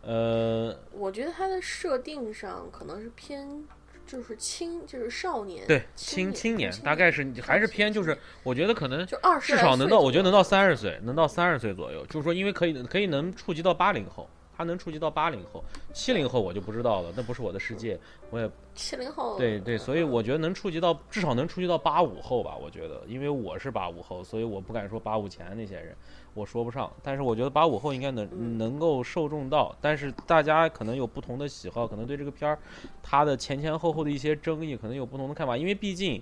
[0.06, 3.65] 呃，我觉得它的设定上可能是偏，
[4.06, 12.06] 就是青，就是少年，对，青青年青大概是还是偏，就是我觉得可能就二十至少能到，我觉得能到三十岁，能到三十岁左右。
[12.06, 17.99] 就是说，因为可以可以能触及到八零后，他能触及到八零后，七零后我就不知道了，那不是我的世界，
[18.30, 22.56] 我也七零后，对对，所以我觉得能触及到，至少能触及到八五后吧。
[22.56, 25.95] 我觉得，因为我是八五后，所以我不敢说八五前那些人，
[26.36, 26.91] 我说不上。
[27.02, 32.60] 但是我觉得八五后应该能嗯能够受众到，但是大家可能有不同的喜好，可能对这个片儿
[33.02, 35.57] 它的前前后后的一些争议，可能有不同的看法。
[35.57, 36.22] 因为毕竟，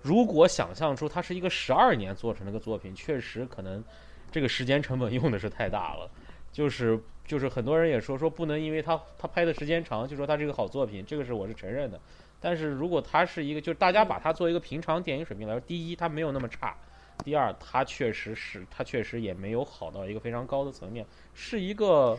[0.00, 3.84] 如果想象出它是一个十二年做成的一个作品，确实可能
[4.30, 6.10] 这个时间成本 用的是太大了，
[6.50, 6.98] 就是。
[7.26, 12.00] 就是很多人也说说不能因为它它拍的时间长就说它是一个好作品，这个是我是承认的。
[12.40, 16.76] 但是如果它是一个，就是大家把它作为一个平常电影水平来说，第一它没有那么差，
[17.24, 22.18] 第二它确实是它确实也没有好到一个非常高的层面，是一个。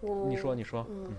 [0.00, 1.12] 我你说你说，嗯，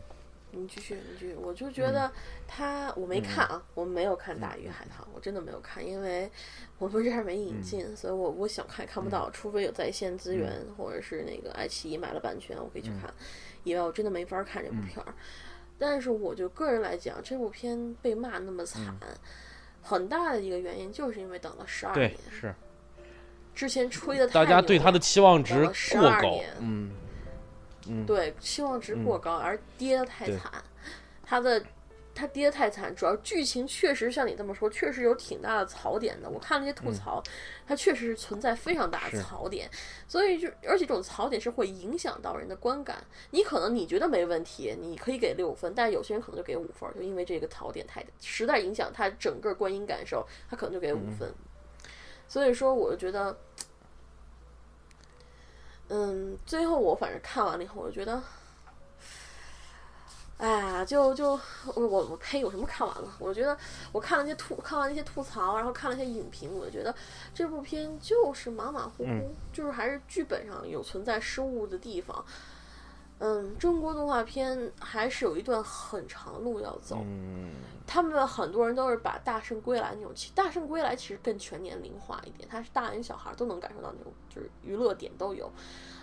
[0.51, 2.09] 你继续你继续，我就觉得
[2.47, 6.31] 他我没看啊，我没有看《大鱼海棠》，我真的没有看，因为
[6.77, 13.13] 我们这儿没引进，所以我我想看也看不到，除非有在线资源或者是那个爱奇艺买了版权，我可以去看，
[13.65, 15.13] 以外我真的没法看这部片儿。
[15.77, 18.95] 但是我就个人来讲，这部片被骂那么惨，
[19.81, 22.55] 很大的一个原因就是因为等了十二年，是
[23.59, 26.91] 之前吹的大家对他的期望值过12高年，嗯
[27.89, 30.49] 嗯，对，期望值过高，而跌的太惨。
[31.25, 31.61] 他的
[32.15, 36.29] 他跌得太惨，主要剧情确实像你这么说，确实有挺大的槽点的。
[36.29, 37.21] 我看了一些吐槽，
[37.67, 39.69] 它确实是存在非常大的槽点，
[40.07, 43.03] 所以就而且这种槽点是会影响到人的观感。
[43.31, 51.29] 你可能你觉得没问题，你可以给六分，但有些人可能就给五分，就因为这个槽点太实在影响他整个观影感受，他可能就给五分。
[52.25, 53.37] 所以说，我就觉得。
[55.89, 58.21] 嗯，最后我反正看完了以后，我就觉得，
[60.37, 63.11] 哎呀，就就我我我呸，有什么看完了？
[63.19, 63.57] 我觉得
[63.91, 66.93] 我看了那些吐，看完那些吐槽，然后看了一些影评，我就觉得
[67.33, 72.23] 这部片就是马马虎虎，就是还是剧本上有存在失误的地方。
[73.19, 76.99] 嗯，中国动画片还是有一段很长路要走。
[77.05, 77.51] 嗯，
[77.85, 85.51] 他们很多人都是把《大圣归来》那种，其《大圣归来》其实更全年龄化一点，它是大人小孩都能感受到那种，就是娱乐点都有。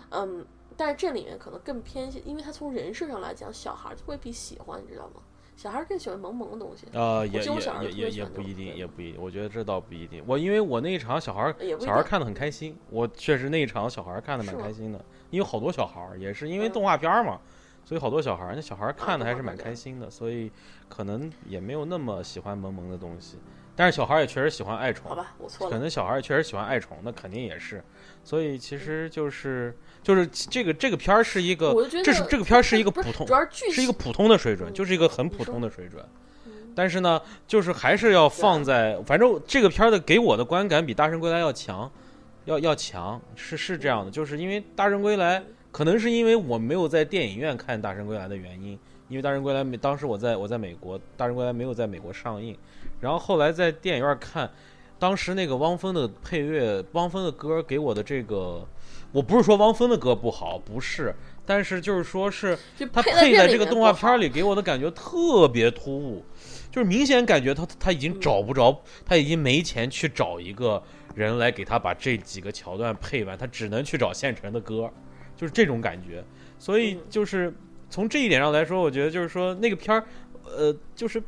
[0.09, 0.45] 嗯，
[0.75, 5.21] 但是这里面可能更偏向，因为它从人设上来讲，小孩未必喜欢，你知道吗？
[5.55, 6.85] 小孩更喜欢萌萌的东西。
[6.93, 9.19] 呃，也也也也也不一定，也不一定。
[9.19, 10.23] 我觉得这倒不一定。
[10.27, 17.39] 我因为我那一场小孩小孩儿看的很开心，我确实那一场小孩儿看的蛮开心的，因为好多小孩儿也是因为嗯动画片儿嘛，
[17.85, 20.51] 所以好多小孩儿那小孩儿看的还是蛮开心的，所以
[20.89, 23.37] 可能也没有那么喜欢萌萌的东西。
[23.75, 25.71] 但是小孩儿也确实喜欢爱宠好，吧，我错了。
[25.71, 27.83] 可能小孩儿确实喜欢爱宠，那肯定也是。
[28.23, 36.03] 所以其实就是就是这个这个片儿是一个我觉得这是这个片儿是一个普通主要是一个普通的水准，嗯就是一个很普通的水准。
[36.45, 41.91] 嗯但是呢，就是还是要放在，反正这个片儿的给我的观感比《大圣归来》要强，
[42.47, 48.71] 要要强，是是这样的，就是因为《大圣归来》可能是因为我没有在电影院看《大圣归来》的原因，
[49.09, 52.57] 因为《大圣归来》没当时我在我在美国，《大圣归来》没有在美国上映，
[53.01, 54.49] 然后后来在电影院看，
[54.97, 58.65] 当时那个汪峰的配乐，汪峰的歌给我的这个，
[59.11, 61.13] 我不是说汪峰的歌不好，不是，
[61.45, 62.57] 但是就是说是
[62.93, 66.23] 他配在这个动画片里，里给我的感觉特别突兀，
[66.71, 70.81] 就是明显感觉他他已经找不着，他已经没钱去找一个
[71.17, 74.89] 人来给他把这几个桥段配完，他只能去找现成的歌，
[75.35, 76.23] 就是这种感觉。
[76.59, 77.53] 所以嗯就是
[77.89, 80.05] 从这一点上来说，我觉得就是说那个片儿，
[80.45, 81.21] 呃，就是。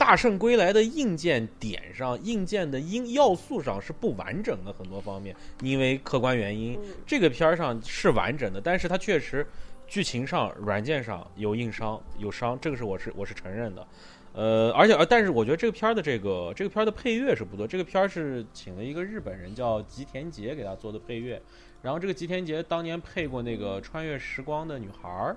[0.00, 9.46] 大圣归来的硬件点上，硬件的因要素上是不完整的，很多方面，因为客观原因，嗯这个片儿上是完整的，但是它确实
[9.86, 13.86] 剧情上、软件上有硬伤、有伤，这个是我是我是承认的。
[14.32, 21.40] 呃，而且呃，但是我觉得这个片儿的这个这个片儿的配乐是不错，这个片儿是请了一个日本人叫吉田杰给他做的配乐，
[21.82, 25.32] 然后这个吉田杰当年配过那个《穿越时光的女孩儿》。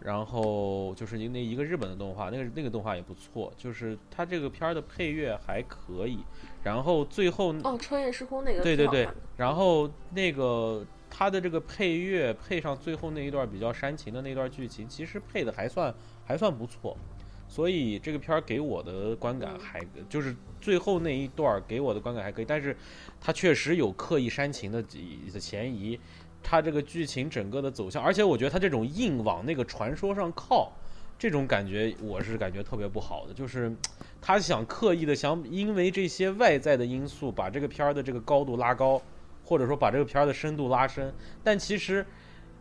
[0.00, 6.20] 然后就是一那一个日本的动画，那个那个动画也不错，就是他这个片儿的配乐还可以。
[6.62, 15.92] 然后最后哦，穿越时空那个对对对然后那个它的这个配乐配上最后那一段比较煽情的那段剧情，其实配的还算
[16.24, 16.96] 还算不错。
[17.48, 22.76] 所以这个片儿给我的观感嗯还就是最后那一段儿给我的观感还可以，但是
[23.20, 24.82] 它确实有刻意煽情的
[25.32, 25.98] 的嫌疑。
[26.40, 30.72] 它这个剧情整个的走向，而且我觉得它这种硬往那个传说上靠，
[31.18, 33.74] 这种感觉我是感觉特别不好的，就是
[34.20, 39.02] 他想刻意的想因为这些外在的因素把这个片儿的这个高度拉高，
[39.44, 41.12] 或者说把这个片儿的深度拉深，
[41.42, 42.06] 但其实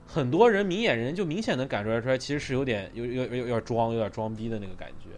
[0.08, 5.10] 很多人明眼人就明显能感觉出来，其实是有点有有有有点装有点装逼的那个感觉。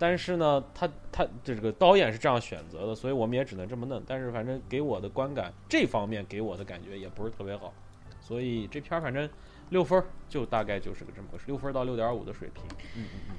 [0.00, 4.00] 但是呢，他他这个导演是这样选择的，所以我们也只能这么弄。
[4.06, 7.74] 但是反正给我的观感这方面给我的感觉也不是特别好，
[8.20, 9.28] 所以这片儿反正
[9.70, 12.62] 六分儿就大概就是个这么个六分儿到六点五的水平。
[12.94, 13.36] 嗯嗯嗯，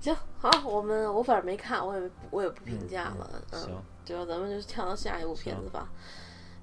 [0.00, 3.30] 行，好，我们我反正没看，我也我也不评价了。
[3.52, 5.88] 嗯，行，就咱们就跳到下一部片子吧。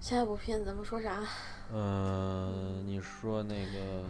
[0.01, 1.23] 下一部片子咱们说啥？
[1.73, 4.03] 嗯、你说那个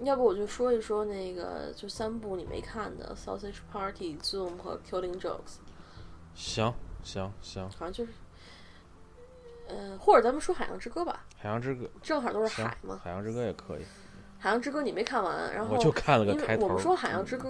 [0.00, 5.36] 要不我就说一说那个，就三部你没看的《Sausage Party》、《Zoom》和《Killing Jokes》，
[6.34, 6.72] 行
[7.02, 8.12] 行行，好像就是，
[9.66, 13.00] 呃，或者咱们说《海洋之歌》吧，海洋之歌正好都是海嘛。
[13.02, 13.82] 海洋之歌也可以，
[14.38, 16.66] 《海洋之歌》你没看完，然后我就看了个开头。
[16.66, 17.48] 我们说《海洋之嗯歌》，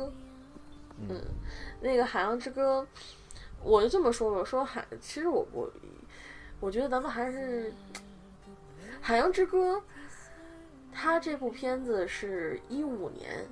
[1.11, 1.23] 嗯，
[1.81, 2.83] 那个《海洋之歌》，
[3.63, 5.71] 我就这么说吧，说海，其实我我
[6.61, 7.71] 我觉得咱们还是
[9.01, 9.77] 《海洋之歌》，
[10.93, 13.47] 它这部片子是一五年。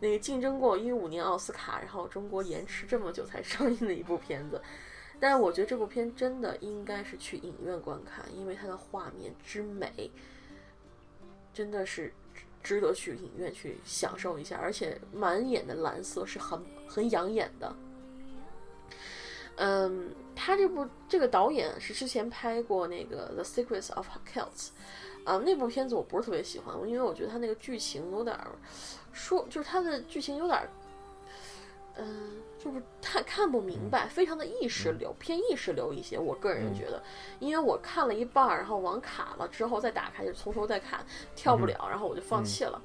[0.00, 4.62] 那个竞争过一五年奥斯卡，然后中国延迟这么久才上映的一部片子，
[5.18, 10.08] 但是我觉得这部片真的应该是去影院观看，因为它的画面之美，
[11.52, 12.12] 真的是
[12.62, 17.74] 值得去影院去享受一下，而且满眼的蓝色是很很养眼的。
[19.60, 24.44] 嗯，他这部这个导演是之前拍过那个《The Secrets of Kelts》，
[25.24, 28.52] 啊，那部片子我不是特别喜欢，因为我觉得他那个剧情有点儿
[29.12, 30.70] 说，就是他的剧情有点儿，
[31.96, 36.16] 嗯、就是看看不明白，非常的意识流，偏意识流一些。
[36.16, 37.02] 我个人觉得，
[37.40, 41.04] 因为我看了一半儿，然后网卡了之后再打开，就从头再看，
[41.34, 42.80] 跳不了，然后我就放弃了。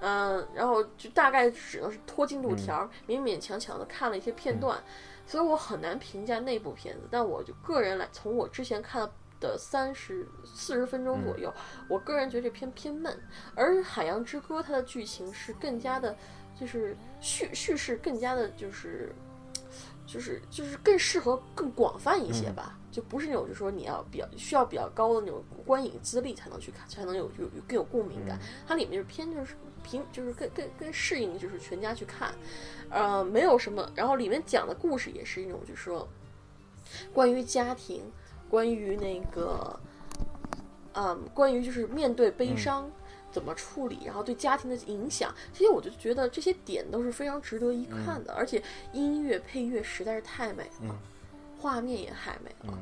[0.00, 4.82] 嗯，然后就大概只能是拖进度条，勉勉强强的看了一些片段，
[5.26, 7.02] 所以我很难评价那部片子。
[7.10, 9.08] 但我就个人来，从我之前看
[9.40, 11.52] 的三十四十分钟左右，
[11.88, 13.18] 我个人觉得这片偏闷。
[13.54, 16.16] 而《海洋之歌》它的剧情是更加的，
[16.58, 19.12] 就是叙叙事更加的，就是
[20.06, 28.38] 就是就是更适合更广泛一些吧，就不是那种就说你要比较需要比较高的那种观影资历才能去看，才能有有有更有共鸣感。
[28.66, 32.34] 它里面就是偏就是平就是更更更适应就是全家去看，
[32.90, 33.90] 呃，没有什么。
[33.94, 36.08] 然后里面讲的故事也是一种就是说
[37.12, 38.02] 关于家庭，
[38.48, 39.78] 关于那个，
[40.94, 42.90] 嗯，关于就是面对悲伤。
[43.32, 50.94] 怎么处理，然后对家庭的影响，这些我就觉得这些点都是非常值得一看的，而且音乐配乐实在是太美了，
[51.58, 52.78] 画面也太美了。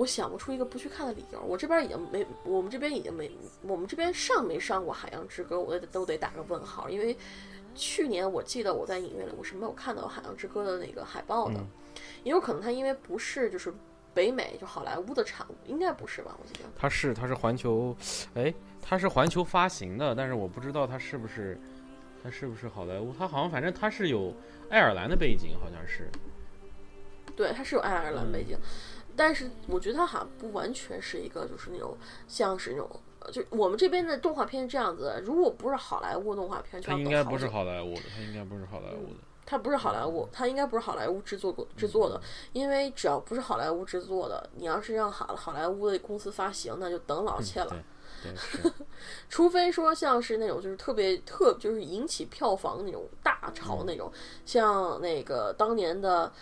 [0.00, 1.38] 我想不出一个不去看的理由。
[1.42, 7.14] 我这边已经没，我们这边已经没，我们这边上没上过《海洋之歌》，我得都得打个问号，因为
[7.74, 11.60] 去年我记得我在影院里我是没有看到《海洋之歌》的那个海报的，
[12.24, 13.70] 也有可能它因为不是就是
[14.14, 16.34] 北美就好莱坞的产物，应该不是吧？
[16.40, 17.94] 我记得它是它是环球，
[18.32, 21.60] 哎，它是环球发行的，但是我不知道它是不是
[22.22, 24.34] 它是不是好莱坞，它好像反正它是有
[24.70, 26.10] 爱尔兰的背景，好像是。
[27.36, 28.58] 对，它是有爱尔兰背景，
[29.16, 31.96] 但是我觉得它好像不完全是一个就是那种
[32.26, 32.88] 像是那种。
[33.22, 39.16] 呃就我们这边的动画片是这样子的，如果不是好莱坞动画片，就它应该不是好莱坞的，它应该不是好莱坞的。
[39.44, 42.22] 它不是好莱坞，它应该不是好莱坞制作过制作嗯的，
[42.54, 47.76] 因为只要不是好莱坞制作的，你要是让好好莱坞的公司发行，那就等老切了。
[49.28, 54.10] 除非说像是那种就是特别特就是引起票房那种大潮那种，
[54.46, 56.32] 像那个当年的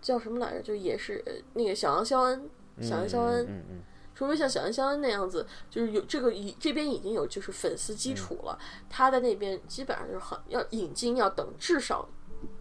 [0.00, 2.50] 叫什么来着，就也是呃那个小杨肖恩，
[2.80, 3.82] 小杨肖恩嗯嗯
[4.14, 8.58] 除非像小杨肖恩那样子，就是有这个已这边已经有就是粉丝基础了，
[8.90, 12.08] 他在那边基本上就是很要引进要等至少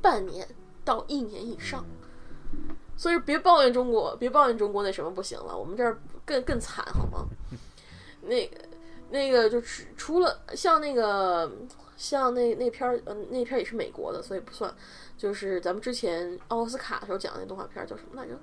[0.02, 0.48] 半年
[0.86, 1.86] 到一年以上。
[2.96, 7.28] 所以别抱怨中国，别抱怨中国那什么不行了，我们这儿更更惨好吗？
[8.22, 8.58] 那个
[9.12, 11.52] 那个就是除了像那个
[11.98, 14.74] 像那那片儿，嗯、那片儿也是美国的，所以不算。
[15.18, 18.40] 就是咱们之前奥斯卡的时候讲的那动画片儿叫什么来着？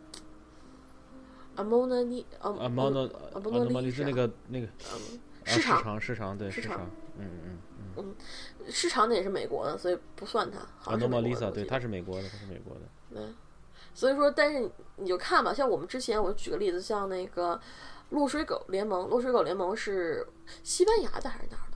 [1.55, 4.67] 阿蒙娜尼啊啊，猫诺啊不啊，那诺丽莎那个那个
[5.45, 7.59] 市场场市场对市场嗯嗯
[7.97, 8.15] 嗯，
[8.69, 10.59] 市场那也是美国的，所以不算它。
[10.81, 12.81] 好啊，像是诺莫丽莎美国的我记得对，他是美国的，他是美国的，
[13.15, 13.35] 对，
[13.95, 17.55] 所以说，但是你就看吧，像我们之前，我举个例子，像那个
[18.11, 20.27] 《落水狗联盟》，《落水狗联盟》是
[20.65, 21.74] 西班牙的还是哪儿的？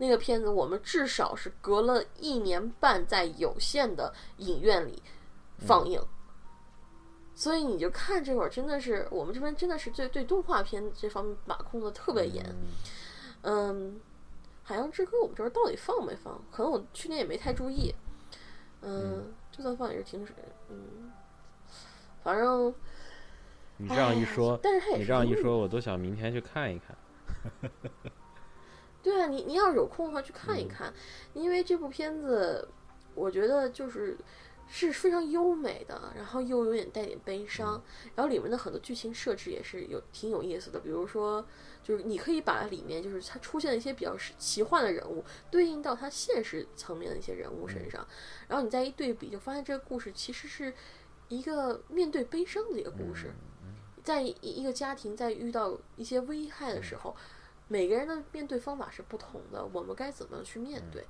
[0.00, 5.02] 那个片子，我们至少是隔了一年半在有限的影院里
[5.58, 6.02] 放映。
[7.34, 12.42] 所以你就看这会儿，真的是我们这边真的是对对动画片这方面把控的特别严。
[13.42, 14.00] 嗯，
[14.62, 16.40] 海洋之歌我们这边到底放没放？
[16.50, 17.94] 可能我去年也没太注意。
[18.80, 20.34] 嗯，就算放也是停水。
[20.70, 21.12] 嗯，
[22.24, 22.74] 反正
[23.76, 26.96] 你这样一哎说，但是它也你这样一说，我都想明天去看一看。
[29.02, 30.92] 对啊，你你要是有空的话去看一看，
[31.32, 32.68] 因为这部片子，
[33.14, 34.16] 我觉得就是
[34.68, 37.82] 是非常优美的，然后又有点带点悲伤，
[38.14, 41.44] 然后里面的很多剧情设置也是有挺有意思的，比如说，
[41.82, 48.06] 就是你可以把里面就是它出现的一些比较是奇幻的人物对应到它现实层面的一些人物身上，
[48.48, 50.72] 然后你再一对比，就发现这个故事其实是
[51.28, 53.32] 一个面对悲伤的一个故事，
[54.04, 57.16] 在一一个家庭在遇到一些危害的时候。
[57.72, 61.06] 每个人的面对方法是不同的，我们该怎么样去面对，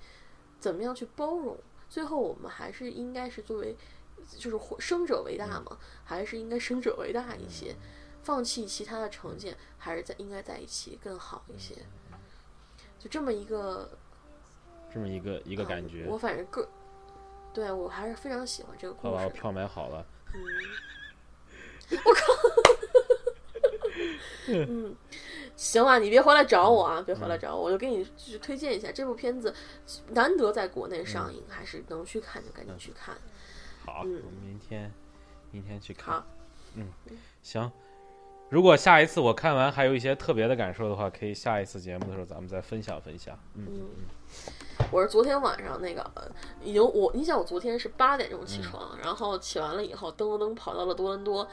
[0.58, 1.56] 怎么样去包容？
[1.88, 3.74] 最后我们还是应该是作为，
[4.36, 7.74] 就是活生者为大嘛，还是应该生者为大一些，
[8.22, 11.74] 放弃其他的成见，还是在应该在一起更好一些。
[12.98, 13.90] 就这么一个
[14.92, 16.68] 这么一个一个啊感觉我，反正个，
[17.54, 20.06] 对我还是非常喜欢这个故事票买好了。
[20.34, 20.38] 嗯，
[25.56, 29.54] 行了，你别回来找我啊，别回来找我，我就给你就是推荐一下这部片子，
[30.08, 33.14] 难得在国内上映，还是能去看就赶紧去看。
[33.84, 34.22] 好，嗯。
[34.24, 34.90] 我们明天
[35.50, 36.24] 明天去看。
[36.76, 36.88] 嗯，
[37.42, 37.70] 行，
[38.48, 43.38] 如果下一次我看完还有一些特别的感受的话，可以下一次节目的时候咱们再分享分享。
[43.54, 43.88] 嗯，嗯，
[44.90, 46.22] 我是昨天晚上那个，呃
[46.62, 51.46] 已经我，你想我昨天是八点钟起床，然后起完了以后，噔噔噔跑到了多伦多，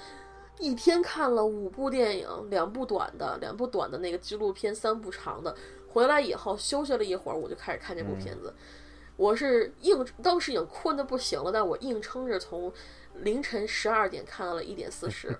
[0.59, 5.55] 一天看了五部电影，两部短的，两部短的那个纪录片，三部长的。
[5.89, 8.53] 回来以后休息了一会儿，我就开始看这部片子。
[9.15, 12.71] 我是硬，当时已经困得不行了，但我硬撑着从
[13.15, 15.35] 凌晨十二点看到了一点四十。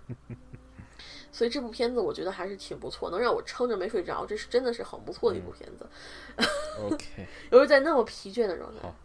[1.32, 5.88] 所以这部片子我觉得还是挺不错，能让我撑着没睡着，这是真的是很不错的一部片子。
[6.82, 8.96] OK， 尤其在那么疲倦的状态好。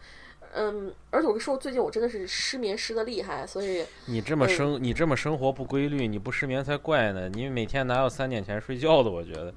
[0.54, 7.28] 嗯，而且我跟你说，最近我真的是失眠失的厉害，所以你这么生你这么生活不规律，你不失眠才怪呢。
[7.28, 9.10] 你每天哪有三点前睡觉的？
[9.10, 9.52] 我觉得。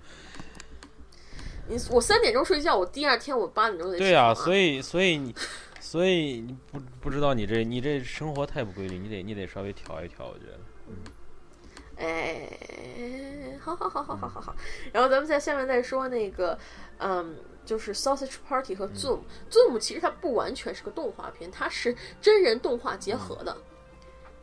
[1.67, 5.35] 你我三点钟睡觉，我第二天我八点钟得起对呀、啊所以所以你
[5.79, 10.59] 所以你不不知道你这你这生活太不规律，你得你得稍微调一调，我觉得。
[10.87, 10.95] 嗯
[11.97, 12.49] 哎，
[13.57, 14.55] 好好好好好好好。
[14.91, 16.59] 然后咱们在下面再说那个，
[16.97, 19.19] 嗯，就是 Sausage Party 和 Zoom。
[19.49, 23.57] Zoom 其实它不完全是个动画片，它是真人动画结合的。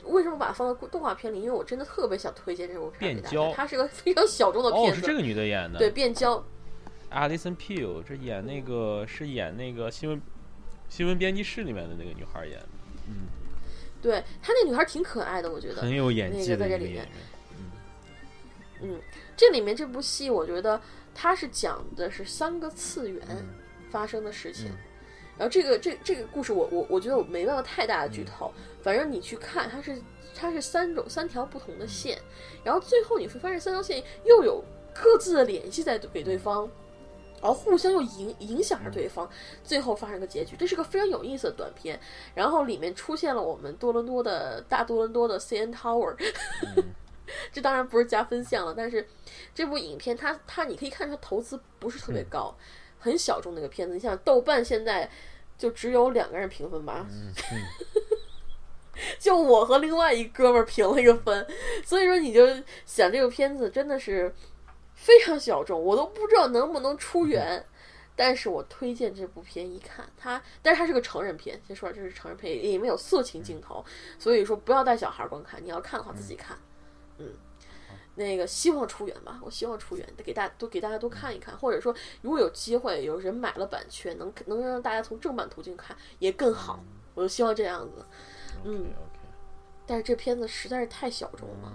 [0.04, 1.40] 为什么把它放到动画片里？
[1.40, 3.54] 因为我真的特别想推荐这部片给大变焦家。
[3.54, 5.78] 它是个非常小众的哦，片子，哦是这个女的演的。
[5.78, 6.44] 对变焦。
[7.12, 10.20] Alison Peel，这演那个是演那个新闻
[10.88, 12.68] 新闻编辑室里面的那个女孩演的，
[13.06, 13.28] 嗯
[14.02, 15.88] 对她那女孩挺可爱的，我觉得很。
[15.88, 17.08] 有演技的个在这里面。
[18.80, 19.00] 嗯，
[19.42, 20.80] 这里面这部戏，我觉得
[21.12, 23.20] 它是讲的是三个次元
[23.90, 24.68] 发生的事情。
[24.68, 24.78] 嗯
[25.36, 28.52] 然后这个这这个故事我，我我觉得我没办法太大的嗯剧透，
[28.82, 30.00] 反正你去看，它是
[30.32, 32.16] 它是三种三条不同的线，
[32.62, 34.62] 然后最后你会发现三条线又有
[34.94, 36.70] 各自的联系在给对方。
[37.40, 39.28] 然后互相又影影响着对方，
[39.64, 41.98] 最后发生个结局，这是个非常有意思的短片。
[42.36, 46.14] 然后里面出现了我们多伦多的大多伦多的 CN Tower，、
[47.52, 49.06] 这当然不是加分项了，但是
[49.54, 52.56] 这部影片它它你可以看出它投资不是特别高，
[52.98, 53.94] 很小众的一个片子。
[53.94, 55.10] 你像豆瓣现在
[55.58, 57.06] 就只有两个人评分吧，
[59.18, 61.46] 就我和另外一哥们儿评了一个分，
[61.84, 62.46] 所以说你就
[62.84, 64.34] 想这个片子真的是
[64.94, 67.64] 非常小众，我都不知道能不能出源。
[68.14, 73.82] 但是我推荐这部片一看，它但是它是个成人片，先说这是成人片，里面有色情镜头，
[74.18, 76.54] 所以说不要带小孩观看，你要看的话自己看。
[76.54, 76.60] 嗯，
[78.14, 86.84] 那个希望出源吧，我希望出源，给大都给大家都看一看，或者说如果有机会有人买了版权，能能让大家从正版途径看也更好，
[87.14, 88.04] 我就希望这样子。
[88.64, 88.92] 嗯。
[89.84, 91.72] 但是这片子实在是太小众了，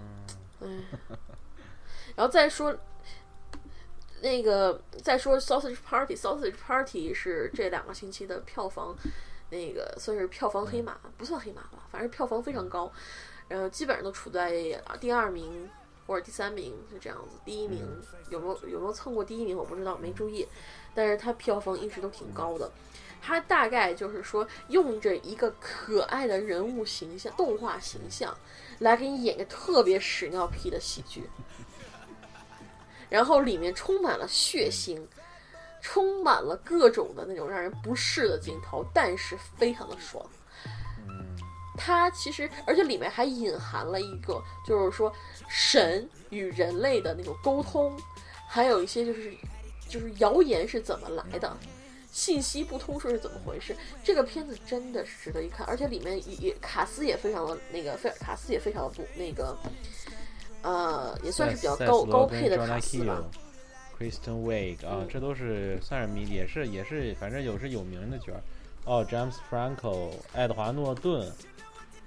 [0.61, 0.67] 哎。
[2.15, 2.75] 然后再说
[4.21, 8.95] 那个，再说 Sausage Party，Sausage Party 是这两个星期的票房，
[9.51, 12.91] 那个算是票房黑马，不算黑马吧，反正票房非常高，
[13.47, 14.51] 然后基本上都处在
[14.99, 15.69] 第二名
[16.05, 17.85] 或者第三名就这样子，第一名
[18.29, 20.47] 有没有有没有蹭过第一名我不知道，没注意，
[20.93, 22.71] 但是它票房一直都挺高的。
[23.19, 28.37] 它大概就是说，用着一个可爱的人物形象、动画形象，
[28.79, 31.27] 来给你演个特别屎尿屁的喜剧，
[33.09, 35.01] 然后里面充满了血腥，
[35.81, 40.23] 充满了各种的那种让人不适的镜头，但是非常的爽。
[41.77, 45.13] 它其实，而且里面还隐含了一个，就是说
[45.47, 47.97] 神与人类的那种沟通，
[48.47, 49.31] 还有一些就是
[49.87, 51.55] 就是谣言是怎么来的。
[52.09, 53.75] 信息不通顺是怎么回事？
[54.03, 59.55] 这个片子真的是值得一看，而且里面也也卡斯也非常的那个，菲尔卡斯也非常的不那个，
[60.63, 63.23] 呃，也算是比较高高配的卡斯吧。
[63.99, 68.41] Kristen Wiig 啊，这都是算是迷，也是也是，反正有是有名的角儿。
[68.85, 71.31] 哦，James Franco、爱德华诺顿，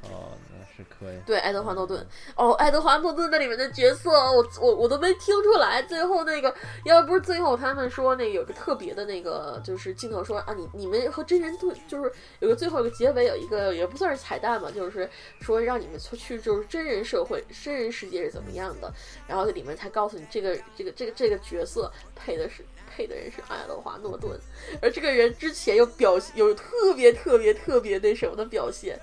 [0.02, 1.16] 哦，那是可以。
[1.26, 2.06] 对，爱德华诺顿。
[2.34, 5.82] 哦，爱德华诺顿那里面的角色，我我我都没听出来。
[5.82, 6.54] 最后那个，
[6.84, 15.08] 要不是最后他们说那个有个特别的那个，就是镜头说啊，你你们和真人对，就是有个最后一个结尾有一个也不算是彩蛋吧，就是
[15.40, 18.90] 说让你们出去就是真人社会、真人世界是怎么样的，
[19.26, 22.64] 然后在里面才告诉你这个这个这个这个角色配的是。
[22.92, 24.36] 配的人是爱德华诺顿，
[24.82, 28.98] 而这个人之前又表现有特别特别特别那什么的表现。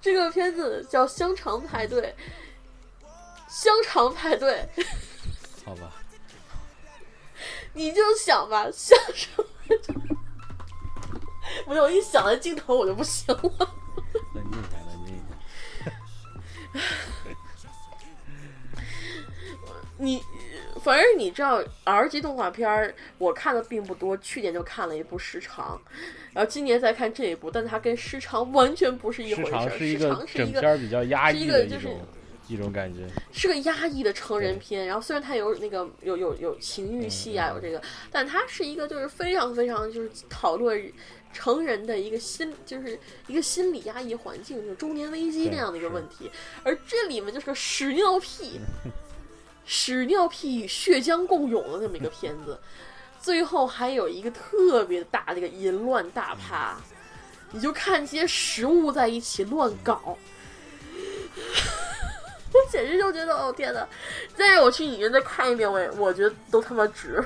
[0.00, 2.02] 这个片子叫《香肠派对》，
[3.48, 4.68] 香肠派对，
[5.64, 5.92] 好吧，
[7.74, 9.94] 你就想吧，香肠派对。
[11.66, 13.42] 不是，我一想到镜头我就不行了。
[14.34, 16.82] 冷静一下，冷静一下。
[19.98, 20.22] 你，
[20.82, 25.80] 反正你知道，R 级动画片儿我看的并不多，去年就看了一部《时长》，
[26.32, 29.60] 然后今年再看这一部，但它跟《时长》完全不是一回事儿。
[29.60, 32.06] 时长是一个是一个整片比较压是一抑个就是的一种
[32.48, 33.06] 一种感觉。
[33.32, 40.92] 是个压抑的成人片，然后虽然它有那个有有有情欲戏啊，嗯有这个，但它是一个就是非常非常就是讨论
[41.32, 46.30] 成人的一个心，就是一个心理压抑环境，就是中年危机那样的一个问题，
[46.64, 48.58] 而这里面就是个屎尿屁，
[49.64, 52.58] 屎尿屁与血浆共涌的那么一个片子，
[53.20, 56.76] 最后还有一个特别大的一个淫乱大趴，
[57.52, 60.16] 你就看这些食物在一起乱搞。
[62.52, 63.86] 我简直就觉得，哦天呐！
[64.34, 67.24] 再让我去影院再看一遍，我也我觉得都他妈值，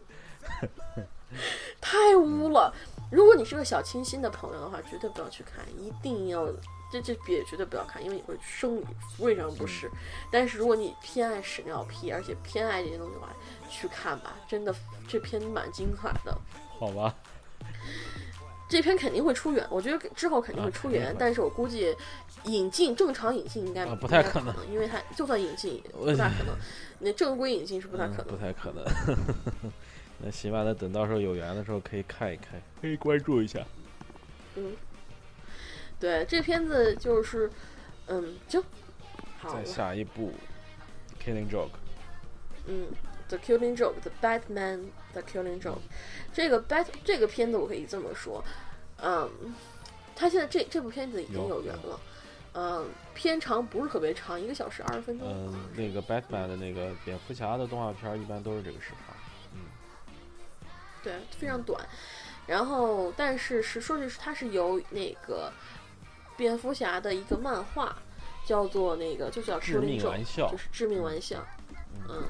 [1.80, 2.72] 太污了。
[3.10, 6.46] 如果你是个小清新的朋友的话，绝对不要去看，一定要
[6.90, 8.84] 这这别绝对不要看，因为你会生理
[9.18, 9.90] 胃上不适。
[10.30, 13.28] 但是如果你偏爱屎尿屁，而且偏爱这些东西的话，
[13.68, 14.74] 去看吧，真的
[15.08, 16.36] 这篇蛮精彩的。
[16.78, 17.14] 好吧，
[18.68, 21.94] 这篇肯定会出源，我觉得之后肯定会啊出源，肯定会但是我估计
[22.44, 26.56] 引进正常引进应该啊不不太可能因为它就算引进我不太可能，
[27.00, 28.36] 那正规引进是不太可嗯、能不。
[28.36, 28.84] 太可能。
[30.18, 33.60] 那起码得等到时候有缘的时候可以看一看，可以关注一下。
[34.54, 34.72] 嗯，
[35.98, 37.50] 对，这片子就是，
[38.06, 38.62] 嗯，就
[39.38, 39.64] 好再。
[39.64, 40.32] 下一部
[41.24, 41.66] 《Killing Joke》，
[42.66, 42.88] 嗯，
[43.28, 44.78] 《The Killing Joke》，《The Batman》，
[45.12, 45.74] 《The Killing Joke》，
[46.32, 48.44] 这个 Bat 这个片子我可以这么说，
[49.02, 49.54] 嗯，
[50.14, 52.00] 他现在这这部片子已经有有缘了，
[52.52, 55.26] 嗯，片长不是特别长，一个小时二十分钟。
[55.28, 59.16] 嗯、那个 Batman 的那个蝙蝠侠的动画片儿一般都是这个时长。
[59.54, 59.60] 嗯
[61.02, 61.86] 对，非常短。
[62.46, 65.52] 然后，但是是说是它是由那个
[66.36, 67.96] 蝙蝠侠的一个漫画，
[68.44, 71.44] 叫做那个就叫《致命玩笑就是致命玩笑。
[72.08, 72.22] 嗯，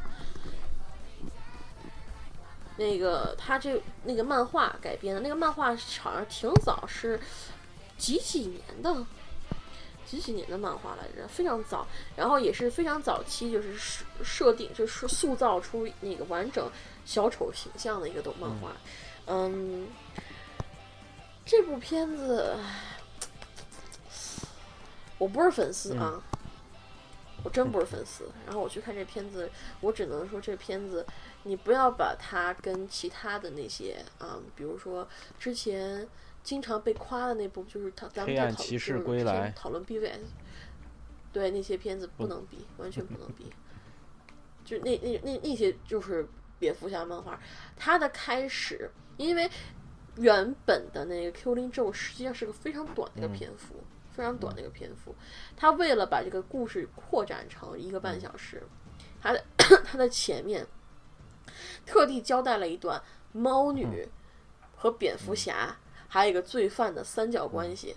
[2.77, 7.21] 那个他这那个漫画改编的，那个漫画好像挺早，是
[7.99, 9.07] 几几年的。
[10.07, 11.85] 几几年的漫画来着，非常早，
[12.15, 16.71] 然后也是非常早期，就是设设定，就是塑造出那个完整
[17.05, 18.71] 小丑形象的一个动漫画。
[19.27, 19.89] 嗯，
[21.45, 22.57] 这部片子
[25.19, 26.23] 我不是粉丝啊，
[27.43, 28.31] 我真不是粉丝。
[28.45, 31.07] 然后我去看这片子，我只能说这片子
[31.45, 36.07] 你不要把它跟其他的那些啊，比如说之前
[36.43, 40.21] 经常被夸的那部，就是他咱们在讨论骑士就是之前归来讨论 BVS。
[41.33, 43.53] 对那些片子不能比，完全不能比。
[44.65, 46.27] 就那那那那些就是
[46.59, 47.39] 蝙蝠侠漫画，
[47.77, 49.51] 它的开始，因为
[50.17, 53.85] 原本的那个 Killing Joe 实际上是个非常短的一个篇幅，
[54.17, 55.15] 非常短的一个篇幅。
[55.57, 58.63] 他为了把这个故事扩展成一个半小时，
[59.21, 59.45] 他的
[59.85, 60.67] 他的前面
[61.85, 63.03] 特地交代了一段
[63.33, 64.09] 猫女
[64.75, 65.77] 和蝙蝠侠
[66.09, 67.95] 还有一个罪犯的三角关系。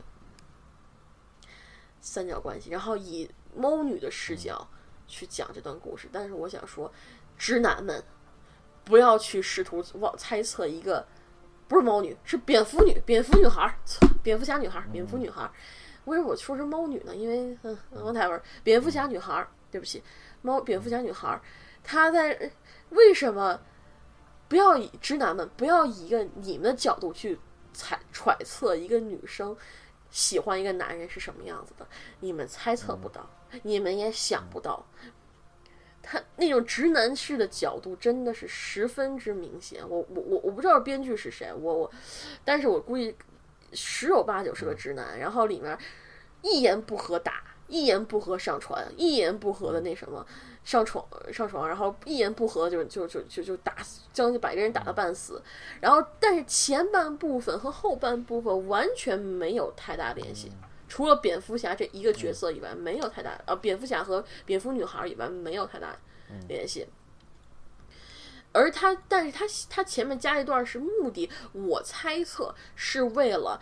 [2.01, 4.65] 三角关系，然后以猫女的视角
[5.05, 6.07] 去讲这段故事。
[6.11, 6.89] 但是我想说，
[7.37, 8.01] 直男们
[8.85, 11.05] 不要去试图往猜测一个
[11.67, 13.77] 不是猫女，是蝙蝠女，蝙蝠女孩，
[14.23, 15.51] 蝙蝠侠女孩，蝙蝠女孩。
[16.05, 17.15] 为什么我说是猫女呢？
[17.15, 20.03] 因为嗯，王台文，蝙蝠侠女孩，对不起，
[20.41, 21.39] 猫蝙蝠侠女孩，
[21.83, 22.51] 她在
[22.89, 23.59] 为什么
[24.47, 27.39] 不要以直男们不要以一个你们的角度去
[27.73, 29.55] 猜揣测一个女生？
[30.11, 31.87] 喜欢一个男人是什么样子的？
[32.19, 33.29] 你们猜测不到，
[33.61, 34.83] 你们也想不到。
[36.01, 39.87] 他那种直男式的角度真的是十分之明显。
[39.87, 41.91] 我我我我不知道编剧是谁，我我，
[42.43, 43.15] 但是我估计
[43.73, 45.19] 十有八九是个直男。
[45.19, 45.77] 然后里面
[46.41, 50.25] 一言不合打，一言不合上船，一言不合的那什么。
[50.61, 53.77] 上床上床，然后一言不合就就就就就打
[54.13, 55.41] 将近把一个人打的半死，
[55.79, 60.51] 然后但是前半部分和后半部分完全没有太大联系，
[60.87, 65.95] 除了蝙蝠侠这一个角色以外，没有太大呃蝙蝠侠和蝙蝠女孩以外没有太大
[66.47, 66.85] 联系。
[68.51, 73.59] 而他，但是他他前面加一段是目的，我猜测是为了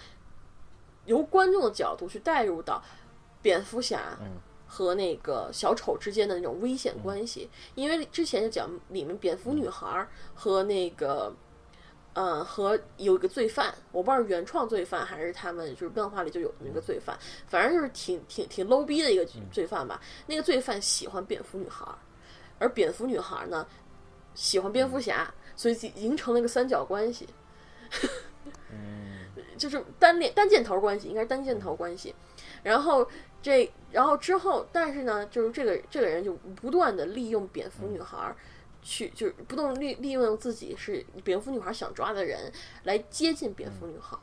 [1.05, 2.83] 由观众的角度去带入到
[3.41, 4.17] 蝙蝠侠。
[4.69, 11.33] 和那个小丑之间的那种危险关系，因为之前就讲里面蝙蝠女孩和那个，
[12.15, 20.01] 嗯，和有一个罪犯，我不知道是原创罪犯还是他们就是漫画里就有那个罪犯，反正就是挺挺挺 low 逼的一个罪犯吧。
[20.25, 21.87] 那个罪犯喜欢蝙蝠女孩，
[22.59, 23.65] 而蝙蝠女孩呢
[24.37, 27.27] 喜欢蝙蝠侠，所以形成了一个三角关系，
[29.57, 32.13] 就是单链单箭头关系，应该是单箭头关系，
[32.61, 33.09] 然后。
[33.39, 38.35] 这，然后之后，但是呢，就是这个这个人就不断的利用蝙蝠女孩，
[38.81, 42.51] 去就是不断利利用自己是蝙蝠女孩想抓的人
[42.83, 44.17] 来接近蝙蝠女孩，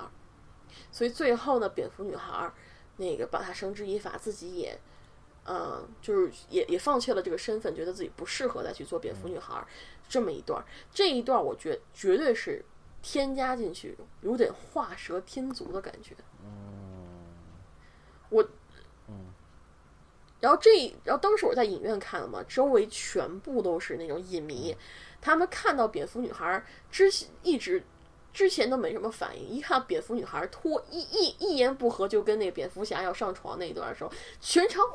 [0.90, 2.52] 所以最后呢，蝙蝠女孩
[2.96, 4.78] 那个把他绳之以法，自己也，
[5.46, 9.64] 嗯，就是也也放弃了这个身份，觉得自己不适合再去做蝙蝠女孩，
[10.14, 12.64] 这么一段，这一段我觉绝对是
[13.02, 16.14] 添加进去，有点画蛇添足的感觉，
[18.28, 18.48] 我。
[20.40, 24.76] 然后这，然后当时我在影院看了嘛，周围全部都是那种影迷，
[25.20, 27.10] 他们看到蝙蝠女孩之
[27.42, 27.82] 一直
[28.32, 34.88] 之前都没什么反应，一看蝙蝠女孩脱一一一言不合就跟那个蝙蝠侠要上床那一段的时候，全场哦，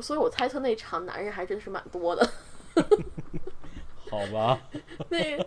[0.00, 2.30] 所以我猜测那场男人还真是蛮多的。
[4.10, 4.60] 好吧。
[5.08, 5.46] 那，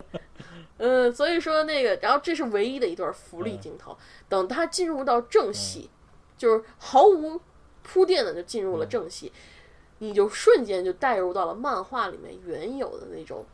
[0.78, 3.96] 嗯，所以说那个，然后这是唯一的一段福利镜头，
[4.28, 5.90] 等他进入到正戏。
[6.38, 7.40] 就是毫无
[7.84, 9.32] 铺垫的就进入了正戏，
[9.98, 13.46] 你就瞬间就带入到了漫画里面原有的那种，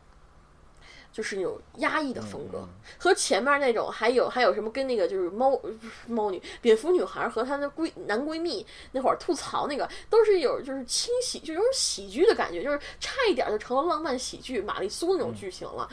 [1.11, 2.67] 就是那种压抑的风格，
[2.97, 5.59] 和前面那种还有还有什么跟那个就是猫
[6.07, 15.89] 猫女蝙蝠女孩和她的闺男闺蜜那会儿吐槽那个都是有就是轻喜就有种喜剧的感觉，就是差一点就成了浪漫喜剧玛丽苏那种剧情了，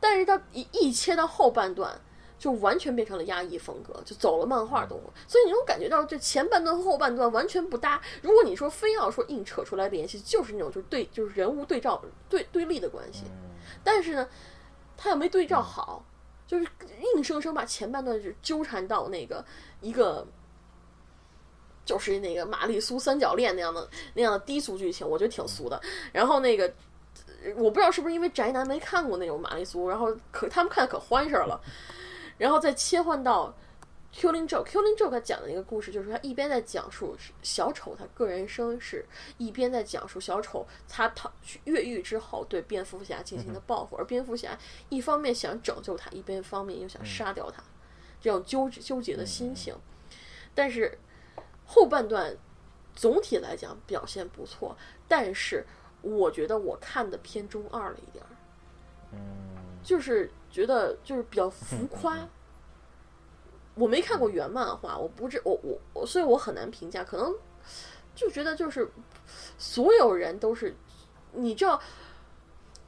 [0.00, 2.00] 但是到一一切到后半段。
[2.38, 8.02] 就完全变成了压抑风格，就走了漫画动作，所以你能感觉到这前半段和后半段完全不搭。
[8.20, 13.22] 如果你说非要说硬扯出来联系，就是那种就是对就是人物对照对对立的关系，
[13.84, 14.28] 但是呢，
[14.96, 16.04] 他又没对照好，
[16.46, 16.66] 就是
[17.14, 19.44] 硬生生把前半段就纠缠到那个
[19.80, 20.26] 一个，
[21.84, 25.80] 就是那个玛丽苏三角恋那样的那样的低俗剧情，我觉得挺俗的。
[26.12, 26.72] 然后那个
[27.56, 31.60] 我不知道是不是因为宅男没看过那种玛丽苏，然后可他们看可欢实了。
[32.38, 33.48] 然后再切换到
[34.14, 39.04] 《Killing Joke》，《Killing Joke》他讲的一个故事，就是他一边在讲述小丑他个人身世，
[39.38, 41.32] 一边在讲述小丑他逃
[41.64, 44.58] 越狱之后对蝙蝠侠进行的报复，而蝙蝠侠
[44.90, 47.62] 一方面想拯救他，一边方面又想杀掉他，
[48.20, 49.74] 这种纠纠结的心情。
[50.54, 50.98] 但是
[51.64, 52.36] 后半段
[52.94, 54.76] 总体来讲表现不错，
[55.08, 55.66] 但是
[56.02, 58.30] 我觉得我看的偏中二了一点儿，
[59.12, 59.18] 嗯，
[59.82, 60.30] 就是。
[60.52, 62.28] 觉得就是比较浮夸，
[63.74, 67.02] 我没看过原漫画，我不知我我我，所以我很难评价。
[67.02, 67.34] 可能
[68.14, 68.90] 就觉得就是
[69.56, 70.74] 所有人都是，
[71.32, 71.80] 你知道，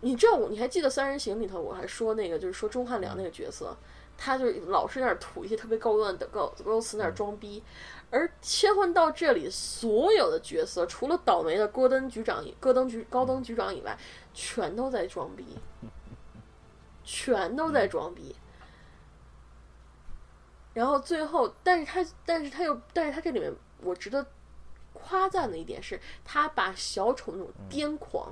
[0.01, 3.75] 你知道我你还记得《三人行》里头我还说那个就是说钟汉良那个角色，
[4.19, 7.63] 他就老是在那儿吐一些特别高端的高高词，那儿装逼。
[8.11, 13.99] 而切换到这里，所有的角色除了倒霉的戈登局长、戈登局高登局长以外，
[14.33, 15.45] 全都在装逼，
[17.03, 18.37] 全都在装逼。
[20.75, 24.27] 然后最后，但是他，但是他又，但是他这里面我值得
[24.93, 28.31] 夸赞的一点是，他把小丑那种癫狂、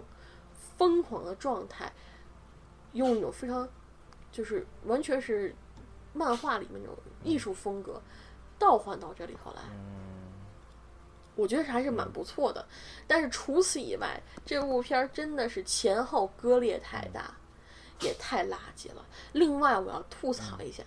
[0.76, 1.90] 疯狂的状态，
[2.92, 3.66] 用一种非常，
[4.30, 5.54] 就是完全是
[6.12, 8.02] 漫画里面那种艺术风格。
[8.58, 9.62] 倒换到这里头来，
[11.34, 12.64] 我觉得还是蛮不错的。
[13.08, 17.34] 但是除此以外，这部片儿真的是前后割裂太大，
[18.00, 19.04] 也太垃圾了。
[19.32, 20.84] 另外，我要吐槽一下，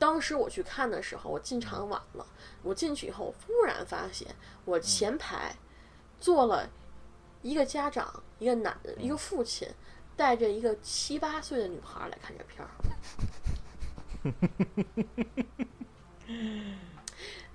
[0.00, 2.26] 当时我去看的时候，我进场晚了。
[2.62, 5.54] 我进去以后，忽然发现我前排
[6.18, 6.68] 坐了
[7.42, 9.68] 一个家长，一个男的，一个父亲，
[10.16, 12.70] 带着一个七八岁的女孩来看这片儿。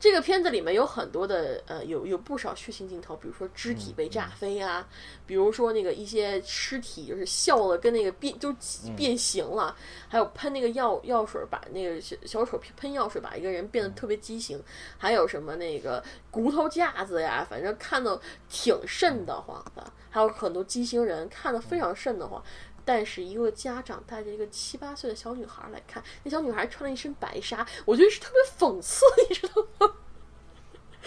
[0.06, 4.88] 这个片子里面有很多的呃，有有不少血腥镜头，比如说肢体被炸飞啊，
[5.26, 8.56] 比如说那个一些尸体就是笑了跟那个变就
[8.96, 9.76] 变形了，
[10.08, 14.62] 还有喷那个药药水把那个小小丑喷药水把一个人变得特别畸形，
[14.96, 22.40] 还有什么那个骨头架子呀，反正看的挺瘆得慌的，还有很多畸形人看的非常瘆得慌。
[22.86, 29.94] 但是一个家长带着一个七八岁的小女孩来看，那小女孩穿了一身白纱，我觉得是特别讽刺， 你知道吗？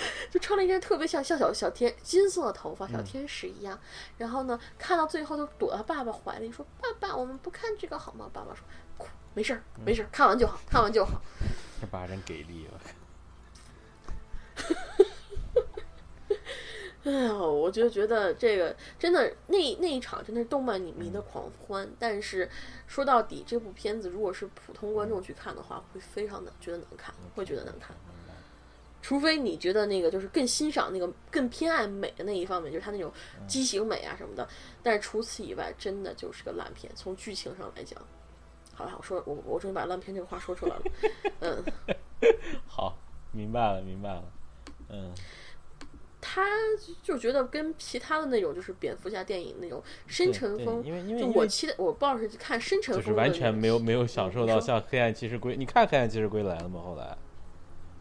[0.30, 3.78] 就穿了一件特别像像小小天金色的头发小天使一样，
[4.16, 8.64] 然后呢，看到最后就躲到爸爸怀里说：“爸爸，我们不看这个好吗？”爸爸说
[9.34, 11.20] ：“没事儿，没事儿，看完就好，看完就好。”
[11.80, 12.80] 这爸真给力了。
[17.08, 21.88] 哎呀，我就觉得这个真的那那一场真的是动漫影迷的狂欢。
[21.98, 22.48] 但是
[22.86, 27.96] 说到底，这部片子如果是普通观众去看的话，会非常的觉得难看，会觉得难看。
[29.00, 33.10] 除非你觉得那个就是更欣赏那个更偏爱美的那一方面，就是它那种
[33.46, 34.46] 畸形美啊什么的。
[34.82, 36.92] 但是除此以外，真的就是个烂片。
[36.94, 37.98] 从剧情上来讲，
[38.74, 40.82] 好了，我说我我终于把烂片这个话说出来了。
[41.40, 41.64] 嗯，
[42.66, 42.98] 好，
[43.32, 44.24] 明白了，明白了。
[44.90, 45.14] 嗯。
[46.20, 46.44] 他
[47.02, 56.80] 就觉得跟其他的那种就是蝙蝠侠电影那种深沉风，因为因为我期待我不知道是看深沉风，就是完全没有没有享受到像黑暗骑士归，你看黑暗骑士归来了吗？
[56.84, 57.16] 后来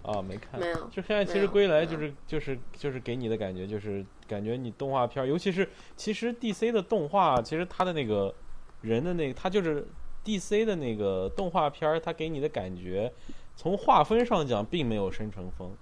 [0.02, 8.34] 啊，没看，没有，就黑暗骑士归来就是就是就是给你的感觉就是感觉你动画片，尤其是其实 DC 的动画，其实它的那个
[8.82, 9.86] 人的那个，它就是
[10.26, 13.14] DC 的那个动画片，它给你的感觉，
[13.56, 15.76] 从画风上讲并没有深沉风。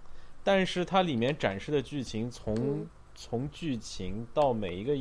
[0.45, 2.85] 但是它里面展示的剧情，从
[3.15, 4.93] 从剧情到每一个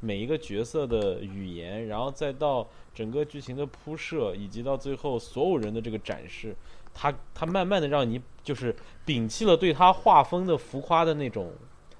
[0.00, 6.56] 每一个角色的语言，然后再到整个剧情的铺设，以及到最后所有人的这个展示，
[6.94, 8.74] 它它慢慢的让你就是
[9.04, 11.52] 摒弃了对他画风的浮夸的那种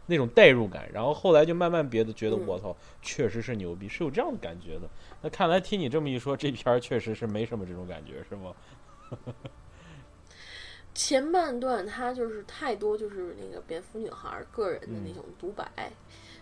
[0.06, 4.88] 那种代入感，然后后来就慢慢别的觉得我操，确实是牛逼，是有这样的感觉的。
[5.20, 8.54] 那看来听你这么一说，这片儿确实是没什么这种感觉，是吗？
[10.96, 15.92] 前半段他就是太多，就是那个蝙蝠女孩个人的那种独白，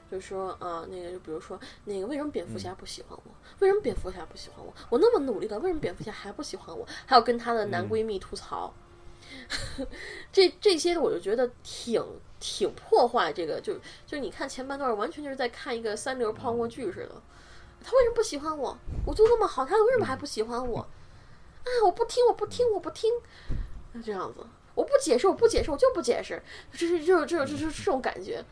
[0.09, 3.35] 就说啊，那个就比如说那个为什么蝙蝠侠不喜欢我？
[3.59, 4.73] 为什么蝙蝠侠不喜欢我？
[4.89, 6.87] 我那么努力了，为什么蝙蝠侠还不喜欢我？
[7.05, 8.73] 还有跟她的男闺蜜吐槽，
[10.33, 12.01] 这这些我就觉得挺
[12.39, 13.75] 挺破坏这个，就
[14.07, 17.23] 就你看前半段完全就是在看一个三流泡沫剧似的。
[17.83, 18.79] 他为什么不喜欢我？
[19.05, 20.79] 我做那么好，他为什么还不喜欢我？
[20.79, 23.11] 啊，我不听，我不听，我不听。
[24.03, 24.45] 这样子，
[24.75, 26.43] 我不解释，我不解释，我就不解释，
[26.73, 28.45] 就是就是就是就是这种感觉。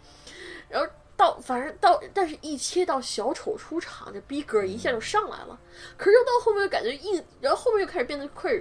[0.68, 5.58] 然后到反正到，但是一切到小丑出场，这逼格一下就上来了。
[5.96, 8.52] 可是又到后面又感觉硬，然后后面又开始变得快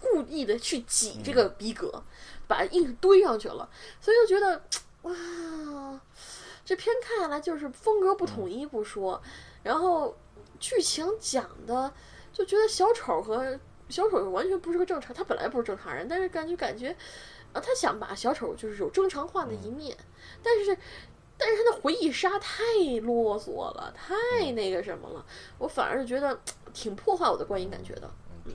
[0.00, 2.02] 故意的去挤这个逼格，
[2.48, 3.68] 把硬堆上去了。
[4.00, 4.62] 所以就觉得
[5.02, 6.00] 哇，
[6.64, 9.20] 这片看下来就是风格不统一不说，
[9.62, 10.16] 然后
[10.58, 11.92] 剧情讲的
[12.32, 13.60] 就觉得小丑和。
[13.90, 16.90] 小丑完全不是个正常，他本来不是正常人，但是感觉感觉，
[17.52, 19.96] 啊，他想把小丑就是有正常化的一面，
[20.42, 20.76] 但是，
[21.36, 22.62] 但是他的回忆杀太
[23.02, 25.24] 啰嗦了，太那个什么了，
[25.58, 26.38] 我反而是觉得
[26.72, 28.10] 挺破坏我的观影感觉的。
[28.46, 28.52] 嗯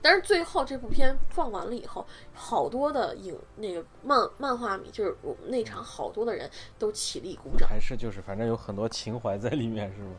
[0.00, 6.48] 但是最后这部片放完了以后，好多的影那个漫漫画迷，就是我们那场好多的人
[6.78, 10.14] 都起立鼓掌，还是就是反正有很多情怀在里面，是吗？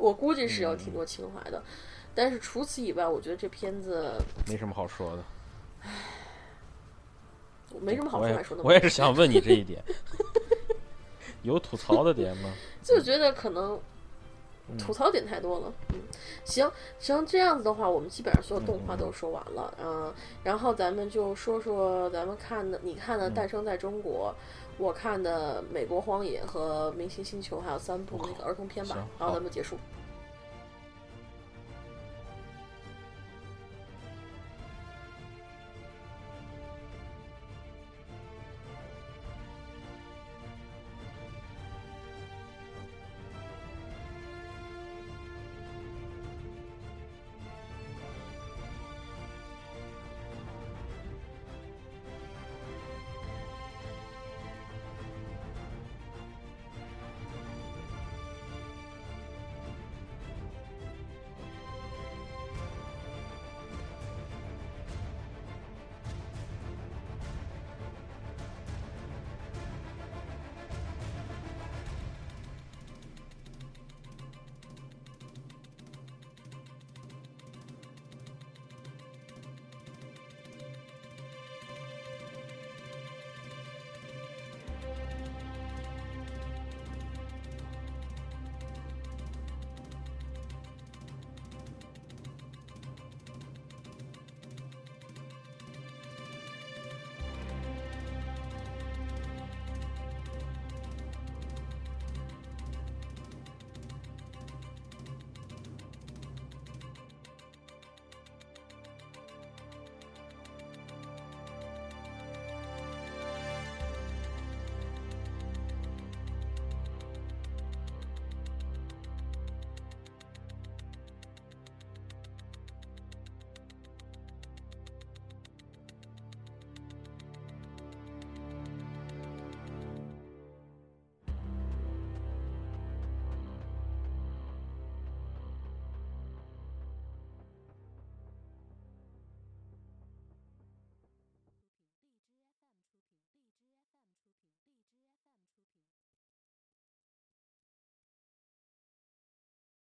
[0.00, 1.62] 我估计是有挺多情怀的，
[2.14, 4.14] 但是除此以外，我觉得这片子
[4.48, 5.22] 没什么好说的。
[5.82, 5.90] 唉，
[7.80, 8.62] 没什么好说还说的。
[8.62, 9.82] 我也是想问你这一点，
[11.42, 12.52] 有吐槽的点吗？
[12.82, 13.78] 就觉得可能，
[14.78, 15.72] 吐槽点太多了。
[15.90, 16.00] 嗯，
[16.44, 19.74] 行行，这样子的话，我们基本上所有动画都说完了。
[19.82, 20.12] 嗯，
[20.42, 24.34] 然后咱们就说说咱们看的，你看的《诞生在中国》，
[24.80, 29.06] 我看的《美国荒野》和《明星星球》，还有三部那个儿童片吧。
[29.18, 29.76] 然后咱们结束。